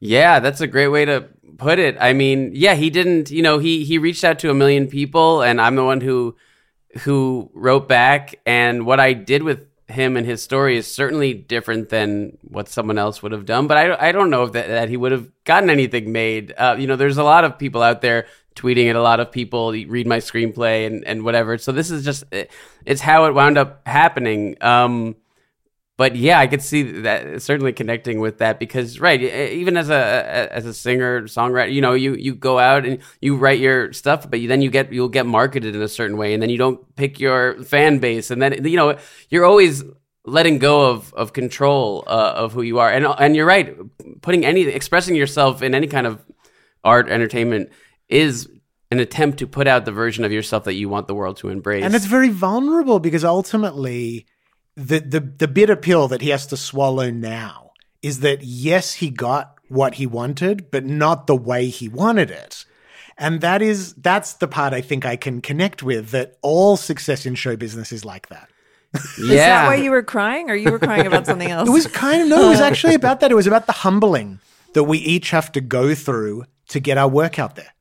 Yeah, 0.00 0.40
that's 0.40 0.60
a 0.60 0.66
great 0.66 0.88
way 0.88 1.04
to 1.04 1.28
put 1.58 1.78
it. 1.78 1.96
I 2.00 2.12
mean, 2.12 2.52
yeah, 2.54 2.74
he 2.74 2.90
didn't, 2.90 3.30
you 3.30 3.42
know, 3.42 3.58
he 3.58 3.84
he 3.84 3.98
reached 3.98 4.24
out 4.24 4.38
to 4.40 4.50
a 4.50 4.54
million 4.54 4.88
people 4.88 5.42
and 5.42 5.60
I'm 5.60 5.76
the 5.76 5.84
one 5.84 6.00
who 6.00 6.36
who 7.00 7.50
wrote 7.54 7.88
back 7.88 8.40
and 8.46 8.86
what 8.86 9.00
I 9.00 9.12
did 9.12 9.42
with 9.42 9.66
him 9.88 10.16
and 10.16 10.26
his 10.26 10.42
story 10.42 10.76
is 10.76 10.92
certainly 10.92 11.32
different 11.32 11.90
than 11.90 12.38
what 12.42 12.68
someone 12.68 12.98
else 12.98 13.22
would 13.22 13.32
have 13.32 13.46
done, 13.46 13.66
but 13.66 13.76
I 13.76 14.08
I 14.08 14.12
don't 14.12 14.30
know 14.30 14.44
if 14.44 14.52
that, 14.52 14.66
that 14.68 14.88
he 14.88 14.96
would 14.96 15.12
have 15.12 15.30
gotten 15.44 15.70
anything 15.70 16.12
made. 16.12 16.52
Uh, 16.56 16.76
you 16.78 16.86
know, 16.86 16.96
there's 16.96 17.18
a 17.18 17.24
lot 17.24 17.44
of 17.44 17.58
people 17.58 17.82
out 17.82 18.00
there 18.00 18.26
tweeting 18.56 18.88
at 18.88 18.96
a 18.96 19.02
lot 19.02 19.20
of 19.20 19.30
people, 19.30 19.70
read 19.70 20.06
my 20.06 20.18
screenplay 20.18 20.86
and 20.86 21.04
and 21.04 21.24
whatever. 21.24 21.58
So 21.58 21.72
this 21.72 21.90
is 21.90 22.04
just 22.04 22.24
it, 22.32 22.50
it's 22.84 23.00
how 23.00 23.26
it 23.26 23.34
wound 23.34 23.58
up 23.58 23.86
happening. 23.86 24.56
Um 24.60 25.16
but 25.96 26.14
yeah, 26.14 26.38
I 26.38 26.46
could 26.46 26.62
see 26.62 26.82
that 27.00 27.40
certainly 27.40 27.72
connecting 27.72 28.20
with 28.20 28.38
that 28.38 28.58
because 28.58 29.00
right, 29.00 29.20
even 29.20 29.78
as 29.78 29.88
a 29.88 30.48
as 30.52 30.66
a 30.66 30.74
singer 30.74 31.22
songwriter, 31.22 31.72
you 31.72 31.80
know, 31.80 31.94
you 31.94 32.14
you 32.14 32.34
go 32.34 32.58
out 32.58 32.84
and 32.84 32.98
you 33.20 33.36
write 33.36 33.60
your 33.60 33.92
stuff, 33.94 34.30
but 34.30 34.40
you, 34.40 34.48
then 34.48 34.60
you 34.60 34.70
get 34.70 34.92
you'll 34.92 35.08
get 35.08 35.24
marketed 35.24 35.74
in 35.74 35.80
a 35.80 35.88
certain 35.88 36.18
way, 36.18 36.34
and 36.34 36.42
then 36.42 36.50
you 36.50 36.58
don't 36.58 36.94
pick 36.96 37.18
your 37.18 37.62
fan 37.62 37.98
base, 37.98 38.30
and 38.30 38.42
then 38.42 38.64
you 38.66 38.76
know 38.76 38.98
you're 39.30 39.46
always 39.46 39.84
letting 40.26 40.58
go 40.58 40.90
of 40.90 41.14
of 41.14 41.32
control 41.32 42.04
uh, 42.06 42.32
of 42.36 42.52
who 42.52 42.60
you 42.60 42.78
are, 42.78 42.90
and 42.90 43.06
and 43.18 43.34
you're 43.34 43.46
right, 43.46 43.74
putting 44.20 44.44
any 44.44 44.62
expressing 44.62 45.16
yourself 45.16 45.62
in 45.62 45.74
any 45.74 45.86
kind 45.86 46.06
of 46.06 46.22
art 46.84 47.08
entertainment 47.08 47.70
is 48.08 48.48
an 48.90 49.00
attempt 49.00 49.38
to 49.38 49.46
put 49.46 49.66
out 49.66 49.84
the 49.84 49.92
version 49.92 50.24
of 50.24 50.32
yourself 50.32 50.64
that 50.64 50.74
you 50.74 50.88
want 50.88 51.08
the 51.08 51.14
world 51.14 51.38
to 51.38 51.48
embrace. 51.48 51.84
And 51.84 51.94
it's 51.94 52.04
very 52.04 52.28
vulnerable 52.28 53.00
because 53.00 53.24
ultimately, 53.24 54.26
the, 54.76 55.00
the, 55.00 55.20
the 55.20 55.48
bitter 55.48 55.76
pill 55.76 56.08
that 56.08 56.20
he 56.20 56.28
has 56.28 56.46
to 56.48 56.56
swallow 56.56 57.10
now 57.10 57.72
is 58.02 58.20
that 58.20 58.42
yes, 58.42 58.94
he 58.94 59.10
got 59.10 59.54
what 59.68 59.94
he 59.94 60.06
wanted, 60.06 60.70
but 60.70 60.84
not 60.84 61.26
the 61.26 61.36
way 61.36 61.68
he 61.68 61.88
wanted 61.88 62.30
it. 62.30 62.64
And 63.18 63.40
that 63.40 63.62
is 63.62 63.94
that's 63.94 64.34
the 64.34 64.46
part 64.46 64.74
I 64.74 64.82
think 64.82 65.06
I 65.06 65.16
can 65.16 65.40
connect 65.40 65.82
with 65.82 66.10
that 66.10 66.36
all 66.42 66.76
success 66.76 67.24
in 67.24 67.34
show 67.34 67.56
business 67.56 67.90
is 67.90 68.04
like 68.04 68.28
that. 68.28 68.50
Is 69.18 69.28
that 69.28 69.66
why 69.66 69.74
you 69.74 69.90
were 69.90 70.02
crying, 70.02 70.48
or 70.48 70.54
you 70.54 70.70
were 70.70 70.78
crying 70.78 71.06
about 71.06 71.26
something 71.26 71.50
else? 71.50 71.68
It 71.68 71.72
was 71.72 71.86
kind 71.86 72.22
of 72.22 72.28
no, 72.28 72.46
it 72.46 72.50
was 72.50 72.60
actually 72.70 72.94
about 72.94 73.20
that. 73.20 73.30
It 73.30 73.34
was 73.34 73.46
about 73.46 73.66
the 73.66 73.72
humbling 73.72 74.38
that 74.74 74.84
we 74.84 74.98
each 74.98 75.30
have 75.30 75.50
to 75.52 75.60
go 75.60 75.94
through 75.94 76.44
to 76.68 76.80
get 76.80 76.96
our 76.96 77.08
work 77.08 77.38
out 77.38 77.56
there. 77.56 77.72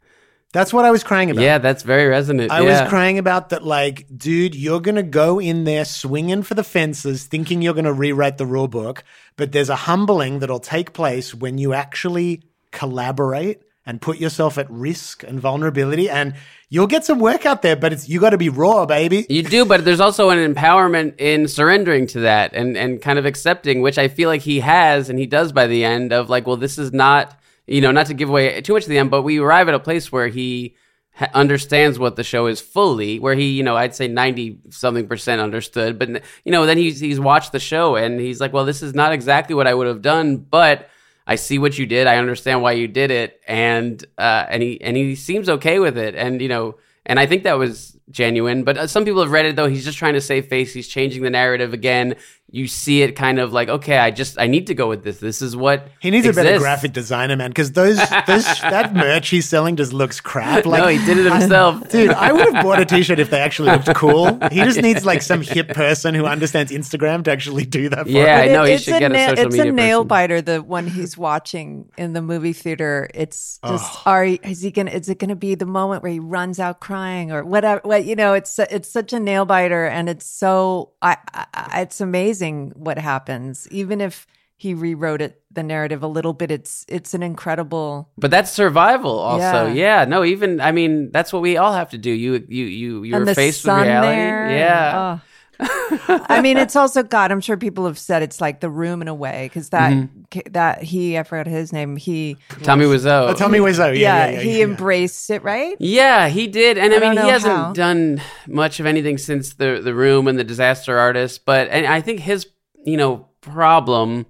That's 0.55 0.71
what 0.71 0.85
I 0.85 0.91
was 0.91 1.03
crying 1.03 1.29
about. 1.29 1.43
yeah, 1.43 1.57
that's 1.57 1.83
very 1.83 2.07
resonant. 2.07 2.49
I 2.49 2.61
yeah. 2.61 2.83
was 2.83 2.89
crying 2.89 3.17
about 3.17 3.49
that, 3.49 3.65
like, 3.65 4.05
dude, 4.15 4.55
you're 4.55 4.79
going 4.79 4.95
to 4.95 5.03
go 5.03 5.37
in 5.37 5.65
there 5.65 5.83
swinging 5.83 6.43
for 6.43 6.53
the 6.53 6.63
fences, 6.63 7.25
thinking 7.25 7.61
you're 7.61 7.73
going 7.73 7.83
to 7.83 7.91
rewrite 7.91 8.37
the 8.37 8.45
rule 8.45 8.69
book, 8.69 9.03
but 9.35 9.51
there's 9.51 9.67
a 9.67 9.75
humbling 9.75 10.39
that'll 10.39 10.61
take 10.61 10.93
place 10.93 11.35
when 11.35 11.57
you 11.57 11.73
actually 11.73 12.41
collaborate 12.71 13.63
and 13.85 14.01
put 14.01 14.17
yourself 14.17 14.57
at 14.57 14.71
risk 14.71 15.23
and 15.23 15.41
vulnerability, 15.41 16.09
and 16.09 16.33
you'll 16.69 16.87
get 16.87 17.03
some 17.03 17.19
work 17.19 17.45
out 17.45 17.61
there, 17.61 17.75
but 17.75 17.91
it's 17.91 18.07
you 18.07 18.21
got 18.21 18.29
to 18.29 18.37
be 18.37 18.47
raw, 18.47 18.85
baby. 18.85 19.25
You 19.29 19.43
do, 19.43 19.65
but 19.65 19.83
there's 19.83 19.99
also 19.99 20.29
an 20.29 20.53
empowerment 20.53 21.19
in 21.19 21.49
surrendering 21.49 22.07
to 22.07 22.21
that 22.21 22.53
and, 22.53 22.77
and 22.77 23.01
kind 23.01 23.19
of 23.19 23.25
accepting, 23.25 23.81
which 23.81 23.97
I 23.97 24.07
feel 24.07 24.29
like 24.29 24.41
he 24.41 24.61
has 24.61 25.09
and 25.09 25.19
he 25.19 25.25
does 25.25 25.51
by 25.51 25.67
the 25.67 25.83
end 25.83 26.13
of 26.13 26.29
like, 26.29 26.47
well, 26.47 26.55
this 26.55 26.77
is 26.77 26.93
not, 26.93 27.37
you 27.67 27.81
know, 27.81 27.91
not 27.91 28.07
to 28.07 28.13
give 28.13 28.29
away 28.29 28.61
too 28.61 28.73
much 28.73 28.83
at 28.83 28.89
the 28.89 28.97
end, 28.97 29.11
but 29.11 29.23
we 29.23 29.39
arrive 29.39 29.67
at 29.67 29.73
a 29.73 29.79
place 29.79 30.11
where 30.11 30.27
he 30.27 30.75
ha- 31.13 31.29
understands 31.33 31.97
what 31.97 32.15
the 32.15 32.23
show 32.23 32.47
is 32.47 32.61
fully, 32.61 33.19
where 33.19 33.35
he, 33.35 33.51
you 33.51 33.63
know, 33.63 33.75
I'd 33.75 33.95
say 33.95 34.07
90 34.07 34.59
something 34.69 35.07
percent 35.07 35.41
understood, 35.41 35.97
but, 35.97 36.09
you 36.43 36.51
know, 36.51 36.65
then 36.65 36.77
he's, 36.77 36.99
he's 36.99 37.19
watched 37.19 37.51
the 37.51 37.59
show 37.59 37.95
and 37.95 38.19
he's 38.19 38.39
like, 38.39 38.53
well, 38.53 38.65
this 38.65 38.83
is 38.83 38.93
not 38.93 39.13
exactly 39.13 39.55
what 39.55 39.67
I 39.67 39.73
would 39.73 39.87
have 39.87 40.01
done, 40.01 40.37
but 40.37 40.89
I 41.27 41.35
see 41.35 41.57
what 41.57 41.77
you 41.77 41.85
did. 41.85 42.07
I 42.07 42.17
understand 42.17 42.61
why 42.61 42.73
you 42.73 42.87
did 42.87 43.09
it, 43.09 43.41
and 43.47 44.03
uh, 44.17 44.45
and 44.47 44.61
he 44.61 44.79
and 44.81 44.95
he 44.95 45.15
seems 45.15 45.49
okay 45.49 45.79
with 45.79 45.97
it, 45.97 46.13
and 46.13 46.39
you 46.39 46.47
know, 46.47 46.75
and 47.05 47.19
I 47.19 47.25
think 47.25 47.43
that 47.43 47.57
was 47.57 47.97
genuine. 48.11 48.63
But 48.63 48.77
uh, 48.77 48.87
some 48.87 49.05
people 49.05 49.21
have 49.21 49.31
read 49.31 49.45
it 49.45 49.55
though. 49.55 49.67
He's 49.67 49.85
just 49.85 49.97
trying 49.97 50.13
to 50.13 50.21
save 50.21 50.47
face. 50.47 50.73
He's 50.73 50.87
changing 50.87 51.23
the 51.23 51.31
narrative 51.31 51.73
again. 51.73 52.15
You 52.51 52.67
see 52.67 53.01
it 53.01 53.13
kind 53.17 53.39
of 53.39 53.51
like, 53.51 53.67
okay, 53.69 53.97
I 53.97 54.11
just 54.11 54.39
I 54.39 54.45
need 54.47 54.67
to 54.67 54.75
go 54.75 54.87
with 54.87 55.03
this. 55.03 55.17
This 55.17 55.41
is 55.41 55.55
what 55.57 55.87
He 55.99 56.11
needs 56.11 56.27
a 56.27 56.31
better 56.31 56.57
graphic 56.59 56.93
designer, 56.93 57.35
man, 57.35 57.49
because 57.49 57.71
those, 57.71 57.97
those 58.27 58.45
that 58.61 58.93
merch 58.93 59.29
he's 59.29 59.49
selling 59.49 59.75
just 59.75 59.91
looks 59.91 60.21
crap. 60.21 60.65
Like, 60.65 60.81
no, 60.81 60.87
he 60.87 61.03
did 61.05 61.17
it 61.17 61.29
himself. 61.29 61.89
Dude, 61.89 62.11
I 62.11 62.31
would 62.31 62.53
have 62.53 62.63
bought 62.63 62.79
a 62.79 62.85
t-shirt 62.85 63.19
if 63.19 63.31
they 63.31 63.39
actually 63.41 63.71
looked 63.71 63.93
cool. 63.95 64.37
He 64.51 64.61
just 64.63 64.79
needs 64.81 65.03
like 65.05 65.23
some 65.23 65.41
hip 65.55 65.69
person 65.69 66.13
who 66.13 66.25
understands 66.25 66.71
Instagram 66.71 67.23
to 67.25 67.31
actually 67.31 67.65
do 67.65 67.89
that 67.89 68.03
for 68.05 68.09
Yeah, 68.11 68.43
him. 68.43 68.49
I 68.51 68.53
know 68.53 68.63
he 68.63 68.73
it's 68.73 68.83
should 68.83 68.99
get 68.99 69.11
a 69.11 69.15
na- 69.15 69.27
social 69.29 69.45
It's 69.47 69.55
media 69.57 69.71
a 69.71 69.75
nail 69.75 69.99
person. 70.01 70.07
biter. 70.07 70.41
The 70.43 70.61
one 70.61 70.85
he's 70.87 71.17
watching 71.17 71.89
in 71.97 72.13
the 72.13 72.21
movie 72.21 72.53
theater. 72.53 73.09
It's 73.15 73.59
just, 73.67 74.05
are 74.07 74.23
is 74.23 74.61
he 74.61 74.69
gonna? 74.69 74.91
Is 74.91 75.09
it 75.09 75.17
gonna 75.17 75.35
be 75.35 75.55
the 75.55 75.65
moment 75.65 76.03
where 76.03 76.11
he 76.11 76.19
runs 76.19 76.59
out 76.59 76.79
crying 76.79 77.31
or 77.31 77.43
whatever? 77.43 77.81
What 77.83 78.05
you 78.05 78.15
know? 78.15 78.33
It's 78.33 78.59
it's 78.59 78.87
such 78.87 79.13
a 79.13 79.19
nail 79.19 79.45
biter, 79.45 79.87
and 79.87 80.07
it's 80.07 80.27
so. 80.27 80.91
I, 81.01 81.17
I 81.33 81.81
it's 81.81 81.99
amazing 81.99 82.34
what 82.41 82.97
happens. 82.97 83.67
Even 83.71 84.01
if 84.01 84.27
he 84.57 84.73
rewrote 84.73 85.21
it, 85.21 85.41
the 85.51 85.63
narrative 85.63 86.01
a 86.03 86.07
little 86.07 86.33
bit, 86.33 86.49
it's 86.51 86.85
it's 86.87 87.13
an 87.13 87.21
incredible. 87.23 88.09
But 88.17 88.31
that's 88.31 88.51
survival, 88.51 89.19
also. 89.19 89.67
Yeah. 89.67 90.01
Yeah. 90.01 90.05
no, 90.05 90.23
even 90.23 90.61
I 90.61 90.71
mean, 90.71 91.11
that's 91.11 91.33
what 91.33 91.41
we 91.41 91.57
all 91.57 91.73
have 91.73 91.89
to 91.91 91.97
do. 91.97 92.09
You, 92.11 92.45
you, 92.47 92.65
you, 92.65 93.03
you're 93.03 93.17
and 93.19 93.27
the 93.27 93.35
faced 93.35 93.61
sun 93.61 93.79
with 93.79 93.87
reality. 93.87 94.15
there. 94.15 94.49
Yeah, 94.57 94.91
Oh. 94.95 95.21
I 95.59 96.41
mean, 96.41 96.57
it's 96.57 96.75
also 96.75 97.03
God. 97.03 97.31
I'm 97.31 97.41
sure 97.41 97.57
people 97.57 97.85
have 97.85 97.97
said 97.99 98.23
it's 98.23 98.41
like 98.41 98.59
the 98.59 98.69
room 98.69 99.01
in 99.01 99.07
a 99.07 99.13
way 99.15 99.45
because 99.47 99.69
that 99.69 99.93
Mm-hmm. 99.93 100.51
that 100.51 100.81
he 100.83 101.17
I 101.17 101.23
forgot 101.23 101.47
his 101.47 101.71
name. 101.71 101.95
He 101.95 102.37
Tommy 102.63 102.85
Wiseau. 102.85 103.29
Oh, 103.29 103.33
Tommy 103.33 103.59
Wiseau, 103.59 103.93
yeah, 103.97 104.25
yeah, 104.25 104.25
yeah, 104.25 104.29
yeah, 104.31 104.39
he 104.39 104.57
yeah. 104.59 104.63
embraced 104.65 105.29
it, 105.29 105.43
right? 105.43 105.75
Yeah, 105.79 106.27
he 106.27 106.47
did, 106.47 106.77
and 106.77 106.93
I, 106.93 106.97
I 106.97 106.99
mean, 106.99 107.11
he 107.13 107.29
hasn't 107.29 107.53
how. 107.55 107.73
done 107.73 108.21
much 108.47 108.79
of 108.79 108.85
anything 108.85 109.17
since 109.17 109.53
the 109.53 109.81
the 109.83 109.93
Room 109.93 110.27
and 110.27 110.37
the 110.37 110.43
Disaster 110.43 110.97
Artist. 110.97 111.45
But 111.45 111.69
and 111.69 111.85
I 111.85 112.01
think 112.01 112.19
his 112.19 112.47
you 112.83 112.97
know 112.97 113.27
problem, 113.41 114.25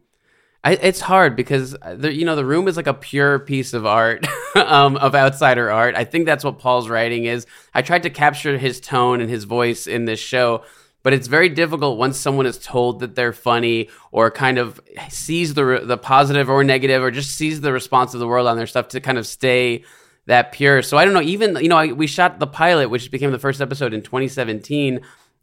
I, 0.63 0.73
it's 0.73 1.01
hard 1.01 1.35
because 1.35 1.75
the 1.95 2.13
you 2.13 2.25
know 2.25 2.35
the 2.35 2.45
Room 2.45 2.67
is 2.67 2.77
like 2.77 2.87
a 2.87 2.93
pure 2.93 3.39
piece 3.39 3.73
of 3.73 3.85
art, 3.85 4.25
um, 4.55 4.97
of 4.97 5.15
outsider 5.15 5.71
art. 5.71 5.95
I 5.95 6.03
think 6.03 6.25
that's 6.25 6.43
what 6.43 6.59
Paul's 6.59 6.89
writing 6.89 7.25
is. 7.25 7.47
I 7.73 7.81
tried 7.81 8.03
to 8.03 8.09
capture 8.09 8.57
his 8.57 8.79
tone 8.79 9.21
and 9.21 9.29
his 9.29 9.45
voice 9.45 9.87
in 9.87 10.05
this 10.05 10.19
show. 10.19 10.63
But 11.05 11.13
it's 11.13 11.27
very 11.27 11.49
difficult 11.49 11.99
once 11.99 12.17
someone 12.17 12.47
is 12.47 12.57
told 12.57 12.99
that 13.01 13.13
they're 13.13 13.31
funny 13.31 13.89
or 14.11 14.31
kind 14.31 14.57
of 14.57 14.81
sees 15.09 15.53
the 15.53 15.81
the 15.83 15.97
positive 15.97 16.49
or 16.49 16.63
negative 16.63 17.03
or 17.03 17.11
just 17.11 17.35
sees 17.35 17.61
the 17.61 17.71
response 17.71 18.15
of 18.15 18.19
the 18.19 18.27
world 18.27 18.47
on 18.47 18.57
their 18.57 18.65
stuff 18.65 18.87
to 18.89 18.99
kind 18.99 19.19
of 19.19 19.27
stay 19.27 19.83
that 20.25 20.51
pure. 20.51 20.81
So 20.81 20.97
I 20.97 21.05
don't 21.05 21.13
know. 21.13 21.21
Even 21.21 21.57
you 21.57 21.69
know, 21.69 21.77
I, 21.77 21.91
we 21.91 22.07
shot 22.07 22.39
the 22.39 22.47
pilot, 22.47 22.89
which 22.89 23.11
became 23.11 23.31
the 23.31 23.37
first 23.37 23.61
episode 23.61 23.93
in 23.93 24.01
2017, 24.01 24.99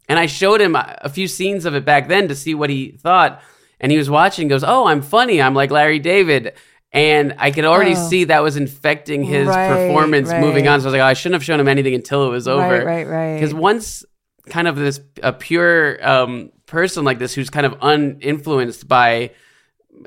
and 0.09 0.19
I 0.19 0.25
showed 0.25 0.59
him 0.59 0.75
a, 0.75 1.07
few 1.07 1.29
scenes 1.29 1.63
of 1.63 1.75
it 1.75 1.85
back 1.85 2.09
then 2.09 2.27
to 2.27 2.35
see 2.35 2.53
what 2.53 2.69
he 2.69 2.91
thought. 2.91 3.41
And 3.79 3.89
he 3.89 3.97
was 3.97 4.09
watching, 4.09 4.49
goes, 4.49 4.65
"Oh, 4.65 4.85
I'm 4.87 5.01
funny. 5.01 5.41
I'm 5.41 5.53
like 5.53 5.71
Larry 5.71 5.99
David." 5.99 6.53
And 6.91 7.35
I 7.39 7.51
could 7.51 7.63
already 7.63 7.95
Oh. 7.95 8.07
see 8.09 8.25
that 8.25 8.43
was 8.43 8.57
infecting 8.57 9.23
his 9.23 9.47
Right, 9.47 9.69
performance 9.69 10.29
moving 10.33 10.67
on. 10.67 10.81
So 10.81 10.85
I 10.85 10.87
was 10.87 10.93
like, 10.93 11.01
oh, 11.01 11.05
I 11.05 11.13
shouldn't 11.13 11.35
have 11.35 11.43
shown 11.43 11.59
him 11.59 11.67
anything 11.69 11.95
until 11.95 12.27
it 12.27 12.29
was 12.29 12.47
over. 12.49 12.61
Right, 12.61 12.85
right, 12.85 13.07
right. 13.07 13.33
Because 13.35 13.53
once 13.53 14.03
kind 14.47 14.67
of 14.67 14.75
this 14.75 14.99
a 15.21 15.33
pure 15.33 16.05
um, 16.07 16.51
person 16.65 17.03
like 17.03 17.19
this 17.19 17.33
who's 17.33 17.49
kind 17.49 17.65
of 17.65 17.73
uninfluenced 17.79 18.87
by 18.87 19.31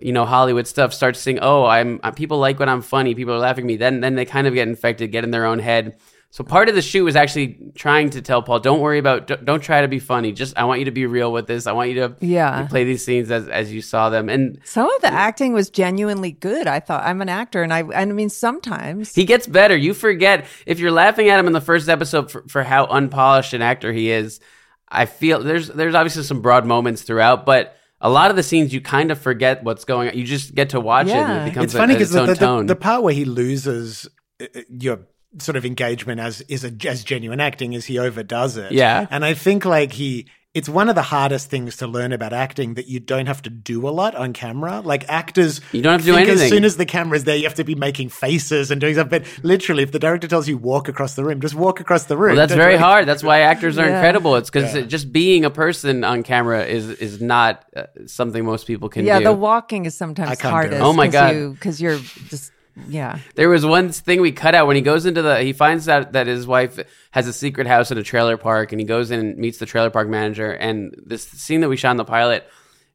you 0.01 0.13
know 0.13 0.25
Hollywood 0.25 0.67
stuff 0.67 0.93
starts 0.93 1.21
saying, 1.21 1.39
"Oh, 1.41 1.65
I'm, 1.65 2.01
people 2.15 2.39
like 2.39 2.59
when 2.59 2.69
I'm 2.69 2.83
funny. 2.83 3.15
People 3.15 3.35
are 3.35 3.39
laughing 3.39 3.65
at 3.65 3.69
me." 3.69 3.77
Then 3.77 4.01
then 4.01 4.15
they 4.15 4.25
kind 4.25 4.47
of 4.47 4.55
get 4.55 4.69
infected, 4.69 5.13
get 5.13 5.25
in 5.25 5.31
their 5.31 5.47
own 5.47 5.59
head. 5.59 5.97
So 6.31 6.45
part 6.45 6.69
of 6.69 6.75
the 6.75 6.83
shoot 6.83 7.03
was 7.03 7.17
actually 7.17 7.59
trying 7.77 8.11
to 8.11 8.21
tell 8.21 8.43
Paul, 8.43 8.61
"Don't 8.61 8.81
worry 8.81 8.99
about, 8.99 9.27
don't, 9.27 9.45
don't 9.45 9.61
try 9.61 9.81
to 9.81 9.89
be 9.89 9.99
funny. 9.99 10.33
Just 10.33 10.59
I 10.59 10.65
want 10.65 10.81
you 10.81 10.85
to 10.85 10.91
be 10.91 11.07
real 11.07 11.33
with 11.33 11.47
this. 11.47 11.67
I 11.67 11.73
want 11.73 11.89
you 11.91 11.95
to 11.97 12.17
Yeah. 12.21 12.67
play 12.69 12.85
these 12.85 13.05
scenes 13.05 13.31
as 13.31 13.49
as 13.49 13.73
you 13.73 13.81
saw 13.81 14.11
them." 14.11 14.29
And 14.29 14.59
Some 14.65 14.91
of 14.91 15.01
the 15.01 15.13
acting 15.13 15.55
was 15.55 15.71
genuinely 15.71 16.33
good. 16.33 16.67
I 16.67 16.81
thought 16.81 17.05
I'm 17.05 17.23
an 17.23 17.29
actor, 17.31 17.63
and 17.63 17.73
I 17.73 17.85
I 17.95 18.05
mean 18.05 18.29
sometimes 18.29 19.15
He 19.15 19.25
gets 19.25 19.47
better. 19.47 19.77
You 19.77 19.95
forget 19.95 20.45
if 20.67 20.79
you're 20.79 20.91
laughing 20.91 21.31
at 21.31 21.39
him 21.39 21.47
in 21.47 21.53
the 21.55 21.61
first 21.61 21.89
episode 21.89 22.31
for, 22.31 22.45
for 22.49 22.63
how 22.63 22.85
unpolished 22.87 23.55
an 23.55 23.63
actor 23.63 23.93
he 23.93 24.11
is. 24.11 24.41
I 24.89 25.07
feel 25.07 25.43
there's 25.43 25.69
there's 25.69 25.95
obviously 25.95 26.25
some 26.25 26.43
broad 26.43 26.67
moments 26.67 27.03
throughout, 27.03 27.47
but 27.47 27.77
a 28.01 28.11
lot 28.11 28.29
of 28.31 28.37
the 28.37 28.43
scenes 28.43 28.75
you 28.75 28.81
kind 28.83 29.11
of 29.11 29.19
forget 29.19 29.65
what's 29.65 29.85
going 29.85 30.11
on. 30.11 30.19
You 30.19 30.25
just 30.25 30.55
get 30.55 30.71
to 30.71 30.81
watch 30.81 31.07
it, 31.07 31.15
and 31.15 31.41
it 31.41 31.45
becomes 31.51 31.65
It's 31.65 31.73
funny 31.75 31.95
because 31.95 32.11
the, 32.11 32.27
the, 32.27 32.35
the, 32.35 32.63
the 32.69 32.77
part 32.77 33.03
where 33.03 33.15
he 33.15 33.25
loses 33.25 34.07
uh, 34.41 34.47
your 34.69 35.01
sort 35.39 35.57
of 35.57 35.65
engagement 35.65 36.21
as 36.21 36.41
is 36.43 36.65
a, 36.65 36.73
as 36.89 37.05
genuine 37.05 37.41
acting 37.41 37.73
is 37.73 37.85
he 37.87 37.99
overdoes 37.99 38.57
it. 38.57 38.73
Yeah. 38.73 39.07
and 39.11 39.25
I 39.25 39.35
think 39.35 39.65
like 39.65 39.93
he. 39.93 40.27
It's 40.55 40.71
one 40.71 40.89
of 40.89 40.95
the 40.95 41.03
hardest 41.03 41.51
things 41.51 41.77
to 41.77 41.87
learn 41.87 42.13
about 42.15 42.33
acting 42.33 42.75
that 42.77 42.89
you 42.89 42.99
don't 42.99 43.27
have 43.27 43.43
to 43.43 43.51
do 43.51 43.87
a 43.87 43.91
lot 43.91 44.15
on 44.15 44.33
camera. 44.33 44.81
Like 44.81 45.05
actors, 45.07 45.61
You 45.73 45.83
don't 45.83 45.93
have 45.93 46.01
to 46.01 46.07
do 46.07 46.15
think 46.15 46.31
As 46.31 46.49
soon 46.49 46.65
as 46.65 46.79
the 46.79 46.87
camera's 46.87 47.25
there, 47.25 47.37
you 47.37 47.43
have 47.45 47.57
to 47.57 47.65
be 47.65 47.75
making 47.75 48.09
faces 48.09 48.71
and 48.71 48.81
doing 48.81 48.95
stuff. 48.95 49.11
But 49.11 49.27
literally, 49.43 49.83
if 49.83 49.93
the 49.93 49.99
director 49.99 50.27
tells 50.27 50.49
you 50.49 50.57
walk 50.57 50.89
across 50.89 51.15
the 51.15 51.25
room, 51.25 51.43
just 51.43 51.55
walk 51.55 51.81
across 51.81 52.05
the 52.05 52.17
room. 52.17 52.37
well, 52.37 52.37
that's 52.37 52.53
Don't 52.53 52.59
very 52.59 52.77
do 52.77 52.79
hard. 52.79 53.05
That's 53.05 53.23
why 53.23 53.41
actors 53.41 53.77
are 53.77 53.87
Yeah. 53.87 53.97
incredible. 53.97 54.35
It's 54.37 54.49
because 54.49 54.87
just 54.87 55.13
being 55.13 55.45
a 55.45 55.51
person 55.51 56.05
on 56.05 56.23
camera 56.23 56.65
is 56.65 56.89
is 56.89 57.21
not 57.21 57.67
uh, 57.77 57.83
something 58.07 58.43
most 58.43 58.67
people 58.67 58.89
can 58.89 59.03
do. 59.03 59.09
yeah, 59.09 59.19
do. 59.19 59.25
the 59.27 59.35
walking 59.35 59.85
is 59.85 59.95
sometimes 59.95 60.29
can't 60.31 60.41
do 60.41 60.47
it. 60.49 60.51
hardest. 60.53 60.83
Oh 60.83 60.95
my 60.95 61.09
'cause 61.09 61.13
God. 61.13 61.35
you 61.37 61.51
because 61.53 61.83
you're 61.83 61.99
just 62.31 62.51
yeah. 62.89 63.19
There 63.35 63.49
was 63.49 63.65
one 63.65 63.91
thing 63.91 64.21
we 64.21 64.33
cut 64.33 64.55
out 64.55 64.67
when 64.67 64.77
he 64.77 64.83
goes 64.83 65.07
into 65.07 65.23
the. 65.23 65.41
He 65.41 65.53
finds 65.53 65.89
out 65.89 66.13
that 66.13 66.27
his 66.27 66.47
wife 66.47 66.79
has 67.11 67.27
a 67.27 67.33
secret 67.33 67.67
house 67.67 67.91
in 67.91 67.99
a 67.99 68.03
trailer 68.03 68.37
park, 68.37 68.73
and 68.73 68.81
he 68.81 68.87
goes 68.87 69.11
in 69.11 69.21
and 69.21 69.39
meets 69.39 69.59
the 69.59 69.67
trailer 69.67 69.91
park 69.91 70.09
manager. 70.09 70.51
And 70.53 70.95
this 71.05 71.27
scene 71.27 71.61
that 71.61 71.69
we 71.69 71.77
shot 71.77 71.93
in 71.93 71.97
the 71.97 72.05
pilot, 72.05 72.47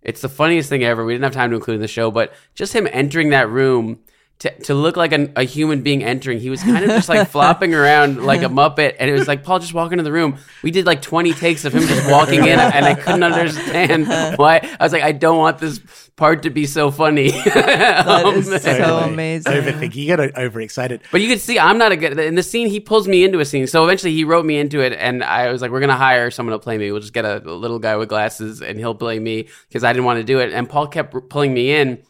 it's 0.01 0.21
the 0.21 0.29
funniest 0.29 0.69
thing 0.69 0.83
ever. 0.83 1.03
We 1.03 1.13
didn't 1.13 1.23
have 1.23 1.33
time 1.33 1.49
to 1.49 1.55
include 1.55 1.75
in 1.75 1.81
the 1.81 1.87
show, 1.87 2.11
but 2.11 2.33
just 2.53 2.73
him 2.73 2.87
entering 2.91 3.31
that 3.31 3.49
room. 3.49 3.99
To, 4.41 4.49
to 4.63 4.73
look 4.73 4.97
like 4.97 5.11
an, 5.11 5.33
a 5.35 5.43
human 5.43 5.83
being 5.83 6.03
entering, 6.03 6.39
he 6.39 6.49
was 6.49 6.63
kind 6.63 6.83
of 6.83 6.89
just 6.89 7.09
like 7.09 7.29
flopping 7.29 7.75
around 7.75 8.23
like 8.25 8.41
a 8.41 8.47
muppet, 8.47 8.95
and 8.97 9.07
it 9.07 9.13
was 9.13 9.27
like 9.27 9.43
Paul 9.43 9.59
just 9.59 9.71
walk 9.73 9.91
into 9.91 10.03
the 10.03 10.11
room. 10.11 10.37
We 10.63 10.71
did 10.71 10.87
like 10.87 11.03
twenty 11.03 11.31
takes 11.33 11.63
of 11.63 11.73
him 11.75 11.83
just 11.83 12.09
walking 12.09 12.39
in, 12.47 12.57
and 12.59 12.83
I 12.83 12.95
couldn't 12.95 13.21
understand 13.21 14.07
why. 14.39 14.67
I 14.79 14.83
was 14.83 14.93
like, 14.93 15.03
I 15.03 15.11
don't 15.11 15.37
want 15.37 15.59
this 15.59 15.79
part 16.15 16.41
to 16.43 16.49
be 16.49 16.65
so 16.65 16.89
funny. 16.89 17.29
That 17.43 18.07
Um, 18.25 18.33
is 18.35 18.47
so 18.47 18.57
Totally. 18.57 19.13
amazing. 19.13 19.51
Overthinking. 19.53 19.95
You 19.95 20.05
get 20.07 20.19
overexcited. 20.37 21.01
But 21.11 21.21
you 21.21 21.27
can 21.29 21.37
see 21.37 21.59
I'm 21.59 21.77
not 21.77 21.91
a 21.91 21.95
good 21.95 22.17
in 22.19 22.33
the 22.33 22.41
scene. 22.43 22.67
He 22.67 22.79
pulls 22.79 23.07
me 23.07 23.23
into 23.23 23.39
a 23.41 23.45
scene, 23.45 23.67
so 23.67 23.83
eventually 23.83 24.13
he 24.13 24.23
wrote 24.23 24.45
me 24.45 24.57
into 24.57 24.81
it, 24.81 24.93
and 24.93 25.23
I 25.23 25.51
was 25.51 25.61
like, 25.61 25.69
"We're 25.69 25.81
gonna 25.81 25.95
hire 25.95 26.31
someone 26.31 26.53
to 26.53 26.59
play 26.59 26.79
me. 26.79 26.91
We'll 26.91 27.01
just 27.01 27.13
get 27.13 27.25
a, 27.25 27.43
a 27.47 27.53
little 27.53 27.77
guy 27.77 27.95
with 27.95 28.09
glasses, 28.09 28.61
and 28.63 28.79
he'll 28.79 28.95
play 28.95 29.19
me 29.19 29.49
because 29.69 29.83
I 29.83 29.93
didn't 29.93 30.05
want 30.05 30.17
to 30.17 30.23
do 30.23 30.39
it." 30.39 30.51
And 30.51 30.67
Paul 30.67 30.87
kept 30.87 31.29
pulling 31.29 31.53
me 31.53 31.73
in, 31.73 32.01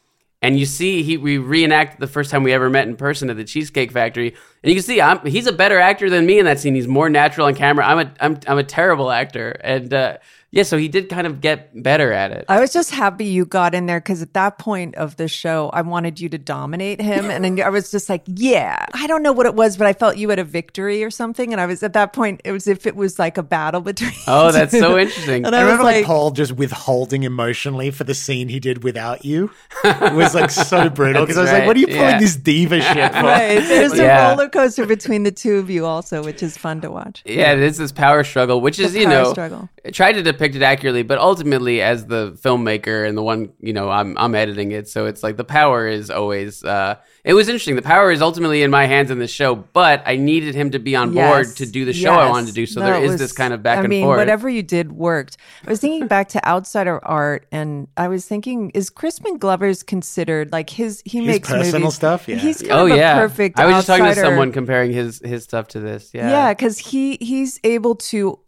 and 0.41 0.57
you 0.57 0.65
see 0.65 1.03
he 1.03 1.17
we 1.17 1.37
reenact 1.37 1.99
the 1.99 2.07
first 2.07 2.31
time 2.31 2.43
we 2.43 2.53
ever 2.53 2.69
met 2.69 2.87
in 2.87 2.95
person 2.95 3.29
at 3.29 3.37
the 3.37 3.43
Cheesecake 3.43 3.91
Factory, 3.91 4.29
and 4.29 4.69
you 4.69 4.75
can 4.75 4.83
see 4.83 4.99
I'm 4.99 5.23
he's 5.25 5.47
a 5.47 5.53
better 5.53 5.79
actor 5.79 6.09
than 6.09 6.25
me 6.25 6.39
in 6.39 6.45
that 6.45 6.59
scene. 6.59 6.75
He's 6.75 6.87
more 6.87 7.09
natural 7.09 7.47
on 7.47 7.55
camera. 7.55 7.85
I'm 7.85 7.99
a 7.99 8.13
I'm 8.19 8.39
I'm 8.47 8.57
a 8.57 8.63
terrible 8.63 9.11
actor, 9.11 9.51
and 9.63 9.93
uh, 9.93 10.17
yeah, 10.51 10.63
so 10.63 10.77
he 10.77 10.87
did 10.89 11.07
kind 11.07 11.25
of 11.25 11.39
get 11.39 11.81
better 11.81 12.11
at 12.11 12.31
it. 12.31 12.43
I 12.49 12.59
was 12.59 12.73
just 12.73 12.91
happy 12.91 13.23
you 13.25 13.45
got 13.45 13.73
in 13.73 13.85
there 13.85 13.99
because 14.01 14.21
at 14.21 14.33
that 14.33 14.57
point 14.57 14.95
of 14.95 15.15
the 15.15 15.29
show, 15.29 15.69
I 15.73 15.81
wanted 15.81 16.19
you 16.19 16.27
to 16.29 16.37
dominate 16.37 16.99
him. 16.99 17.29
And 17.31 17.45
then 17.45 17.61
I 17.61 17.69
was 17.69 17.89
just 17.89 18.09
like, 18.09 18.23
yeah, 18.27 18.85
I 18.93 19.07
don't 19.07 19.23
know 19.23 19.31
what 19.31 19.45
it 19.45 19.55
was, 19.55 19.77
but 19.77 19.87
I 19.87 19.93
felt 19.93 20.17
you 20.17 20.27
had 20.29 20.39
a 20.39 20.43
victory 20.43 21.03
or 21.05 21.09
something. 21.09 21.53
And 21.53 21.61
I 21.61 21.65
was 21.67 21.83
at 21.83 21.93
that 21.93 22.11
point, 22.11 22.41
it 22.43 22.51
was 22.51 22.67
if 22.67 22.85
it 22.85 22.97
was 22.97 23.17
like 23.17 23.37
a 23.37 23.43
battle 23.43 23.79
between. 23.91 24.11
Oh, 24.27 24.51
that's 24.51 24.77
so 24.77 24.97
interesting. 24.99 25.45
And 25.45 25.55
I 25.55 25.59
I, 25.59 25.61
remember 25.61 25.83
like, 25.83 25.95
like, 25.97 26.05
Paul 26.05 26.31
just 26.31 26.51
withholding 26.51 27.23
emotionally 27.23 27.89
for 27.91 28.03
the 28.03 28.13
scene 28.13 28.49
he 28.49 28.59
did 28.59 28.83
without 28.83 29.23
you. 29.23 29.51
It 29.85 30.13
was 30.13 30.35
like 30.35 30.49
so 30.49 30.89
brutal 30.93 31.23
because 31.23 31.37
I 31.37 31.41
was 31.41 31.49
That's 31.49 31.59
like, 31.61 31.67
"What 31.67 31.77
are 31.77 31.79
you 31.79 31.87
pulling 31.87 32.01
yeah. 32.01 32.19
this 32.19 32.35
diva 32.35 32.81
shit 32.81 33.13
for?" 33.13 33.21
right. 33.23 33.59
There's 33.59 33.97
Yeah. 33.97 34.27
a 34.27 34.29
roller 34.31 34.49
coaster 34.49 34.85
between 34.85 35.23
the 35.23 35.31
two 35.31 35.55
of 35.57 35.69
you 35.69 35.85
also, 35.85 36.23
which 36.23 36.43
is 36.43 36.57
fun 36.57 36.81
to 36.81 36.91
watch. 36.91 37.21
Yeah, 37.25 37.53
it 37.53 37.59
is 37.59 37.77
this 37.77 37.91
power 37.93 38.23
struggle, 38.25 38.59
which 38.59 38.79
is 38.79 38.95
you 38.95 39.07
know 39.07 39.31
struggle. 39.31 39.69
tried 39.93 40.13
to 40.13 40.23
depict 40.41 40.55
it 40.55 40.63
accurately, 40.63 41.03
but 41.03 41.19
ultimately, 41.19 41.81
as 41.81 42.05
the 42.07 42.31
filmmaker 42.33 43.07
and 43.07 43.17
the 43.17 43.23
one 43.23 43.53
you 43.59 43.73
know, 43.73 43.89
I'm 43.89 44.17
I'm 44.17 44.33
editing 44.35 44.71
it, 44.71 44.87
so 44.89 45.05
it's 45.05 45.23
like 45.23 45.37
the 45.37 45.43
power 45.43 45.87
is 45.87 46.09
always. 46.09 46.63
uh 46.63 46.95
It 47.23 47.33
was 47.35 47.47
interesting. 47.47 47.75
The 47.75 47.81
power 47.83 48.11
is 48.11 48.21
ultimately 48.21 48.63
in 48.63 48.71
my 48.71 48.85
hands 48.87 49.11
in 49.11 49.19
the 49.19 49.27
show, 49.27 49.53
but 49.55 50.01
I 50.07 50.15
needed 50.15 50.55
him 50.55 50.71
to 50.71 50.79
be 50.79 50.95
on 50.95 51.13
board 51.13 51.47
to 51.57 51.65
do 51.67 51.85
the 51.85 51.93
show 51.93 52.11
I 52.13 52.27
wanted 52.29 52.47
to 52.47 52.53
do. 52.53 52.65
So 52.65 52.79
No, 52.79 52.87
there 52.87 52.95
it 52.95 53.03
is 53.03 53.11
was- 53.11 53.21
this 53.21 53.31
kind 53.31 53.53
of 53.53 53.61
back 53.61 53.77
I 53.77 53.81
and 53.81 53.89
mean, 53.89 54.03
forth. 54.05 54.17
whatever 54.17 54.49
you 54.49 54.63
did 54.63 54.91
worked. 54.91 55.37
I 55.65 55.69
was 55.69 55.79
thinking 55.79 56.07
back 56.07 56.29
to 56.29 56.43
outsider 56.47 56.99
art, 57.05 57.45
and 57.51 57.87
I 57.95 58.07
was 58.07 58.25
thinking, 58.25 58.71
is 58.73 58.89
Crispin 58.89 59.37
Glover's 59.37 59.83
considered 59.83 60.51
like 60.51 60.69
his 60.71 61.03
he 61.05 61.19
His 61.19 61.27
makes 61.27 61.49
personal 61.49 61.81
movies- 61.81 61.95
stuff? 61.95 62.27
Yeah. 62.27 62.37
he's 62.37 62.61
kind 62.61 62.71
Oh 62.71 62.87
of 62.87 62.97
yeah, 62.97 63.17
a 63.17 63.21
perfect. 63.27 63.59
I 63.59 63.65
was 63.67 63.75
just 63.75 63.87
talking 63.87 64.05
to 64.05 64.15
someone 64.15 64.51
comparing 64.51 64.91
his 64.91 65.21
his 65.23 65.43
stuff 65.43 65.67
to 65.69 65.79
this. 65.79 66.09
Yeah, 66.13 66.29
Yeah, 66.29 66.53
because 66.53 66.79
he 66.79 67.17
he's 67.21 67.59
able 67.63 67.95
to 67.95 68.39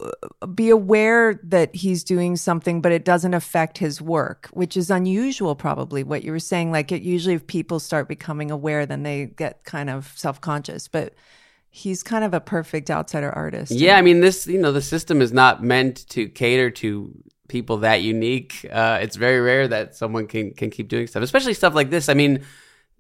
uh, 0.42 0.48
be 0.48 0.70
aware 0.72 1.40
that 1.44 1.76
he's 1.76 2.04
doing 2.04 2.36
something, 2.38 2.82
but 2.82 2.92
it 2.92 3.06
doesn't 3.06 3.36
affect 3.36 3.78
his 3.78 4.02
work, 4.02 4.50
which 4.52 4.76
is 4.76 4.90
unusual. 4.90 5.54
Probably 5.56 6.04
what 6.04 6.24
you 6.24 6.32
were 6.32 6.40
saying. 6.40 6.72
Like 6.72 6.92
it 6.92 7.04
usually, 7.04 7.36
if 7.36 7.46
people 7.46 7.80
start 7.80 8.08
becoming 8.08 8.50
aware, 8.50 8.63
then 8.86 9.04
they 9.04 9.26
get 9.26 9.64
kind 9.64 9.90
of 9.90 10.12
self 10.16 10.42
conscious. 10.42 10.88
But 10.88 11.14
he's 11.70 12.04
kind 12.04 12.24
of 12.24 12.34
a 12.36 12.40
perfect 12.40 12.92
outsider 12.92 13.32
artist. 13.32 13.72
Yeah, 13.72 13.98
I 13.98 14.02
mean 14.02 14.22
this. 14.22 14.48
You 14.48 14.60
know, 14.60 14.72
the 14.72 14.82
system 14.82 15.22
is 15.22 15.34
not 15.34 15.64
meant 15.64 16.08
to 16.10 16.30
cater 16.30 16.70
to 16.72 17.12
people 17.48 17.78
that 17.78 18.02
unique. 18.02 18.66
Uh, 18.72 19.00
it's 19.02 19.16
very 19.16 19.42
rare 19.42 19.68
that 19.68 19.96
someone 19.96 20.28
can 20.28 20.54
can 20.54 20.70
keep 20.70 20.88
doing 20.88 21.08
stuff, 21.08 21.24
especially 21.24 21.54
stuff 21.54 21.74
like 21.74 21.90
this. 21.90 22.10
I 22.10 22.14
mean, 22.14 22.44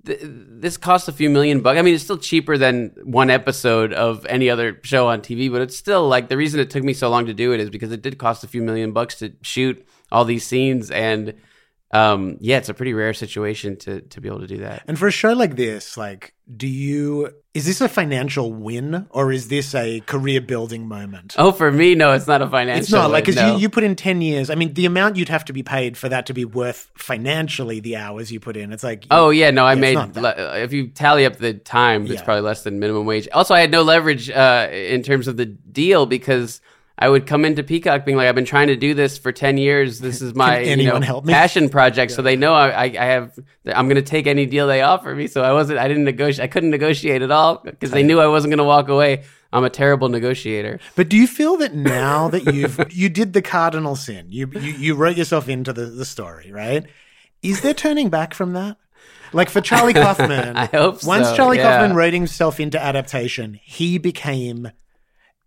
th- 0.06 0.20
this 0.24 0.78
costs 0.78 1.08
a 1.08 1.12
few 1.12 1.30
million 1.30 1.62
bucks. 1.62 1.78
I 1.78 1.84
mean, 1.84 1.94
it's 1.94 2.04
still 2.04 2.18
cheaper 2.18 2.58
than 2.58 2.96
one 3.04 3.30
episode 3.30 3.94
of 3.94 4.26
any 4.26 4.50
other 4.50 4.80
show 4.84 5.08
on 5.08 5.22
TV, 5.22 5.52
but 5.52 5.62
it's 5.62 5.78
still 5.78 6.08
like 6.08 6.30
the 6.30 6.38
reason 6.38 6.60
it 6.60 6.70
took 6.70 6.84
me 6.84 6.94
so 6.94 7.10
long 7.10 7.28
to 7.28 7.34
do 7.34 7.54
it 7.54 7.60
is 7.60 7.70
because 7.70 7.92
it 7.92 8.02
did 8.02 8.18
cost 8.18 8.44
a 8.44 8.48
few 8.48 8.62
million 8.62 8.92
bucks 8.92 9.16
to 9.20 9.34
shoot 9.42 9.86
all 10.12 10.26
these 10.26 10.46
scenes 10.46 10.90
and. 10.92 11.36
Um, 11.94 12.38
yeah, 12.42 12.58
it's 12.58 12.70
a 12.70 12.74
pretty 12.74 12.94
rare 12.94 13.14
situation 13.14 13.78
to 13.78 14.02
to 14.02 14.20
be 14.20 14.28
able 14.28 14.40
to 14.40 14.48
do 14.48 14.58
that. 14.58 14.84
And 14.88 14.98
for 14.98 15.08
a 15.08 15.12
show 15.12 15.34
like 15.34 15.56
this, 15.56 15.96
like, 15.96 16.34
do 16.58 16.68
you 16.68 17.30
is 17.54 17.68
this 17.68 17.82
a 17.82 17.88
financial 17.88 18.52
win 18.52 19.06
or 19.12 19.32
is 19.32 19.48
this 19.50 19.76
a 19.76 20.00
career 20.02 20.42
building 20.42 20.88
moment? 20.88 21.36
Oh, 21.38 21.52
for 21.52 21.72
me, 21.72 21.94
no, 21.94 22.14
it's 22.14 22.26
not 22.26 22.42
a 22.42 22.50
financial. 22.50 22.82
It's 22.82 22.92
not 22.92 23.12
like 23.12 23.26
because 23.26 23.36
no. 23.36 23.54
you, 23.56 23.62
you 23.62 23.70
put 23.70 23.84
in 23.84 23.96
ten 23.96 24.22
years. 24.22 24.50
I 24.50 24.56
mean, 24.56 24.74
the 24.74 24.88
amount 24.88 25.18
you'd 25.18 25.30
have 25.30 25.46
to 25.46 25.54
be 25.54 25.62
paid 25.62 25.96
for 25.96 26.10
that 26.10 26.26
to 26.26 26.34
be 26.34 26.46
worth 26.46 26.90
financially 26.96 27.80
the 27.80 27.96
hours 27.98 28.32
you 28.32 28.40
put 28.40 28.58
in. 28.58 28.74
It's 28.74 28.84
like 28.84 29.06
Oh 29.12 29.30
yeah, 29.30 29.52
no, 29.52 29.64
I 29.66 29.74
it's 29.74 29.82
made. 29.82 30.16
le- 30.16 30.58
If 30.64 30.74
you 30.74 30.88
tally 30.88 31.26
up 31.28 31.38
the 31.38 31.54
time, 31.54 32.06
it's 32.06 32.14
Yeah. 32.16 32.24
probably 32.24 32.42
less 32.42 32.64
than 32.64 32.80
minimum 32.80 33.06
wage. 33.06 33.28
Also, 33.34 33.54
I 33.54 33.60
had 33.60 33.70
no 33.72 33.84
leverage 33.84 34.32
uh, 34.32 34.68
in 34.72 35.04
terms 35.04 35.28
of 35.28 35.38
the 35.38 35.46
deal 35.46 36.08
because 36.08 36.60
I 36.98 37.10
would 37.10 37.26
come 37.26 37.44
into 37.44 37.64
Peacock 37.64 38.06
being 38.06 38.18
like, 38.18 38.28
"I've 38.28 38.36
been 38.36 38.46
trying 38.46 38.68
to 38.68 38.76
do 38.76 38.94
this 38.94 39.18
for 39.18 39.32
ten 39.32 39.58
years. 39.58 40.00
This 40.00 40.22
is 40.22 40.36
my 40.36 40.60
you 40.60 40.88
know, 40.88 41.02
help 41.02 41.26
me?" 41.26 41.34
passion 41.34 41.70
project." 41.70 42.12
So 42.12 42.22
they 42.22 42.36
know 42.36 42.54
I, 42.54 42.84
I, 42.84 43.06
have. 43.06 43.38
I'm 43.66 43.88
going 43.88 43.96
to 43.96 44.02
take 44.02 44.28
any 44.28 44.46
deal 44.46 44.68
they 44.68 44.82
offer 44.82 45.14
me. 45.14 45.28
So 45.28 45.42
I 45.42 45.54
wasn't. 45.54 45.80
I 45.80 45.88
didn't 45.88 46.04
negotiate. 46.04 46.44
I 46.44 46.48
couldn't 46.48 46.70
negotiate 46.70 47.22
at 47.22 47.32
all 47.32 47.58
because 47.64 47.92
they 47.92 48.04
knew 48.04 48.20
I 48.20 48.28
wasn't 48.28 48.52
going 48.52 48.60
to 48.60 48.64
walk 48.64 48.90
away. 48.90 49.24
I'm 49.52 49.64
a 49.64 49.70
terrible 49.70 50.10
negotiator. 50.10 50.80
But 50.96 51.10
do 51.10 51.16
you 51.16 51.28
feel 51.28 51.58
that 51.58 51.76
now 51.76 52.28
that 52.30 52.54
you've 52.54 52.80
you 52.92 53.10
did 53.10 53.34
the 53.34 53.42
cardinal 53.42 53.96
sin, 53.96 54.28
you 54.30 54.50
you, 54.54 54.74
you 54.74 54.96
wrote 54.96 55.16
yourself 55.16 55.48
into 55.48 55.74
the, 55.74 55.86
the 55.86 56.06
story, 56.06 56.52
right? 56.52 56.86
Is 57.42 57.62
there 57.62 57.74
turning 57.74 58.10
back 58.10 58.34
from 58.34 58.54
that? 58.54 58.78
Like 59.32 59.50
for 59.50 59.62
Charlie 59.62 59.94
Kaufman, 60.06 60.56
I 60.56 60.66
hope 60.66 61.04
once 61.04 61.36
Charlie 61.36 61.58
yeah. 61.58 61.78
Kaufman 61.78 61.96
wrote 61.96 62.14
himself 62.14 62.60
into 62.60 62.82
adaptation, 62.82 63.60
he 63.64 63.98
became 63.98 64.72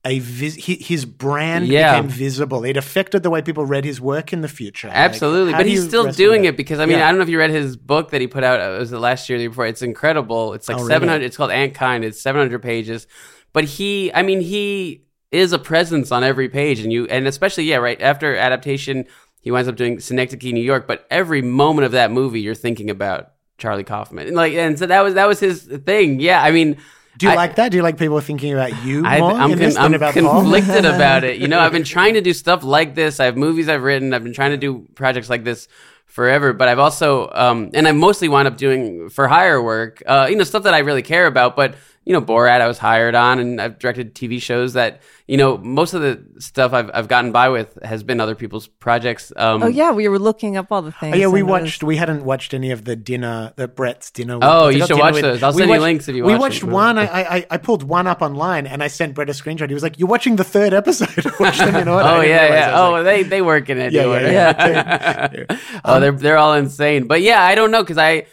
a 0.07 0.19
vis- 0.21 0.55
his 0.65 1.05
brand 1.05 1.67
Yeah. 1.67 2.01
became 2.01 2.09
visible. 2.11 2.65
It 2.65 2.77
affected 2.77 3.23
the 3.23 3.31
way 3.31 3.43
people 3.43 3.67
read 3.67 3.85
his 3.85 4.01
work 4.01 4.33
in 4.33 4.41
the 4.41 4.49
future. 4.49 4.89
Absolutely, 4.93 5.53
how 5.53 5.59
but 5.59 5.67
he's 5.67 5.85
still 5.85 6.11
doing 6.13 6.43
with 6.43 6.51
it 6.51 6.57
because 6.57 6.79
I 6.81 6.87
mean 6.87 6.99
Yeah. 6.99 7.07
I 7.07 7.11
don't 7.11 7.19
know 7.19 7.25
if 7.25 7.29
you 7.29 7.39
read 7.39 7.51
his 7.51 7.77
book 7.77 8.11
that 8.13 8.21
he 8.21 8.27
put 8.27 8.45
out. 8.45 8.61
Uh, 8.61 8.77
it 8.77 8.79
Was 8.79 8.91
the 8.91 9.01
last 9.01 9.29
year 9.29 9.37
the 9.39 9.43
year 9.43 9.51
before? 9.51 9.67
It's 9.67 9.83
incredible. 9.83 10.55
It's 10.55 10.69
like 10.69 10.77
Oh, 10.79 10.81
really? 10.81 10.93
seven 10.93 11.09
hundred. 11.09 11.25
It's 11.25 11.37
called 11.37 11.51
Antkind. 11.51 12.05
It's 12.05 12.21
seven 12.21 12.41
hundred 12.41 12.63
pages. 12.63 13.07
But 13.53 13.65
he, 13.65 14.13
I 14.15 14.23
mean, 14.23 14.41
he 14.41 15.03
is 15.33 15.53
a 15.53 15.59
presence 15.59 16.13
on 16.13 16.23
every 16.23 16.49
page, 16.49 16.81
and 16.81 16.93
you, 16.93 17.07
and 17.07 17.27
especially 17.27 17.65
yeah, 17.65 17.77
right 17.77 18.01
after 18.01 18.37
adaptation, 18.37 19.07
he 19.41 19.51
winds 19.51 19.69
up 19.69 19.77
doing 19.77 19.99
Synecdoche, 19.99 20.53
New 20.53 20.63
York. 20.63 20.87
But 20.87 21.07
every 21.11 21.43
moment 21.43 21.85
of 21.87 21.93
that 21.93 22.11
movie, 22.11 22.41
you're 22.41 22.55
thinking 22.55 22.91
about 22.91 23.33
Charlie 23.59 23.83
Kaufman, 23.85 24.27
and 24.29 24.37
like, 24.37 24.53
and 24.55 24.79
so 24.79 24.87
that 24.87 25.01
was 25.01 25.15
that 25.15 25.27
was 25.27 25.41
his 25.41 25.63
thing. 25.85 26.21
Yeah, 26.21 26.43
I 26.43 26.51
mean. 26.53 26.77
Do 27.19 27.27
you 27.27 27.33
I- 27.33 27.37
like 27.37 27.57
that? 27.57 27.71
Do 27.71 27.77
you 27.77 27.83
like 27.83 27.99
people 27.99 28.21
thinking 28.21 28.53
about 28.53 28.85
you 28.85 29.05
I, 29.05 29.19
more 29.21 29.33
I'm, 29.33 29.59
con- 29.59 29.77
I'm 29.77 29.95
about 29.95 30.13
conflicted 30.15 30.85
about 30.95 31.25
it. 31.25 31.39
You 31.39 31.49
know, 31.49 31.59
I've 31.59 31.73
been 31.73 31.85
trying 31.85 32.15
to 32.15 32.21
do 32.21 32.33
stuff 32.33 32.63
like 32.63 32.95
this. 32.95 33.21
I 33.21 33.25
have 33.25 33.37
movies 33.37 33.69
I've 33.69 33.83
written. 33.83 34.13
I've 34.13 34.25
been 34.25 34.35
trying 34.35 34.51
to 34.53 34.57
do 34.57 34.87
projects 34.95 35.31
like 35.31 35.45
this 35.45 35.69
forever. 36.07 36.53
But 36.53 36.69
I've 36.69 36.79
also, 36.79 37.31
um, 37.33 37.71
and 37.75 37.89
I 37.89 37.93
mostly 37.93 38.29
wound 38.29 38.49
up 38.49 38.57
doing 38.57 39.09
for 39.09 39.29
hire 39.29 39.63
work. 39.63 40.03
Uh, 40.07 40.27
you 40.31 40.37
know, 40.37 40.45
stuff 40.45 40.65
that 40.65 40.75
I 40.75 40.79
really 40.79 41.03
care 41.03 41.27
about. 41.27 41.57
But 41.57 41.75
you 42.07 42.13
know, 42.13 42.23
Borat, 42.23 42.61
I 42.61 42.69
was 42.69 42.79
hired 42.79 43.15
on, 43.17 43.41
and 43.41 43.61
I've 43.61 43.79
directed 43.81 44.15
TV 44.15 44.41
shows 44.41 44.75
that 44.75 45.03
you 45.27 45.37
know 45.37 45.59
most 45.59 45.93
of 45.93 46.01
the 46.03 46.23
stuff 46.41 46.73
I've 46.73 46.89
I've 46.95 47.09
gotten 47.09 47.33
by 47.33 47.49
with 47.49 47.77
has 47.83 48.05
been 48.05 48.21
other 48.21 48.37
people's 48.37 48.69
projects. 48.69 49.33
Um, 49.37 49.63
Oh 49.65 49.67
yeah, 49.67 49.91
we 49.91 50.07
were 50.07 50.21
looking 50.21 50.57
up 50.57 50.71
all 50.71 50.83
the 50.83 50.93
things. 50.93 51.15
Oh, 51.15 51.19
yeah, 51.19 51.27
we 51.27 51.41
and 51.41 51.49
it 51.49 51.53
was- 51.53 51.63
watched. 51.63 51.83
We 51.83 51.97
hadn't 51.97 52.25
watched 52.25 52.55
any 52.55 52.71
of 52.71 52.85
the 52.85 52.95
dinner, 52.95 53.53
the 53.57 53.67
Brett's 53.67 54.13
dinner. 54.13 54.39
Oh, 54.41 54.69
the 54.69 54.79
you 54.79 54.87
should 54.87 54.99
watch 54.99 55.15
with- 55.15 55.23
those. 55.23 55.43
I'll 55.43 55.53
we 55.53 55.63
send 55.63 55.73
you 55.73 55.81
links 55.81 56.09
if 56.09 56.15
you 56.15 56.25
We 56.25 56.33
watch 56.35 56.41
watched 56.41 56.61
them. 56.61 56.71
one. 56.71 56.97
I, 56.97 57.05
I 57.39 57.47
I 57.51 57.57
pulled 57.57 57.83
one 57.83 58.07
up 58.07 58.23
online 58.23 58.69
and 58.69 58.85
I 58.85 58.87
sent 58.87 59.15
Brett 59.17 59.29
a 59.29 59.33
screenshot. 59.33 59.67
He 59.69 59.75
was 59.75 59.83
like, 59.83 59.99
"You're 59.99 60.09
watching 60.09 60.37
the 60.37 60.45
third 60.45 60.73
episode. 60.73 61.11
Watch 61.41 61.59
them 61.59 61.75
in 61.75 61.89
order." 61.95 62.09
Oh 62.09 62.21
yeah, 62.21 62.47
yeah. 62.47 62.81
Oh, 62.81 62.93
like, 62.93 63.05
they 63.05 63.23
they 63.25 63.43
work 63.43 63.69
in 63.69 63.79
it. 63.79 63.93
Yeah, 63.93 64.05
order. 64.07 64.31
yeah, 64.31 65.29
yeah. 65.51 65.59
oh, 65.85 65.99
they're 65.99 66.13
they're 66.13 66.39
all 66.39 66.55
insane. 66.55 67.09
But 67.09 67.21
yeah, 67.23 67.43
I 67.43 67.57
don't 67.57 67.73
know 67.73 67.83
because 67.83 67.99
I, 67.99 68.27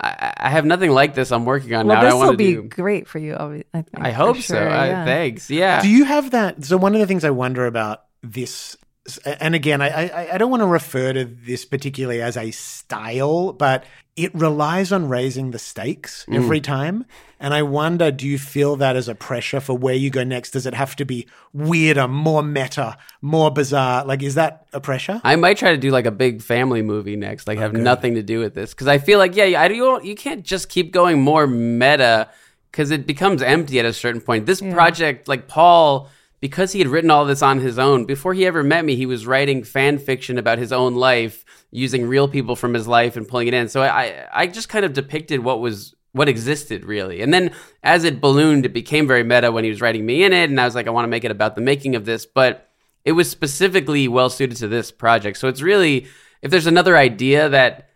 I 0.00 0.32
I 0.36 0.48
have 0.50 0.64
nothing 0.64 0.90
like 0.92 1.14
this. 1.14 1.32
I'm 1.32 1.44
working 1.44 1.74
on 1.74 1.86
Well, 1.86 1.96
now. 1.96 2.00
and 2.00 2.06
I 2.06 2.10
this 2.10 2.14
will 2.14 2.20
want 2.26 2.32
to 2.32 2.36
be 2.36 2.54
do. 2.54 2.62
great 2.62 3.08
for 3.08 3.18
you. 3.18 3.34
I, 3.34 3.64
think, 3.72 3.86
I 3.94 4.10
hope 4.12 4.36
for 4.36 4.42
so. 4.42 4.54
sure, 4.54 4.68
Uh, 4.70 4.86
yeah. 4.86 5.04
thanks. 5.04 5.50
Yeah. 5.50 5.82
Do 5.82 5.88
you 5.88 6.04
have 6.04 6.30
that? 6.32 6.64
So 6.64 6.76
one 6.76 6.94
of 6.94 7.00
the 7.00 7.06
things 7.06 7.24
I 7.24 7.30
wonder 7.30 7.66
about 7.66 8.04
this, 8.22 8.76
and 9.24 9.54
again, 9.54 9.80
I 9.80 9.88
I, 9.88 10.34
I 10.34 10.38
don't 10.38 10.50
want 10.50 10.62
to 10.62 10.66
refer 10.66 11.12
to 11.12 11.24
this 11.24 11.64
particularly 11.64 12.20
as 12.20 12.36
a 12.36 12.50
style, 12.50 13.52
but 13.52 13.84
it 14.16 14.34
relies 14.34 14.92
on 14.92 15.08
raising 15.08 15.52
the 15.52 15.58
stakes 15.58 16.24
Mm. 16.28 16.36
every 16.36 16.60
time. 16.60 17.04
And 17.40 17.54
I 17.54 17.62
wonder, 17.62 18.10
do 18.10 18.26
you 18.26 18.36
feel 18.36 18.74
that 18.76 18.96
as 18.96 19.08
a 19.08 19.14
pressure 19.14 19.60
for 19.60 19.78
where 19.78 19.94
you 19.94 20.10
go 20.10 20.24
next? 20.24 20.50
Does 20.50 20.66
it 20.66 20.74
have 20.74 20.96
to 20.96 21.04
be 21.04 21.28
weirder, 21.52 22.08
more 22.08 22.42
meta, 22.42 22.98
more 23.22 23.52
bizarre? 23.52 24.04
Like, 24.04 24.24
is 24.24 24.34
that 24.34 24.66
a 24.72 24.80
pressure? 24.80 25.20
I 25.22 25.36
might 25.36 25.56
try 25.56 25.70
to 25.70 25.76
do 25.78 25.90
like 25.92 26.04
a 26.04 26.10
big 26.10 26.42
family 26.42 26.82
movie 26.82 27.14
next, 27.14 27.46
like 27.46 27.58
have 27.58 27.72
nothing 27.74 28.16
to 28.16 28.22
do 28.22 28.40
with 28.40 28.54
this, 28.54 28.74
because 28.74 28.88
I 28.88 28.98
feel 28.98 29.20
like 29.20 29.36
yeah, 29.36 29.62
I 29.62 29.68
don't, 29.68 30.04
you 30.04 30.16
can't 30.16 30.42
just 30.44 30.68
keep 30.68 30.92
going 30.92 31.20
more 31.22 31.46
meta, 31.46 32.28
because 32.72 32.90
it 32.90 33.06
becomes 33.06 33.40
empty 33.40 33.78
at 33.78 33.86
a 33.86 33.92
certain 33.92 34.20
point. 34.20 34.46
This 34.46 34.60
project, 34.60 35.28
like 35.28 35.46
Paul, 35.46 36.10
because 36.40 36.72
he 36.72 36.78
had 36.78 36.88
written 36.88 37.10
all 37.10 37.24
this 37.24 37.42
on 37.42 37.60
his 37.60 37.78
own 37.78 38.04
before 38.04 38.34
he 38.34 38.46
ever 38.46 38.62
met 38.62 38.84
me, 38.84 38.96
he 38.96 39.06
was 39.06 39.26
writing 39.26 39.62
fan 39.62 39.98
fiction 39.98 40.38
about 40.38 40.58
his 40.58 40.72
own 40.72 40.94
life, 40.94 41.44
using 41.70 42.06
real 42.06 42.28
people 42.28 42.56
from 42.56 42.74
his 42.74 42.86
life 42.86 43.16
and 43.16 43.28
pulling 43.28 43.48
it 43.48 43.54
in. 43.54 43.68
So 43.68 43.82
I, 43.82 44.26
I 44.32 44.46
just 44.46 44.68
kind 44.68 44.84
of 44.84 44.92
depicted 44.92 45.40
what 45.40 45.60
was 45.60 45.94
what 46.12 46.28
existed 46.28 46.84
really. 46.84 47.20
And 47.20 47.32
then 47.34 47.52
as 47.82 48.04
it 48.04 48.20
ballooned, 48.20 48.64
it 48.64 48.72
became 48.72 49.06
very 49.06 49.22
meta 49.22 49.52
when 49.52 49.64
he 49.64 49.70
was 49.70 49.80
writing 49.80 50.06
me 50.06 50.24
in 50.24 50.32
it, 50.32 50.50
and 50.50 50.60
I 50.60 50.64
was 50.64 50.74
like, 50.74 50.86
I 50.86 50.90
want 50.90 51.04
to 51.04 51.10
make 51.10 51.24
it 51.24 51.30
about 51.30 51.54
the 51.54 51.60
making 51.60 51.94
of 51.94 52.04
this, 52.04 52.26
but 52.26 52.70
it 53.04 53.12
was 53.12 53.30
specifically 53.30 54.08
well 54.08 54.30
suited 54.30 54.56
to 54.58 54.68
this 54.68 54.90
project. 54.90 55.38
So 55.38 55.48
it's 55.48 55.62
really 55.62 56.06
if 56.42 56.50
there's 56.50 56.66
another 56.66 56.96
idea 56.96 57.48
that 57.48 57.87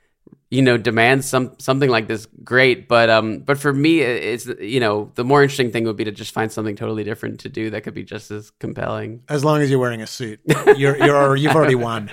you 0.53 0.61
know 0.61 0.77
demands 0.77 1.27
some 1.27 1.55
something 1.59 1.89
like 1.89 2.09
this, 2.09 2.29
great. 2.45 2.87
But 2.87 3.09
um, 3.09 3.39
but 3.39 3.57
for 3.57 3.73
me, 3.73 4.01
it's 4.01 4.45
you 4.61 4.81
know 4.81 5.11
the 5.15 5.25
more 5.25 5.43
interesting 5.43 5.73
thing 5.73 5.85
would 5.85 5.97
be 5.97 6.05
to 6.05 6.13
just 6.13 6.35
find 6.35 6.53
something 6.53 6.77
totally 6.77 7.05
different 7.05 7.41
to 7.41 7.49
do 7.49 7.71
that 7.71 7.85
could 7.85 7.95
be 7.95 8.05
just 8.05 8.31
as 8.31 8.51
compelling. 8.61 9.23
As 9.31 9.47
long 9.47 9.63
as 9.63 9.71
you're 9.71 9.81
wearing 9.81 10.03
a 10.03 10.07
suit, 10.07 10.41
you're 10.77 10.99
you're 10.99 11.37
you've 11.37 11.57
already 11.57 11.75
won. 11.75 12.11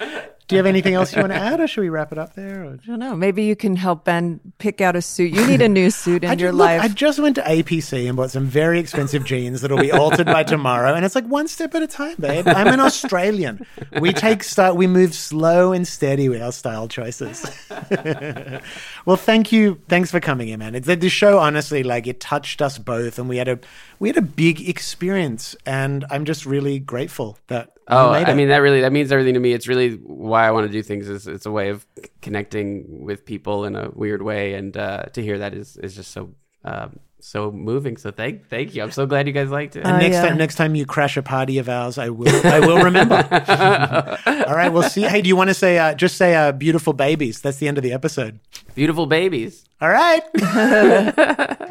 Do 0.46 0.56
you 0.56 0.58
have 0.58 0.66
anything 0.66 0.92
else 0.92 1.14
you 1.14 1.22
want 1.22 1.32
to 1.32 1.38
add, 1.38 1.58
or 1.58 1.66
should 1.66 1.80
we 1.80 1.88
wrap 1.88 2.12
it 2.12 2.18
up 2.18 2.34
there? 2.34 2.64
Or? 2.64 2.72
I 2.74 2.86
don't 2.86 2.98
know. 2.98 3.16
Maybe 3.16 3.44
you 3.44 3.56
can 3.56 3.76
help 3.76 4.04
Ben 4.04 4.40
pick 4.58 4.82
out 4.82 4.94
a 4.94 5.00
suit. 5.00 5.32
You 5.32 5.46
need 5.46 5.62
a 5.62 5.68
new 5.70 5.90
suit 5.90 6.22
in 6.24 6.28
I 6.30 6.34
your 6.34 6.50
ju- 6.50 6.56
look, 6.58 6.66
life. 6.66 6.82
I 6.82 6.88
just 6.88 7.18
went 7.18 7.36
to 7.36 7.42
APC 7.42 8.06
and 8.06 8.14
bought 8.14 8.30
some 8.30 8.44
very 8.44 8.78
expensive 8.78 9.24
jeans 9.24 9.62
that'll 9.62 9.78
be 9.78 9.90
altered 9.90 10.26
by 10.26 10.42
tomorrow, 10.42 10.92
and 10.92 11.02
it's 11.02 11.14
like 11.14 11.24
one 11.24 11.48
step 11.48 11.74
at 11.74 11.82
a 11.82 11.86
time, 11.86 12.16
babe. 12.18 12.46
I'm 12.46 12.66
an 12.66 12.80
Australian. 12.80 13.66
We 13.98 14.12
take 14.12 14.44
start. 14.44 14.76
We 14.76 14.86
move 14.86 15.14
slow 15.14 15.72
and 15.72 15.88
steady 15.88 16.28
with 16.28 16.42
our 16.42 16.52
style 16.52 16.88
choices. 16.88 17.46
well, 19.06 19.16
thank 19.16 19.50
you. 19.50 19.80
Thanks 19.88 20.10
for 20.10 20.20
coming 20.20 20.48
in, 20.48 20.58
man. 20.58 20.74
It's 20.74 20.86
the 20.86 21.08
show. 21.08 21.38
Honestly, 21.38 21.82
like 21.82 22.06
it 22.06 22.20
touched 22.20 22.60
us 22.60 22.76
both, 22.76 23.18
and 23.18 23.30
we 23.30 23.38
had 23.38 23.48
a 23.48 23.58
we 23.98 24.10
had 24.10 24.18
a 24.18 24.22
big 24.22 24.68
experience, 24.68 25.56
and 25.64 26.04
I'm 26.10 26.26
just 26.26 26.44
really 26.44 26.78
grateful 26.78 27.38
that. 27.46 27.70
We 27.88 27.94
Oh, 27.96 28.10
I 28.10 28.28
it. 28.30 28.34
mean 28.34 28.48
that 28.48 28.58
really 28.58 28.80
that 28.82 28.92
means 28.92 29.12
everything 29.12 29.34
to 29.34 29.40
me. 29.40 29.52
It's 29.52 29.68
really 29.68 29.96
why 29.96 30.46
I 30.46 30.50
want 30.52 30.66
to 30.66 30.72
do 30.72 30.82
things. 30.82 31.08
Is 31.08 31.26
it's 31.26 31.46
a 31.46 31.50
way 31.50 31.68
of 31.70 31.86
connecting 32.22 33.04
with 33.04 33.24
people 33.24 33.64
in 33.64 33.76
a 33.76 33.90
weird 33.90 34.22
way, 34.22 34.54
and 34.54 34.76
uh, 34.76 35.02
to 35.12 35.22
hear 35.22 35.38
that 35.38 35.54
is 35.54 35.76
is 35.76 35.94
just 35.94 36.10
so 36.12 36.30
um, 36.64 36.98
so 37.20 37.50
moving. 37.52 37.96
So 37.98 38.10
thank 38.10 38.48
thank 38.48 38.74
you. 38.74 38.82
I'm 38.82 38.90
so 38.90 39.04
glad 39.06 39.26
you 39.26 39.32
guys 39.34 39.50
liked 39.50 39.76
it. 39.76 39.84
And 39.84 39.96
Oh, 39.96 39.98
next 39.98 40.14
yeah. 40.14 40.26
time, 40.28 40.38
next 40.38 40.54
time 40.56 40.74
you 40.74 40.86
crash 40.86 41.16
a 41.18 41.22
party 41.22 41.58
of 41.58 41.68
ours, 41.68 41.98
I 41.98 42.08
will, 42.08 42.46
I 42.46 42.60
will 42.60 42.82
remember. 42.82 43.16
All 44.48 44.54
right, 44.54 44.72
we'll 44.72 44.82
see. 44.88 45.02
Hey, 45.02 45.20
do 45.20 45.28
you 45.28 45.36
want 45.36 45.50
to 45.50 45.54
say, 45.54 45.76
uh, 45.78 45.94
just 45.94 46.16
say, 46.16 46.34
uh, 46.34 46.52
"Beautiful 46.52 46.92
babies"? 46.94 47.40
That's 47.42 47.58
the 47.58 47.68
end 47.68 47.76
of 47.78 47.82
the 47.84 47.92
episode. 47.92 48.40
Beautiful 48.74 49.04
babies. 49.06 49.64
All 49.80 49.90
right. 49.90 50.22